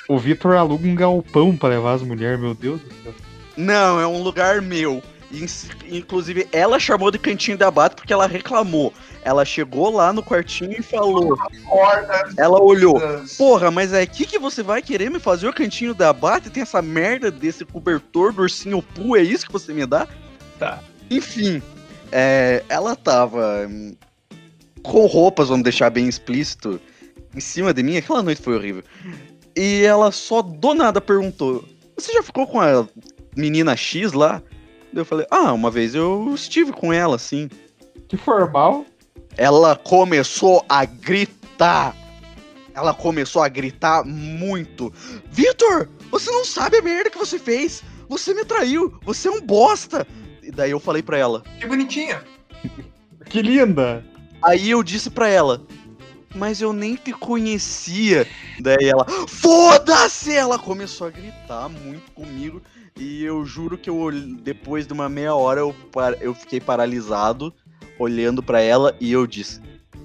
O 0.10 0.18
Vitor 0.20 0.56
aluga 0.58 0.86
um 0.86 0.94
galpão 0.94 1.56
pra 1.56 1.70
levar 1.70 1.94
as 1.94 2.02
mulheres, 2.02 2.38
meu 2.40 2.54
Deus 2.54 2.82
do 2.82 2.88
céu. 3.04 3.14
Não, 3.56 4.00
é 4.02 4.06
um 4.06 4.22
lugar 4.22 4.62
meu. 4.62 5.02
In- 5.32 5.46
Inclusive, 5.90 6.48
ela 6.52 6.78
chamou 6.80 7.10
de 7.10 7.18
cantinho 7.18 7.58
de 7.58 7.64
abate 7.64 7.96
porque 7.96 8.12
ela 8.12 8.28
reclamou. 8.28 8.94
Ela 9.24 9.46
chegou 9.46 9.90
lá 9.90 10.12
no 10.12 10.22
quartinho 10.22 10.74
e 10.78 10.84
falou. 10.84 11.38
Ela 12.38 12.62
olhou. 12.62 13.02
Porra, 13.38 13.72
mas 13.72 13.94
é 13.94 14.02
aqui 14.02 14.26
que 14.26 14.38
você 14.38 14.62
vai 14.62 14.82
querer 14.82 15.10
me 15.10 15.20
fazer 15.20 15.48
o 15.48 15.54
cantinho 15.54 15.94
da 15.94 16.10
abate? 16.10 16.50
Tem 16.50 16.62
essa 16.62 16.82
merda 16.82 17.32
desse 17.32 17.64
cobertor 17.64 18.34
do 18.34 18.42
ursinho 18.42 18.82
Poo, 18.82 19.16
é 19.16 19.22
isso 19.22 19.46
que 19.46 19.54
você 19.54 19.74
me 19.74 19.86
dá? 19.86 20.06
Tá. 20.60 20.80
Enfim, 21.10 21.62
é, 22.12 22.62
ela 22.68 22.96
tava 22.96 23.66
hum, 23.70 23.96
com 24.84 25.06
roupas, 25.06 25.48
vamos 25.48 25.64
deixar 25.64 25.90
bem 25.90 26.08
explícito, 26.08 26.80
em 27.36 27.40
cima 27.40 27.74
de 27.74 27.82
mim. 27.82 27.98
Aquela 27.98 28.22
noite 28.22 28.42
foi 28.42 28.56
horrível. 28.56 28.84
E 29.56 29.84
ela 29.84 30.12
só 30.12 30.42
do 30.42 30.74
nada 30.74 31.00
perguntou: 31.00 31.64
Você 31.98 32.14
já 32.14 32.22
ficou 32.22 32.46
com 32.46 32.60
a 32.60 32.88
menina 33.36 33.76
X 33.76 34.14
lá? 34.14 34.42
Eu 34.94 35.06
falei: 35.06 35.26
Ah, 35.32 35.54
uma 35.54 35.72
vez 35.72 35.96
eu 35.96 36.34
estive 36.36 36.72
com 36.72 36.92
ela, 36.92 37.18
sim. 37.18 37.50
Que 38.08 38.18
formal. 38.18 38.86
Ela 39.38 39.76
começou 39.76 40.64
a 40.70 40.86
gritar. 40.86 41.96
Ela 42.76 42.94
começou 42.94 43.42
a 43.42 43.48
gritar 43.48 44.04
muito. 44.04 44.92
Vitor, 45.30 45.90
você 46.12 46.30
não 46.32 46.44
sabe 46.44 46.78
a 46.78 46.82
merda 46.82 47.10
que 47.10 47.18
você 47.18 47.40
fez. 47.40 47.84
Você 48.10 48.34
me 48.34 48.44
traiu. 48.44 49.00
Você 49.04 49.28
é 49.28 49.32
um 49.32 49.42
bosta. 49.42 50.06
E 50.42 50.52
daí 50.52 50.72
eu 50.72 50.80
falei 50.80 51.02
pra 51.02 51.18
ela: 51.18 51.42
Que 51.60 51.68
bonitinha. 51.68 52.24
Que 53.26 53.42
linda. 53.42 54.04
Aí 54.44 54.70
eu 54.70 54.84
disse 54.84 55.10
pra 55.10 55.28
ela, 55.28 55.62
mas 56.36 56.62
eu 56.62 56.74
nem 56.74 56.96
te 56.96 57.14
conhecia. 57.14 58.28
Daí 58.60 58.86
ela, 58.90 59.06
foda-se! 59.28 60.34
Ela 60.34 60.60
começou 60.60 61.08
a 61.08 61.10
gritar 61.12 61.70
muito 61.70 62.12
comigo. 62.12 62.62
E 63.00 63.24
eu 63.24 63.44
juro 63.46 63.78
que 63.78 63.90
eu, 63.90 64.12
depois 64.42 64.86
de 64.86 64.94
uma 64.94 65.10
meia 65.10 65.34
hora 65.34 65.62
eu, 65.62 65.76
eu 66.22 66.36
fiquei 66.36 66.60
paralisado, 66.62 67.52
olhando 67.98 68.44
pra 68.44 68.62
ela, 68.62 68.96
e 69.00 69.12
eu 69.12 69.26
disse: 69.26 69.60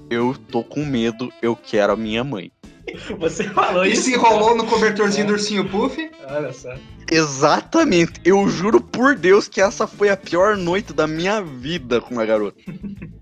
Eu 0.08 0.34
tô 0.50 0.64
com 0.64 0.84
medo, 0.86 1.30
eu 1.42 1.54
quero 1.54 1.92
a 1.92 1.96
minha 1.96 2.24
mãe. 2.24 2.50
Você 3.18 3.44
falou 3.44 3.84
E 3.84 3.92
isso. 3.92 4.04
se 4.04 4.14
enrolou 4.14 4.56
no 4.56 4.64
cobertorzinho 4.64 5.26
do 5.26 5.32
ursinho 5.34 5.68
Puff? 5.68 6.10
Olha 6.30 6.52
só. 6.54 6.72
Exatamente, 7.10 8.20
eu 8.24 8.48
juro 8.48 8.80
por 8.80 9.14
Deus 9.14 9.48
que 9.48 9.60
essa 9.60 9.86
foi 9.86 10.08
a 10.08 10.16
pior 10.16 10.56
noite 10.56 10.92
da 10.94 11.06
minha 11.06 11.42
vida 11.42 12.00
com 12.00 12.14
uma 12.14 12.24
garota. 12.24 12.58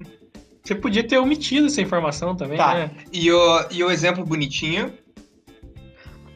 Você 0.66 0.74
podia 0.74 1.06
ter 1.06 1.16
omitido 1.18 1.66
essa 1.68 1.80
informação 1.80 2.34
também, 2.34 2.56
Tá. 2.58 2.74
né? 2.74 2.90
E 3.12 3.30
o, 3.30 3.66
e 3.70 3.84
o 3.84 3.90
exemplo 3.90 4.24
bonitinho? 4.24 4.92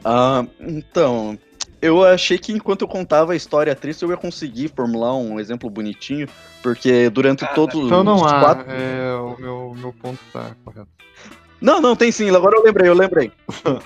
Ah, 0.05 0.47
então, 0.61 1.37
eu 1.83 2.05
achei 2.05 2.39
que 2.39 2.53
enquanto 2.53 2.83
eu 2.83 2.89
contava 2.89 3.33
a 3.33 3.37
história 3.37 3.75
triste 3.75 4.03
eu 4.05 4.11
ia 4.11 4.17
conseguir 4.17 4.69
formular 4.69 5.17
um 5.17 5.41
exemplo 5.41 5.69
bonitinho, 5.69 6.29
porque 6.63 7.11
durante 7.11 7.45
Ah, 7.45 7.49
todos 7.49 7.75
Então 7.75 8.05
não 8.05 8.17
os 8.23 8.33
há. 8.33 8.39
quatro. 8.39 8.71
É, 8.71 9.15
o 9.17 9.37
meu, 9.37 9.75
meu 9.75 9.93
ponto 9.93 10.21
tá 10.33 10.55
correto. 10.65 10.89
Não, 11.61 11.81
não, 11.81 11.97
tem 11.97 12.13
sim, 12.13 12.31
agora 12.31 12.57
eu 12.57 12.63
lembrei, 12.63 12.89
eu 12.89 12.95
lembrei. 12.95 13.33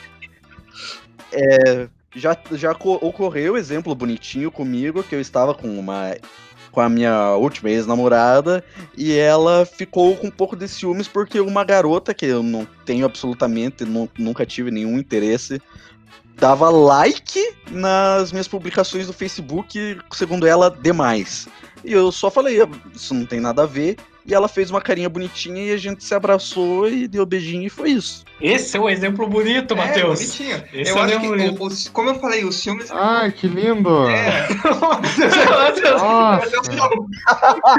É, 1.32 1.88
já 2.14 2.36
já 2.52 2.74
co- 2.76 2.98
ocorreu 3.02 3.56
exemplo 3.56 3.92
bonitinho 3.92 4.52
comigo, 4.52 5.02
que 5.02 5.14
eu 5.16 5.20
estava 5.20 5.52
com 5.52 5.66
uma 5.66 6.14
com 6.74 6.80
a 6.80 6.88
minha 6.88 7.30
última 7.36 7.70
ex-namorada 7.70 8.62
e 8.96 9.16
ela 9.16 9.64
ficou 9.64 10.16
com 10.16 10.26
um 10.26 10.30
pouco 10.30 10.56
de 10.56 10.66
ciúmes 10.68 11.06
porque 11.08 11.38
uma 11.40 11.62
garota 11.64 12.12
que 12.12 12.26
eu 12.26 12.42
não 12.42 12.66
tenho 12.84 13.06
absolutamente, 13.06 13.84
nu- 13.84 14.10
nunca 14.18 14.44
tive 14.44 14.70
nenhum 14.70 14.98
interesse, 14.98 15.62
dava 16.36 16.68
like 16.68 17.40
nas 17.70 18.32
minhas 18.32 18.48
publicações 18.48 19.06
do 19.06 19.12
Facebook, 19.12 19.98
segundo 20.12 20.46
ela, 20.46 20.68
demais. 20.68 21.46
E 21.84 21.92
eu 21.92 22.10
só 22.10 22.30
falei, 22.30 22.58
isso 22.92 23.14
não 23.14 23.24
tem 23.24 23.38
nada 23.40 23.62
a 23.62 23.66
ver. 23.66 23.96
E 24.26 24.32
ela 24.32 24.48
fez 24.48 24.70
uma 24.70 24.80
carinha 24.80 25.08
bonitinha 25.08 25.62
e 25.64 25.72
a 25.72 25.76
gente 25.76 26.02
se 26.02 26.14
abraçou 26.14 26.88
e 26.88 27.06
deu 27.06 27.26
beijinho 27.26 27.66
e 27.66 27.68
foi 27.68 27.90
isso. 27.90 28.24
Esse 28.40 28.76
é 28.76 28.80
um 28.80 28.88
exemplo 28.88 29.26
bonito, 29.28 29.74
É, 29.74 29.76
Matheus. 29.76 30.18
bonitinho. 30.20 30.62
Esse 30.72 30.90
eu 30.92 30.98
é 30.98 31.00
acho 31.02 31.16
o 31.16 31.20
que, 31.20 31.26
o- 31.26 31.62
os- 31.66 31.88
como 31.90 32.08
eu 32.08 32.14
falei, 32.14 32.42
os 32.44 32.62
filmes. 32.62 32.90
Ai, 32.90 33.30
que 33.32 33.46
lindo! 33.46 34.08
É, 34.08 34.48
Nossa! 34.80 35.96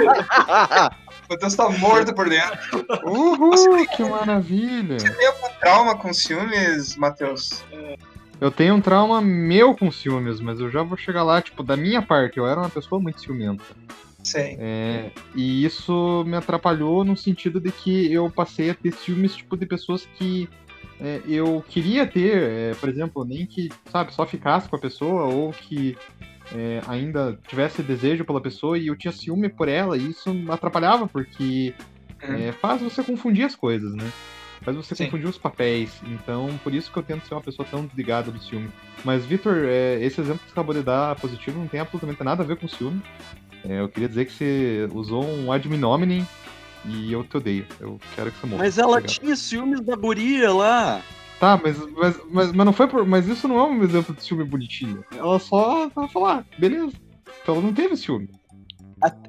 o 0.07 1.31
Matheus 1.33 1.55
tá 1.55 1.69
morto 1.69 2.13
por 2.13 2.29
dentro. 2.29 2.85
Uhul, 3.03 3.85
que 3.87 4.03
maravilha! 4.03 4.97
Tem 4.97 5.27
algum 5.27 5.49
trauma 5.59 5.95
com 5.97 6.09
os 6.09 6.21
filmes, 6.21 6.95
Matheus? 6.95 7.63
Eu 8.39 8.51
tenho 8.51 8.75
um 8.75 8.81
trauma 8.81 9.21
meu 9.21 9.75
com 9.75 9.91
ciúmes, 9.91 10.39
mas 10.39 10.59
eu 10.59 10.69
já 10.69 10.83
vou 10.83 10.97
chegar 10.97 11.23
lá, 11.23 11.41
tipo, 11.41 11.63
da 11.63 11.75
minha 11.77 12.01
parte, 12.01 12.37
eu 12.37 12.45
era 12.45 12.59
uma 12.59 12.69
pessoa 12.69 13.01
muito 13.01 13.21
ciumenta. 13.21 13.63
Sei. 14.25 14.57
É, 14.59 15.11
e 15.35 15.63
isso 15.63 16.23
me 16.25 16.35
atrapalhou 16.35 17.05
no 17.05 17.15
sentido 17.15 17.61
de 17.61 17.71
que 17.71 18.11
eu 18.11 18.29
passei 18.29 18.71
a 18.71 18.73
ter 18.73 18.91
ciúmes, 18.91 19.35
tipo, 19.35 19.55
de 19.55 19.65
pessoas 19.65 20.07
que 20.17 20.49
é, 20.99 21.21
eu 21.27 21.63
queria 21.69 22.07
ter, 22.07 22.35
é, 22.35 22.73
por 22.75 22.89
exemplo, 22.89 23.23
nem 23.23 23.45
que, 23.45 23.69
sabe, 23.91 24.13
só 24.13 24.25
ficasse 24.25 24.67
com 24.67 24.75
a 24.75 24.79
pessoa, 24.79 25.25
ou 25.25 25.51
que 25.51 25.95
é, 26.53 26.81
ainda 26.87 27.37
tivesse 27.47 27.83
desejo 27.83 28.25
pela 28.25 28.41
pessoa 28.41 28.77
e 28.77 28.87
eu 28.87 28.95
tinha 28.95 29.11
ciúme 29.11 29.47
por 29.47 29.67
ela, 29.67 29.95
e 29.97 30.09
isso 30.09 30.33
me 30.33 30.49
atrapalhava, 30.51 31.07
porque 31.07 31.73
Uhum. 32.23 32.35
é, 32.35 32.51
faz 32.53 32.81
você 32.81 33.03
confundir 33.03 33.45
as 33.45 33.55
coisas, 33.55 33.93
né? 33.93 34.09
Faz 34.63 34.75
você 34.75 34.95
Sim. 34.95 35.05
confundir 35.05 35.27
os 35.27 35.37
papéis. 35.37 36.01
Então, 36.07 36.49
por 36.63 36.73
isso 36.73 36.91
que 36.91 36.97
eu 36.97 37.03
tento 37.03 37.27
ser 37.27 37.35
uma 37.35 37.41
pessoa 37.41 37.67
tão 37.69 37.85
desligada 37.85 38.31
do 38.31 38.41
ciúme. 38.41 38.69
Mas, 39.03 39.23
Vitor, 39.25 39.57
é, 39.65 40.03
esse 40.03 40.19
exemplo 40.21 40.39
que 40.39 40.45
você 40.45 40.53
acabou 40.53 40.73
de 40.73 40.81
dar 40.81 41.15
positivo 41.17 41.59
não 41.59 41.67
tem 41.67 41.79
absolutamente 41.79 42.23
nada 42.23 42.41
a 42.41 42.45
ver 42.45 42.55
com 42.55 42.67
ciúme. 42.67 43.01
É, 43.67 43.79
eu 43.79 43.89
queria 43.89 44.07
dizer 44.07 44.25
que 44.25 44.31
você 44.33 44.89
usou 44.93 45.23
um 45.25 45.51
ad 45.51 45.67
hominem 45.83 46.27
e 46.85 47.11
eu 47.11 47.23
te 47.23 47.37
odeio. 47.37 47.65
Eu 47.79 47.99
quero 48.15 48.31
que 48.31 48.39
você 48.39 48.47
morra. 48.47 48.63
Mas 48.63 48.77
ela 48.77 48.97
Obrigado. 48.97 49.11
tinha 49.19 49.35
ciúmes 49.35 49.81
da 49.81 49.95
guria 49.95 50.53
lá. 50.53 51.01
Tá, 51.39 51.59
mas, 51.61 51.77
mas, 51.93 52.21
mas, 52.31 52.51
mas 52.53 52.65
não 52.65 52.71
foi 52.73 52.87
por. 52.87 53.05
Mas 53.05 53.27
isso 53.27 53.47
não 53.47 53.57
é 53.59 53.63
um 53.63 53.83
exemplo 53.83 54.15
de 54.15 54.23
ciúme 54.23 54.43
bonitinho. 54.45 55.03
Ela 55.17 55.39
só 55.39 55.89
ela 55.95 56.07
falou, 56.07 56.27
ah, 56.29 56.45
beleza. 56.57 56.93
Então 57.41 57.55
ela 57.55 57.63
não 57.63 57.73
teve 57.73 57.97
ciúme. 57.97 58.29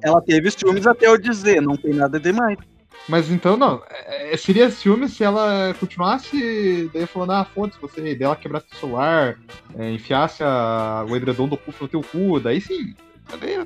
Ela 0.01 0.21
teve 0.21 0.49
ciúmes 0.51 0.87
até 0.87 1.07
eu 1.07 1.17
dizer, 1.17 1.61
não 1.61 1.75
tem 1.75 1.93
nada 1.93 2.19
demais. 2.19 2.57
Mas 3.09 3.29
então, 3.29 3.57
não. 3.57 3.81
é- 3.89 4.33
é- 4.33 4.37
seria 4.37 4.69
ciúme 4.69 5.07
se 5.09 5.23
ela 5.23 5.73
continuasse 5.79 6.89
daí 6.93 7.05
falando, 7.05 7.31
ah, 7.33 7.45
foda-se 7.45 7.79
você, 7.79 8.01
daí 8.01 8.23
ela 8.23 8.35
quebrasse 8.35 8.67
o 8.71 8.75
celular, 8.75 9.37
é, 9.77 9.91
enfiasse 9.91 10.43
a- 10.43 11.05
o 11.07 11.15
edredom 11.15 11.47
do 11.47 11.57
puff 11.57 11.81
no 11.81 11.87
teu 11.87 12.01
cu, 12.01 12.39
daí 12.39 12.59
sim. 12.61 12.93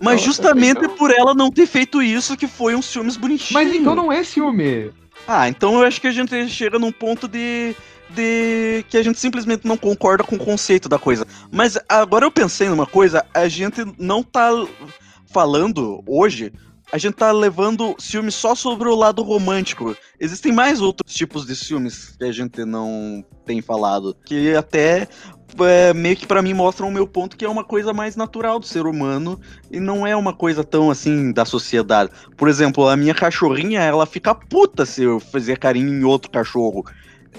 Mas 0.02 0.22
justamente 0.22 0.88
por 0.90 1.12
ela 1.12 1.34
não 1.34 1.52
ter 1.52 1.68
feito 1.68 2.02
isso 2.02 2.36
que 2.38 2.48
foi 2.48 2.76
um 2.76 2.82
ciúmes 2.82 3.18
bonitinho. 3.18 3.54
Mas 3.54 3.74
então 3.74 3.96
não 3.96 4.12
é 4.12 4.24
ciúme. 4.24 4.92
Ah, 5.28 5.48
então 5.48 5.76
eu 5.80 5.86
acho 5.86 6.02
que 6.02 6.08
a 6.08 6.12
gente 6.12 6.48
chega 6.50 6.80
num 6.80 6.92
ponto 6.92 7.28
de. 7.28 7.76
de. 8.10 8.84
que 8.90 8.98
a 8.98 9.04
gente 9.04 9.20
simplesmente 9.20 9.68
não 9.68 9.78
concorda 9.78 10.24
com 10.24 10.36
o 10.36 10.40
conceito 10.40 10.90
da 10.90 10.98
coisa. 10.98 11.26
Mas 11.52 11.78
agora 11.88 12.26
eu 12.26 12.32
pensei 12.32 12.70
numa 12.70 12.86
coisa, 12.86 13.26
a 13.34 13.48
gente 13.48 13.84
não 13.98 14.24
tá 14.24 14.50
falando 15.28 16.04
hoje. 16.08 16.52
A 16.94 16.98
gente 16.98 17.14
tá 17.14 17.32
levando 17.32 17.96
ciúmes 17.98 18.36
só 18.36 18.54
sobre 18.54 18.90
o 18.90 18.96
lado 18.96 19.24
romântico. 19.24 19.96
Existem 20.20 20.52
mais 20.52 20.82
outros 20.82 21.14
tipos 21.14 21.46
de 21.46 21.56
ciúmes 21.56 22.18
que 22.18 22.26
a 22.26 22.34
gente 22.34 22.66
não 22.66 23.24
tem 23.46 23.62
falado. 23.62 24.14
Que 24.26 24.54
até 24.56 25.08
é, 25.60 25.94
meio 25.94 26.16
que 26.16 26.26
pra 26.26 26.42
mim 26.42 26.54
mostram 26.54 26.88
o 26.88 26.92
meu 26.92 27.08
ponto 27.08 27.38
que 27.38 27.46
é 27.46 27.50
uma 27.50 27.64
coisa 27.64 27.94
mais 27.94 28.16
natural 28.16 28.60
do 28.60 28.66
ser 28.66 28.86
humano 28.86 29.40
e 29.70 29.80
não 29.80 30.06
é 30.06 30.16
uma 30.16 30.34
coisa 30.34 30.64
tão 30.64 30.90
assim 30.90 31.32
da 31.32 31.46
sociedade. 31.46 32.12
Por 32.38 32.48
exemplo, 32.48 32.88
a 32.88 32.96
minha 32.96 33.14
cachorrinha, 33.14 33.82
ela 33.82 34.06
fica 34.06 34.34
puta 34.34 34.86
se 34.86 35.04
eu 35.04 35.20
fizer 35.20 35.58
carinho 35.58 35.90
em 35.90 36.04
outro 36.04 36.32
cachorro. 36.32 36.86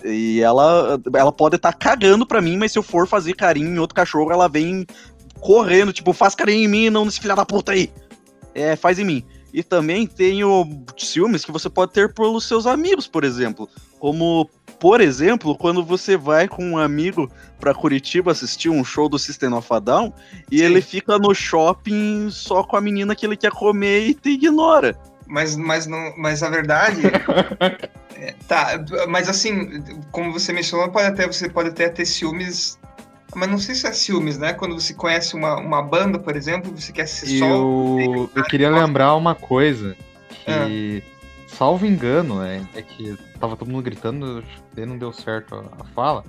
E 0.05 0.41
ela, 0.41 1.01
ela 1.15 1.33
pode 1.33 1.57
estar 1.57 1.73
cagando 1.73 2.27
pra 2.27 2.41
mim, 2.41 2.57
mas 2.57 2.73
se 2.73 2.79
eu 2.79 2.83
for 2.83 3.07
fazer 3.07 3.35
carinho 3.35 3.75
em 3.75 3.79
outro 3.79 3.95
cachorro, 3.95 4.33
ela 4.33 4.49
vem 4.49 4.87
correndo, 5.41 5.93
tipo, 5.93 6.13
faz 6.13 6.35
carinho 6.35 6.65
em 6.65 6.69
mim, 6.69 6.91
não 6.91 7.05
nesse 7.05 7.21
filho 7.21 7.37
da 7.37 7.45
puta 7.45 7.73
aí. 7.73 7.91
É, 8.55 8.77
faz 8.77 8.99
em 8.99 9.05
mim. 9.05 9.25
E 9.53 9.63
também 9.63 10.07
tenho 10.07 10.67
ciúmes 10.97 11.45
que 11.45 11.53
você 11.53 11.69
pode 11.69 11.93
ter 11.93 12.15
pelos 12.15 12.47
seus 12.47 12.67
amigos, 12.67 13.07
por 13.07 13.23
exemplo. 13.23 13.69
Como, 13.99 14.49
por 14.83 15.01
exemplo, 15.01 15.57
quando 15.57 15.85
você 15.85 16.17
vai 16.17 16.49
com 16.49 16.73
um 16.73 16.77
amigo 16.77 17.31
pra 17.61 17.73
Curitiba 17.73 18.33
assistir 18.33 18.69
um 18.69 18.83
show 18.83 19.09
do 19.09 19.17
System 19.17 19.55
of 19.55 19.73
a 19.73 19.79
Down 19.79 20.13
e 20.51 20.59
Sim. 20.59 20.65
ele 20.65 20.83
fica 20.83 21.21
no 21.21 21.33
shopping 21.33 22.29
só 22.31 22.65
com 22.65 22.77
a 22.77 22.81
menina 22.81 23.15
que 23.15 23.25
ele 23.25 23.37
quer 23.37 23.53
comer 23.53 24.09
e 24.09 24.13
te 24.13 24.31
ignora. 24.31 24.99
Mas, 25.29 25.55
mas, 25.55 25.87
não, 25.87 26.13
mas 26.19 26.43
a 26.43 26.51
verdade. 26.51 27.01
é, 28.17 28.35
tá, 28.49 28.85
mas 29.09 29.29
assim, 29.29 29.85
como 30.11 30.33
você 30.33 30.53
mencionou, 30.53 30.89
pode 30.89 31.07
até, 31.07 31.29
você 31.29 31.49
pode 31.49 31.69
até 31.69 31.89
ter 31.89 32.05
ciúmes. 32.05 32.77
Mas 33.37 33.49
não 33.49 33.59
sei 33.59 33.77
se 33.77 33.87
é 33.87 33.93
ciúmes, 33.93 34.37
né? 34.37 34.53
Quando 34.53 34.75
você 34.75 34.93
conhece 34.93 35.37
uma, 35.37 35.59
uma 35.59 35.81
banda, 35.81 36.19
por 36.19 36.35
exemplo, 36.35 36.73
você 36.77 36.91
quer 36.91 37.07
ser 37.07 37.39
só. 37.39 37.47
Eu, 37.47 38.29
eu 38.35 38.43
queria 38.43 38.69
lembrar 38.69 39.15
uma 39.15 39.37
coisa 39.37 39.97
que, 40.45 41.05
salvo 41.63 41.87
engano, 41.87 42.43
é, 42.43 42.61
é 42.75 42.83
que 42.83 43.17
tava 43.39 43.57
todo 43.57 43.71
mundo 43.71 43.85
gritando, 43.85 44.43
daí 44.75 44.85
não 44.85 44.99
deu 44.99 45.13
certo 45.13 45.55
a, 45.55 45.83
a 45.83 45.85
fala, 45.95 46.25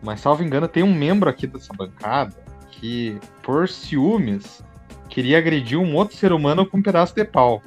mas 0.00 0.20
salvo 0.20 0.44
engano, 0.44 0.68
tem 0.68 0.84
um 0.84 0.94
membro 0.94 1.28
aqui 1.28 1.48
dessa 1.48 1.74
bancada 1.74 2.32
que, 2.70 3.18
por 3.42 3.68
ciúmes, 3.68 4.62
queria 5.08 5.38
agredir 5.38 5.76
um 5.80 5.96
outro 5.96 6.16
ser 6.16 6.32
humano 6.32 6.64
com 6.64 6.78
um 6.78 6.82
pedaço 6.82 7.12
de 7.12 7.24
pau. 7.24 7.60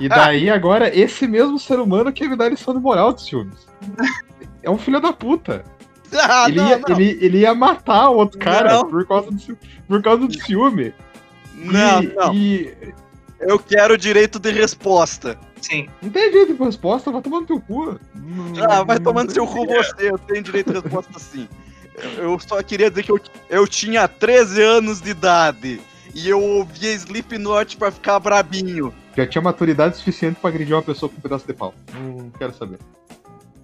e 0.00 0.08
daí 0.08 0.50
agora 0.50 0.92
esse 0.92 1.28
mesmo 1.28 1.60
ser 1.60 1.78
humano 1.78 2.12
quer 2.12 2.28
me 2.28 2.34
dar 2.34 2.48
lição 2.48 2.74
de 2.74 2.80
moral 2.80 3.12
de 3.12 3.22
ciúmes. 3.22 3.68
É 4.64 4.68
um 4.68 4.78
filho 4.78 5.00
da 5.00 5.12
puta. 5.12 5.64
Ah, 6.14 6.44
ele, 6.46 6.56
não, 6.56 6.68
ia, 6.68 6.78
não. 6.78 7.00
Ele, 7.00 7.18
ele 7.24 7.38
ia 7.38 7.54
matar 7.54 8.10
o 8.10 8.16
outro 8.16 8.38
cara 8.38 8.74
Não. 8.74 8.86
por 8.86 9.06
causa, 9.06 9.30
do, 9.30 9.58
por 9.88 10.02
causa 10.02 10.26
do 10.26 10.42
ciúme. 10.42 10.92
Não, 11.54 12.02
e, 12.02 12.14
não. 12.14 12.34
E 12.34 12.76
Eu 13.40 13.58
quero 13.58 13.96
direito 13.96 14.38
de 14.38 14.50
resposta. 14.50 15.38
Sim. 15.62 15.88
não 16.02 16.10
tem 16.10 16.32
jeito 16.32 16.54
de 16.54 16.62
resposta, 16.62 17.10
vai 17.10 17.22
tomando 17.22 17.46
teu 17.46 17.60
cu. 17.60 17.98
Ah, 18.68 18.82
vai 18.82 18.98
tomando 18.98 19.32
seu 19.32 19.46
cu 19.46 19.64
você, 19.66 20.10
eu 20.10 20.18
tenho 20.18 20.42
direito 20.42 20.72
de 20.72 20.80
resposta 20.80 21.18
sim. 21.18 21.48
Eu 22.16 22.38
só 22.38 22.62
queria 22.62 22.90
dizer 22.90 23.04
que 23.04 23.12
eu, 23.12 23.20
eu 23.48 23.66
tinha 23.66 24.08
13 24.08 24.60
anos 24.60 25.00
de 25.00 25.10
idade 25.10 25.80
e 26.14 26.28
eu 26.28 26.42
ouvia 26.42 26.92
Slipknot 26.92 27.76
pra 27.76 27.90
ficar 27.90 28.18
brabinho. 28.18 28.92
Já 29.16 29.26
tinha 29.26 29.42
maturidade 29.42 29.96
suficiente 29.96 30.38
pra 30.40 30.50
agredir 30.50 30.74
uma 30.74 30.82
pessoa 30.82 31.08
com 31.08 31.16
um 31.16 31.20
pedaço 31.20 31.46
de 31.46 31.52
pau. 31.52 31.74
Não 31.94 32.30
quero 32.30 32.52
saber. 32.54 32.78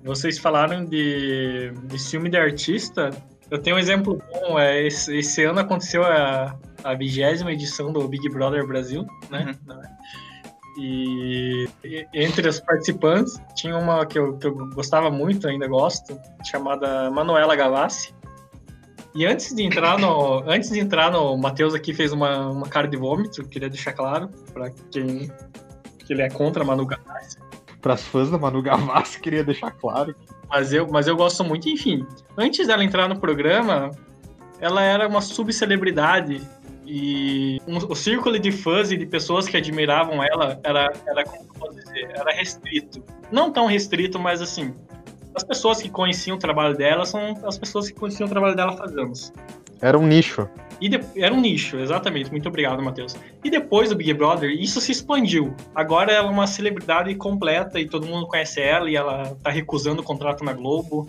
Vocês 0.05 0.39
falaram 0.39 0.85
de, 0.85 1.73
de 1.85 1.99
ciúme 1.99 2.31
de 2.31 2.37
artista. 2.37 3.11
Eu 3.51 3.59
tenho 3.59 3.77
um 3.77 3.79
exemplo 3.79 4.23
bom. 4.31 4.59
É, 4.59 4.87
esse, 4.87 5.17
esse 5.17 5.43
ano 5.45 5.61
aconteceu 5.61 6.05
a, 6.05 6.57
a 6.85 6.95
vigésima 6.95 7.53
edição 7.53 7.93
do 7.93 8.07
Big 8.07 8.29
Brother 8.29 8.67
Brasil, 8.67 9.07
né? 9.31 9.57
E, 10.79 11.69
e 11.85 12.07
entre 12.15 12.49
os 12.49 12.61
participantes 12.61 13.41
tinha 13.57 13.77
uma 13.77 14.07
que 14.07 14.17
eu, 14.17 14.39
que 14.39 14.47
eu 14.47 14.55
gostava 14.69 15.11
muito, 15.11 15.49
ainda 15.49 15.67
gosto, 15.67 16.19
chamada 16.45 17.11
Manuela 17.11 17.57
Gavassi. 17.57 18.15
E 19.13 19.27
antes 19.27 19.53
de 19.55 19.65
entrar 19.65 19.99
no. 19.99 20.45
Antes 20.49 20.71
de 20.71 20.79
entrar 20.79 21.11
no. 21.11 21.35
O 21.35 21.37
Matheus 21.37 21.75
aqui 21.75 21.93
fez 21.93 22.13
uma, 22.13 22.51
uma 22.51 22.69
cara 22.69 22.87
de 22.87 22.97
vômito, 22.97 23.43
queria 23.49 23.69
deixar 23.69 23.93
claro, 23.93 24.29
para 24.53 24.71
quem 24.93 25.29
que 26.07 26.13
ele 26.13 26.23
é 26.23 26.31
contra 26.31 26.63
a 26.63 26.67
Manu 26.67 26.87
Gavassi. 26.87 27.39
Para 27.81 27.95
as 27.95 28.03
fãs 28.03 28.31
da 28.31 28.39
Manu 28.39 28.63
Gavassi, 28.63 29.19
queria 29.21 29.43
deixar 29.43 29.73
claro. 29.73 30.15
Mas 30.49 30.73
eu, 30.73 30.87
mas 30.89 31.09
eu 31.09 31.17
gosto 31.17 31.43
muito, 31.43 31.69
enfim. 31.69 32.07
Antes 32.37 32.69
dela 32.69 32.85
entrar 32.85 33.09
no 33.09 33.19
programa, 33.19 33.91
ela 34.61 34.83
era 34.83 35.09
uma 35.09 35.21
subcelebridade. 35.21 36.41
E 36.91 37.61
um- 37.67 37.77
o 37.77 37.95
círculo 37.95 38.39
de 38.39 38.51
fãs 38.51 38.91
e 38.91 38.97
de 38.97 39.05
pessoas 39.05 39.47
que 39.47 39.59
admiravam 39.59 40.25
ela 40.25 40.59
era, 40.65 40.91
era, 41.07 41.23
como 41.25 41.43
eu 41.43 41.55
posso 41.61 41.75
dizer, 41.77 42.11
era 42.15 42.33
restrito. 42.33 43.05
Não 43.31 43.53
tão 43.53 43.67
restrito, 43.67 44.19
mas 44.19 44.41
assim, 44.41 44.73
as 45.35 45.45
pessoas 45.45 45.83
que 45.83 45.91
conheciam 45.91 46.37
o 46.39 46.41
trabalho 46.41 46.75
dela 46.75 47.05
são 47.05 47.35
as 47.45 47.59
pessoas 47.59 47.91
que 47.91 47.95
conheciam 48.01 48.27
o 48.27 48.31
trabalho 48.31 48.57
dela 48.57 48.73
faz 48.75 48.97
anos. 48.97 49.31
Era 49.83 49.99
um 49.99 50.07
nicho. 50.07 50.49
E 50.81 50.89
de- 50.89 51.05
era 51.17 51.35
um 51.35 51.41
nicho, 51.41 51.77
exatamente. 51.77 52.31
Muito 52.31 52.49
obrigado, 52.49 52.83
Matheus. 52.83 53.15
E 53.45 53.51
depois 53.51 53.91
do 53.91 53.95
Big 53.95 54.15
Brother, 54.15 54.51
isso 54.51 54.81
se 54.81 54.91
expandiu. 54.91 55.55
Agora 55.75 56.11
ela 56.11 56.29
é 56.29 56.31
uma 56.31 56.47
celebridade 56.47 57.15
completa 57.17 57.79
e 57.79 57.87
todo 57.87 58.07
mundo 58.07 58.27
conhece 58.27 58.63
ela 58.63 58.91
e 58.91 58.97
ela 58.97 59.37
tá 59.43 59.51
recusando 59.51 60.01
o 60.01 60.05
contrato 60.05 60.43
na 60.43 60.55
Globo. 60.55 61.07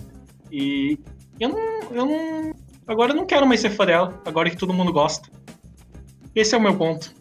E 0.51 0.99
eu 1.39 1.49
não. 1.49 1.79
Eu 1.91 2.05
não 2.05 2.51
agora 2.85 3.11
eu 3.11 3.15
não 3.15 3.25
quero 3.25 3.47
mais 3.47 3.61
ser 3.61 3.69
fã 3.69 3.85
dela, 3.85 4.21
agora 4.25 4.49
que 4.49 4.57
todo 4.57 4.73
mundo 4.73 4.91
gosta. 4.91 5.29
Esse 6.39 6.55
é 6.55 6.57
o 6.57 6.61
meu 6.61 6.75
ponto. 6.75 7.13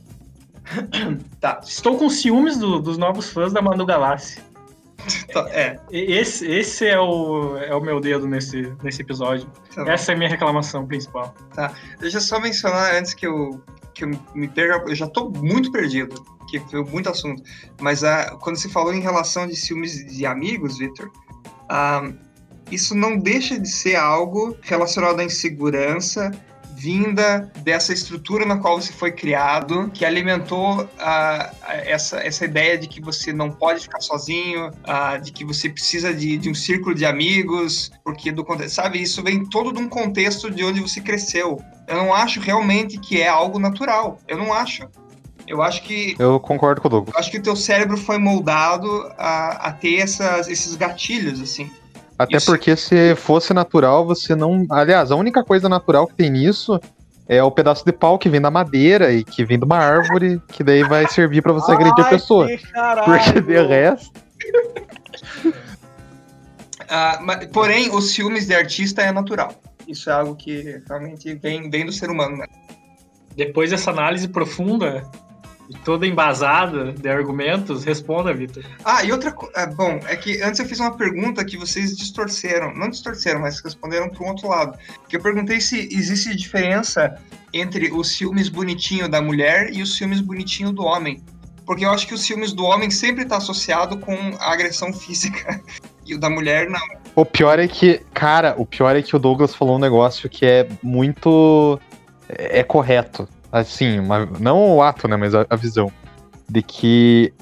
Tá. 1.40 1.60
Estou 1.64 1.96
com 1.96 2.10
ciúmes 2.10 2.58
do- 2.58 2.78
dos 2.80 2.98
novos 2.98 3.30
fãs 3.30 3.52
da 3.52 3.62
Manu 3.62 3.86
Galassi. 3.86 4.40
Tá, 5.32 5.48
é, 5.50 5.78
Esse, 5.90 6.46
esse 6.46 6.86
é, 6.86 6.98
o, 7.00 7.56
é 7.56 7.74
o 7.74 7.80
meu 7.80 7.98
dedo 8.00 8.26
nesse, 8.26 8.70
nesse 8.82 9.00
episódio. 9.00 9.48
tá. 9.74 9.90
Essa 9.90 10.12
é 10.12 10.14
a 10.14 10.18
minha 10.18 10.28
reclamação 10.28 10.86
principal. 10.86 11.34
Deixa 12.00 12.18
eu 12.18 12.20
só 12.20 12.38
mencionar 12.40 12.94
antes 12.96 13.14
que 13.14 13.26
eu, 13.26 13.62
que 13.94 14.04
eu 14.04 14.10
me 14.34 14.48
perca, 14.48 14.84
eu 14.90 14.94
já 14.94 15.06
tô 15.06 15.30
muito 15.30 15.72
perdido, 15.72 16.22
que 16.50 16.58
foi 16.60 16.84
muito 16.84 17.08
assunto. 17.08 17.42
Mas 17.80 18.04
ah, 18.04 18.36
quando 18.40 18.56
se 18.56 18.68
falou 18.68 18.92
em 18.92 19.00
relação 19.00 19.46
de 19.46 19.56
ciúmes 19.56 20.04
de 20.14 20.26
amigos, 20.26 20.76
Victor, 20.78 21.10
ah, 21.70 22.12
isso 22.70 22.94
não 22.94 23.16
deixa 23.16 23.58
de 23.58 23.68
ser 23.70 23.96
algo 23.96 24.54
relacionado 24.60 25.20
à 25.20 25.24
insegurança 25.24 26.30
vinda 26.78 27.50
dessa 27.56 27.92
estrutura 27.92 28.46
na 28.46 28.58
qual 28.58 28.80
você 28.80 28.92
foi 28.92 29.10
criado, 29.10 29.90
que 29.92 30.04
alimentou 30.04 30.88
ah, 30.96 31.52
essa, 31.66 32.18
essa 32.20 32.44
ideia 32.44 32.78
de 32.78 32.86
que 32.86 33.00
você 33.00 33.32
não 33.32 33.50
pode 33.50 33.80
ficar 33.80 34.00
sozinho, 34.00 34.70
ah, 34.84 35.16
de 35.16 35.32
que 35.32 35.44
você 35.44 35.68
precisa 35.68 36.14
de, 36.14 36.38
de 36.38 36.48
um 36.48 36.54
círculo 36.54 36.94
de 36.94 37.04
amigos, 37.04 37.90
porque 38.04 38.30
do 38.30 38.46
sabe 38.68 39.02
isso 39.02 39.22
vem 39.24 39.44
todo 39.44 39.72
de 39.72 39.80
um 39.80 39.88
contexto 39.88 40.50
de 40.50 40.62
onde 40.64 40.80
você 40.80 41.00
cresceu. 41.00 41.60
Eu 41.88 41.96
não 41.96 42.14
acho 42.14 42.38
realmente 42.40 42.98
que 42.98 43.20
é 43.20 43.28
algo 43.28 43.58
natural. 43.58 44.20
Eu 44.28 44.38
não 44.38 44.52
acho. 44.52 44.88
Eu 45.46 45.62
acho 45.62 45.82
que 45.82 46.14
Eu 46.18 46.38
concordo 46.38 46.80
com 46.80 46.88
o 46.88 46.90
Douglas. 46.90 47.14
eu 47.14 47.20
acho 47.20 47.30
que 47.30 47.38
o 47.38 47.42
teu 47.42 47.56
cérebro 47.56 47.96
foi 47.96 48.18
moldado 48.18 49.10
a, 49.16 49.68
a 49.68 49.72
ter 49.72 49.96
essas, 49.96 50.46
esses 50.46 50.76
gatilhos 50.76 51.40
assim. 51.40 51.70
Até 52.18 52.36
Isso. 52.38 52.46
porque 52.46 52.74
se 52.74 53.14
fosse 53.14 53.54
natural, 53.54 54.04
você 54.04 54.34
não. 54.34 54.66
Aliás, 54.70 55.10
a 55.12 55.16
única 55.16 55.44
coisa 55.44 55.68
natural 55.68 56.06
que 56.06 56.14
tem 56.14 56.28
nisso 56.30 56.80
é 57.28 57.42
o 57.42 57.50
pedaço 57.50 57.84
de 57.84 57.92
pau 57.92 58.18
que 58.18 58.28
vem 58.28 58.40
da 58.40 58.50
madeira 58.50 59.12
e 59.12 59.22
que 59.22 59.44
vem 59.44 59.58
de 59.58 59.64
uma 59.64 59.78
árvore, 59.78 60.42
que 60.48 60.64
daí 60.64 60.82
vai 60.82 61.06
servir 61.08 61.42
pra 61.42 61.52
você 61.52 61.70
agredir 61.70 62.02
a 62.02 62.06
Ai, 62.06 62.10
pessoa. 62.10 62.48
Porque 63.04 63.40
de 63.40 63.62
resto. 63.66 64.10
Ah, 66.90 67.18
mas- 67.20 67.44
porém, 67.48 67.94
os 67.94 68.12
ciúmes 68.12 68.46
de 68.46 68.54
artista 68.54 69.02
é 69.02 69.12
natural. 69.12 69.52
Isso 69.86 70.08
é 70.08 70.12
algo 70.14 70.34
que 70.34 70.80
realmente 70.88 71.34
vem, 71.34 71.68
vem 71.68 71.84
do 71.84 71.92
ser 71.92 72.08
humano, 72.10 72.38
né? 72.38 72.46
Depois 73.36 73.70
dessa 73.70 73.90
análise 73.90 74.26
profunda 74.26 75.02
toda 75.84 76.06
embasada 76.06 76.92
de 76.92 77.08
argumentos, 77.08 77.84
responda, 77.84 78.32
Vitor. 78.32 78.64
Ah, 78.84 79.04
e 79.04 79.12
outra 79.12 79.32
coisa. 79.32 79.66
bom, 79.66 80.00
é 80.06 80.16
que 80.16 80.42
antes 80.42 80.60
eu 80.60 80.66
fiz 80.66 80.80
uma 80.80 80.96
pergunta 80.96 81.44
que 81.44 81.56
vocês 81.56 81.96
distorceram. 81.96 82.74
Não 82.74 82.88
distorceram, 82.88 83.40
mas 83.40 83.60
responderam 83.60 84.08
para 84.08 84.24
um 84.24 84.28
outro 84.28 84.48
lado. 84.48 84.78
Que 85.08 85.16
eu 85.16 85.20
perguntei 85.20 85.60
se 85.60 85.88
existe 85.92 86.34
diferença 86.34 87.16
entre 87.52 87.90
os 87.92 88.16
ciúmes 88.16 88.48
bonitinho 88.48 89.08
da 89.08 89.20
mulher 89.20 89.72
e 89.72 89.82
os 89.82 89.96
ciúmes 89.96 90.20
bonitinho 90.20 90.72
do 90.72 90.82
homem. 90.82 91.22
Porque 91.66 91.84
eu 91.84 91.90
acho 91.90 92.06
que 92.06 92.14
os 92.14 92.22
ciúmes 92.22 92.52
do 92.52 92.64
homem 92.64 92.90
sempre 92.90 93.24
está 93.24 93.36
associado 93.36 93.98
com 93.98 94.14
a 94.38 94.52
agressão 94.52 94.92
física. 94.92 95.60
E 96.08 96.14
o 96.14 96.18
da 96.18 96.30
mulher, 96.30 96.70
não. 96.70 96.80
O 97.14 97.22
pior 97.22 97.58
é 97.58 97.68
que, 97.68 98.00
cara, 98.14 98.54
o 98.56 98.64
pior 98.64 98.96
é 98.96 99.02
que 99.02 99.14
o 99.14 99.18
Douglas 99.18 99.54
falou 99.54 99.76
um 99.76 99.78
negócio 99.78 100.26
que 100.26 100.46
é 100.46 100.66
muito. 100.82 101.78
É 102.30 102.62
correto. 102.62 103.28
Assim, 103.50 103.98
uma- 104.00 104.26
não 104.38 104.76
o 104.76 104.82
ato, 104.82 105.08
né, 105.08 105.16
mas 105.16 105.34
a, 105.34 105.46
a 105.48 105.56
visão. 105.56 105.90
De 106.48 106.62
que 106.62 107.32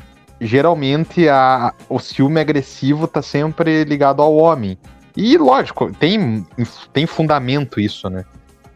geralmente 0.40 1.28
a, 1.28 1.72
o 1.88 1.98
ciúme 1.98 2.40
agressivo 2.40 3.07
tá 3.07 3.22
sempre 3.22 3.84
ligado 3.84 4.20
ao 4.22 4.34
homem. 4.36 4.76
E 5.16 5.38
lógico, 5.38 5.90
tem, 5.98 6.46
tem 6.92 7.07
fundamento 7.07 7.80
isso, 7.80 8.11
né? 8.11 8.24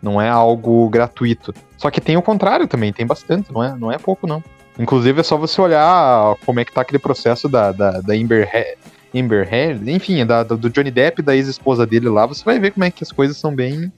Não 0.03 0.21
é 0.21 0.29
algo 0.31 0.89
gratuito. 0.89 1.53
Só 1.77 1.91
que 1.91 2.01
tem 2.01 2.17
o 2.17 2.23
contrário 2.23 2.67
também, 2.67 2.93
tem 2.93 3.07
bastante, 3.07 3.53
não 3.53 3.63
é, 3.63 3.77
não 3.77 3.93
é 3.93 3.99
pouco, 3.99 4.27
não. 4.27 4.43
Inclusive 4.79 5.21
é 5.21 5.23
só 5.23 5.37
você 5.37 5.61
olhar 5.61 6.35
como 6.47 6.59
é 6.61 6.65
que 6.65 6.73
tá 6.73 6.81
aquele 6.81 6.99
processo 6.99 7.47
da, 7.49 7.71
da, 7.73 8.01
da 8.01 8.15
Amber, 8.15 8.49
He- 8.55 8.79
Amber 9.15 9.47
Heard, 9.53 9.91
enfim, 9.91 10.25
da, 10.25 10.43
do 10.43 10.57
do 10.57 10.71
Johnny 10.71 10.91
Depp 10.91 11.21
e 11.21 11.25
da 11.25 11.37
ex-esposa 11.37 11.87
dele 11.87 12.09
lá, 12.09 12.25
você 12.25 12.43
vai 12.43 12.59
ver 12.59 12.71
como 12.71 12.85
é 12.85 12.91
que 12.91 13.05
as 13.05 13.13
coisas 13.13 13.37
são 13.37 13.55
bem, 13.55 13.93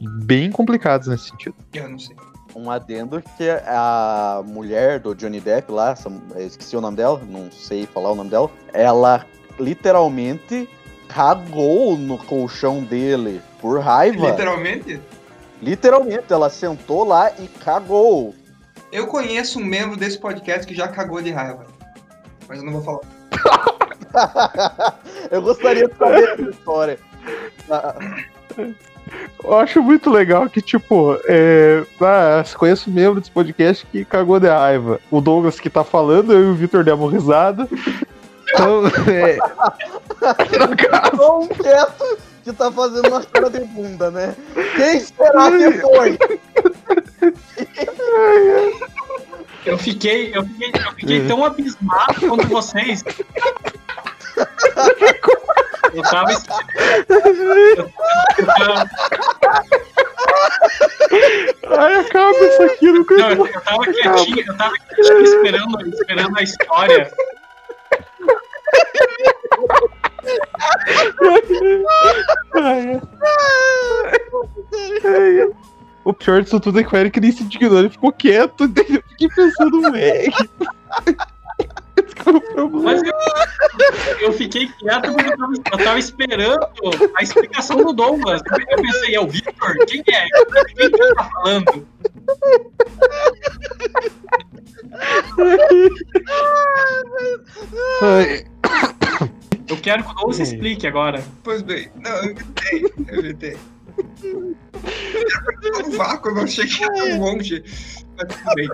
bem 0.00 0.52
complicadas 0.52 1.08
nesse 1.08 1.30
sentido. 1.30 1.56
Eu 1.74 1.88
não 1.88 1.98
sei. 1.98 2.14
Um 2.58 2.72
adendo 2.72 3.22
que 3.36 3.48
a 3.66 4.42
mulher 4.44 4.98
do 4.98 5.14
Johnny 5.14 5.40
Depp 5.40 5.70
lá, 5.70 5.94
esqueci 6.38 6.76
o 6.76 6.80
nome 6.80 6.96
dela, 6.96 7.22
não 7.24 7.52
sei 7.52 7.86
falar 7.86 8.10
o 8.10 8.16
nome 8.16 8.30
dela, 8.30 8.50
ela 8.72 9.24
literalmente 9.60 10.68
cagou 11.08 11.96
no 11.96 12.18
colchão 12.18 12.82
dele 12.82 13.40
por 13.60 13.78
raiva. 13.78 14.30
Literalmente? 14.30 15.00
Literalmente, 15.62 16.32
ela 16.32 16.50
sentou 16.50 17.04
lá 17.04 17.30
e 17.38 17.46
cagou. 17.46 18.34
Eu 18.90 19.06
conheço 19.06 19.60
um 19.60 19.64
membro 19.64 19.96
desse 19.96 20.18
podcast 20.18 20.66
que 20.66 20.74
já 20.74 20.88
cagou 20.88 21.22
de 21.22 21.30
raiva. 21.30 21.64
Mas 22.48 22.58
eu 22.58 22.64
não 22.64 22.80
vou 22.80 22.82
falar. 22.82 23.00
eu 25.30 25.40
gostaria 25.42 25.86
de 25.86 25.96
saber 25.96 26.28
essa 26.28 26.50
história. 26.50 26.98
Eu 29.42 29.58
acho 29.58 29.82
muito 29.82 30.10
legal 30.10 30.48
que, 30.48 30.60
tipo, 30.60 31.18
é, 31.26 31.82
ah, 32.00 32.44
conheço 32.56 32.90
um 32.90 32.92
membro 32.92 33.20
desse 33.20 33.30
podcast 33.30 33.86
que 33.86 34.04
cagou 34.04 34.38
de 34.38 34.48
raiva. 34.48 35.00
O 35.10 35.20
Douglas 35.20 35.58
que 35.60 35.70
tá 35.70 35.84
falando, 35.84 36.32
eu 36.32 36.48
e 36.48 36.50
o 36.50 36.54
Vitor 36.54 36.84
demos 36.84 37.12
risada. 37.12 37.68
Então, 38.50 38.82
é, 39.06 39.36
no 40.58 40.76
caso, 40.76 41.38
um 41.40 41.48
que 42.42 42.52
tá 42.52 42.72
fazendo 42.72 43.08
uma 43.08 43.22
cara 43.22 43.50
de 43.50 43.60
bunda, 43.60 44.10
né? 44.10 44.34
Quem 44.76 45.00
será 45.00 45.50
que 45.50 45.72
foi? 45.80 46.18
Eu 49.66 49.76
fiquei, 49.76 50.32
eu 50.34 50.44
fiquei, 50.44 50.72
eu 50.74 50.92
fiquei 50.94 51.26
tão 51.26 51.44
abismado 51.44 52.20
quanto 52.26 52.48
vocês. 52.48 53.04
Eu 55.92 56.02
tava. 56.02 56.32
Eu, 57.08 57.90
eu 58.38 58.46
tava, 58.46 58.90
isso 62.64 62.72
aqui, 62.72 62.86
não 62.86 62.94
não, 62.94 63.26
aguento 63.26 63.38
eu, 63.38 63.46
eu 63.46 63.60
tava 63.60 63.84
quietinho, 63.84 64.44
eu 64.46 64.56
tava 64.56 64.74
quietinho 64.78 65.22
esperando, 65.22 65.88
esperando 65.88 66.38
a 66.38 66.42
história. 66.42 67.12
O 76.04 76.12
pior 76.14 76.42
disso 76.42 76.58
tudo 76.58 76.80
é 76.80 76.84
que 76.84 76.94
o 76.94 76.98
Eric 76.98 77.20
nem 77.20 77.30
se 77.30 77.44
dignou, 77.44 77.78
ele 77.78 77.90
ficou 77.90 78.10
quieto, 78.10 78.64
eu 78.64 79.02
fiquei 79.10 79.28
pensando, 79.28 79.92
velho. 79.92 80.32
É. 81.04 81.38
Mas 82.82 83.02
eu, 83.02 83.12
eu 84.20 84.32
fiquei 84.32 84.68
quieto 84.68 85.12
porque 85.12 85.32
eu 85.32 85.36
tava, 85.36 85.52
eu 85.72 85.84
tava 85.84 85.98
esperando 85.98 86.66
a 87.14 87.22
explicação 87.22 87.76
do 87.76 87.92
Douglas. 87.92 88.40
Eu 88.70 88.82
pensei, 88.82 89.16
é 89.16 89.20
o 89.20 89.26
Victor? 89.26 89.76
Quem 89.86 90.02
é? 90.08 90.26
Quem 90.74 90.90
que 90.90 91.14
tá 91.14 91.24
falando? 91.24 91.86
Ai, 98.02 98.46
Douglas 100.38 100.52
explique 100.52 100.86
agora. 100.86 101.24
Pois 101.42 101.62
bem, 101.62 101.88
não, 102.02 102.10
eu 102.10 102.30
evitei, 102.30 102.84
eu 103.08 103.18
evitei. 103.20 103.56
No 105.84 105.90
vácuo, 105.96 106.32
não 106.34 106.46
cheguei 106.46 106.86
tão 106.86 107.18
longe. 107.20 107.64
Mas 108.16 108.28
tudo 108.36 108.54
bem. 108.54 108.68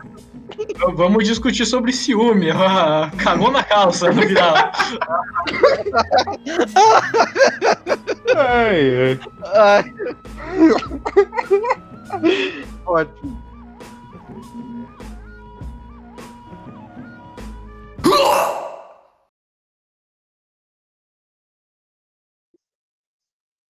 Então, 0.59 0.95
Vamos 0.95 1.25
discutir 1.25 1.65
sobre 1.67 1.93
ciúme. 1.93 2.51
Ah, 2.51 3.11
Cagou 3.17 3.51
na 3.51 3.63
calça 3.63 4.13
no 4.13 4.23
final. 4.23 4.55
Ai, 8.37 8.97
ai. 8.97 9.21
Ai. 9.55 9.94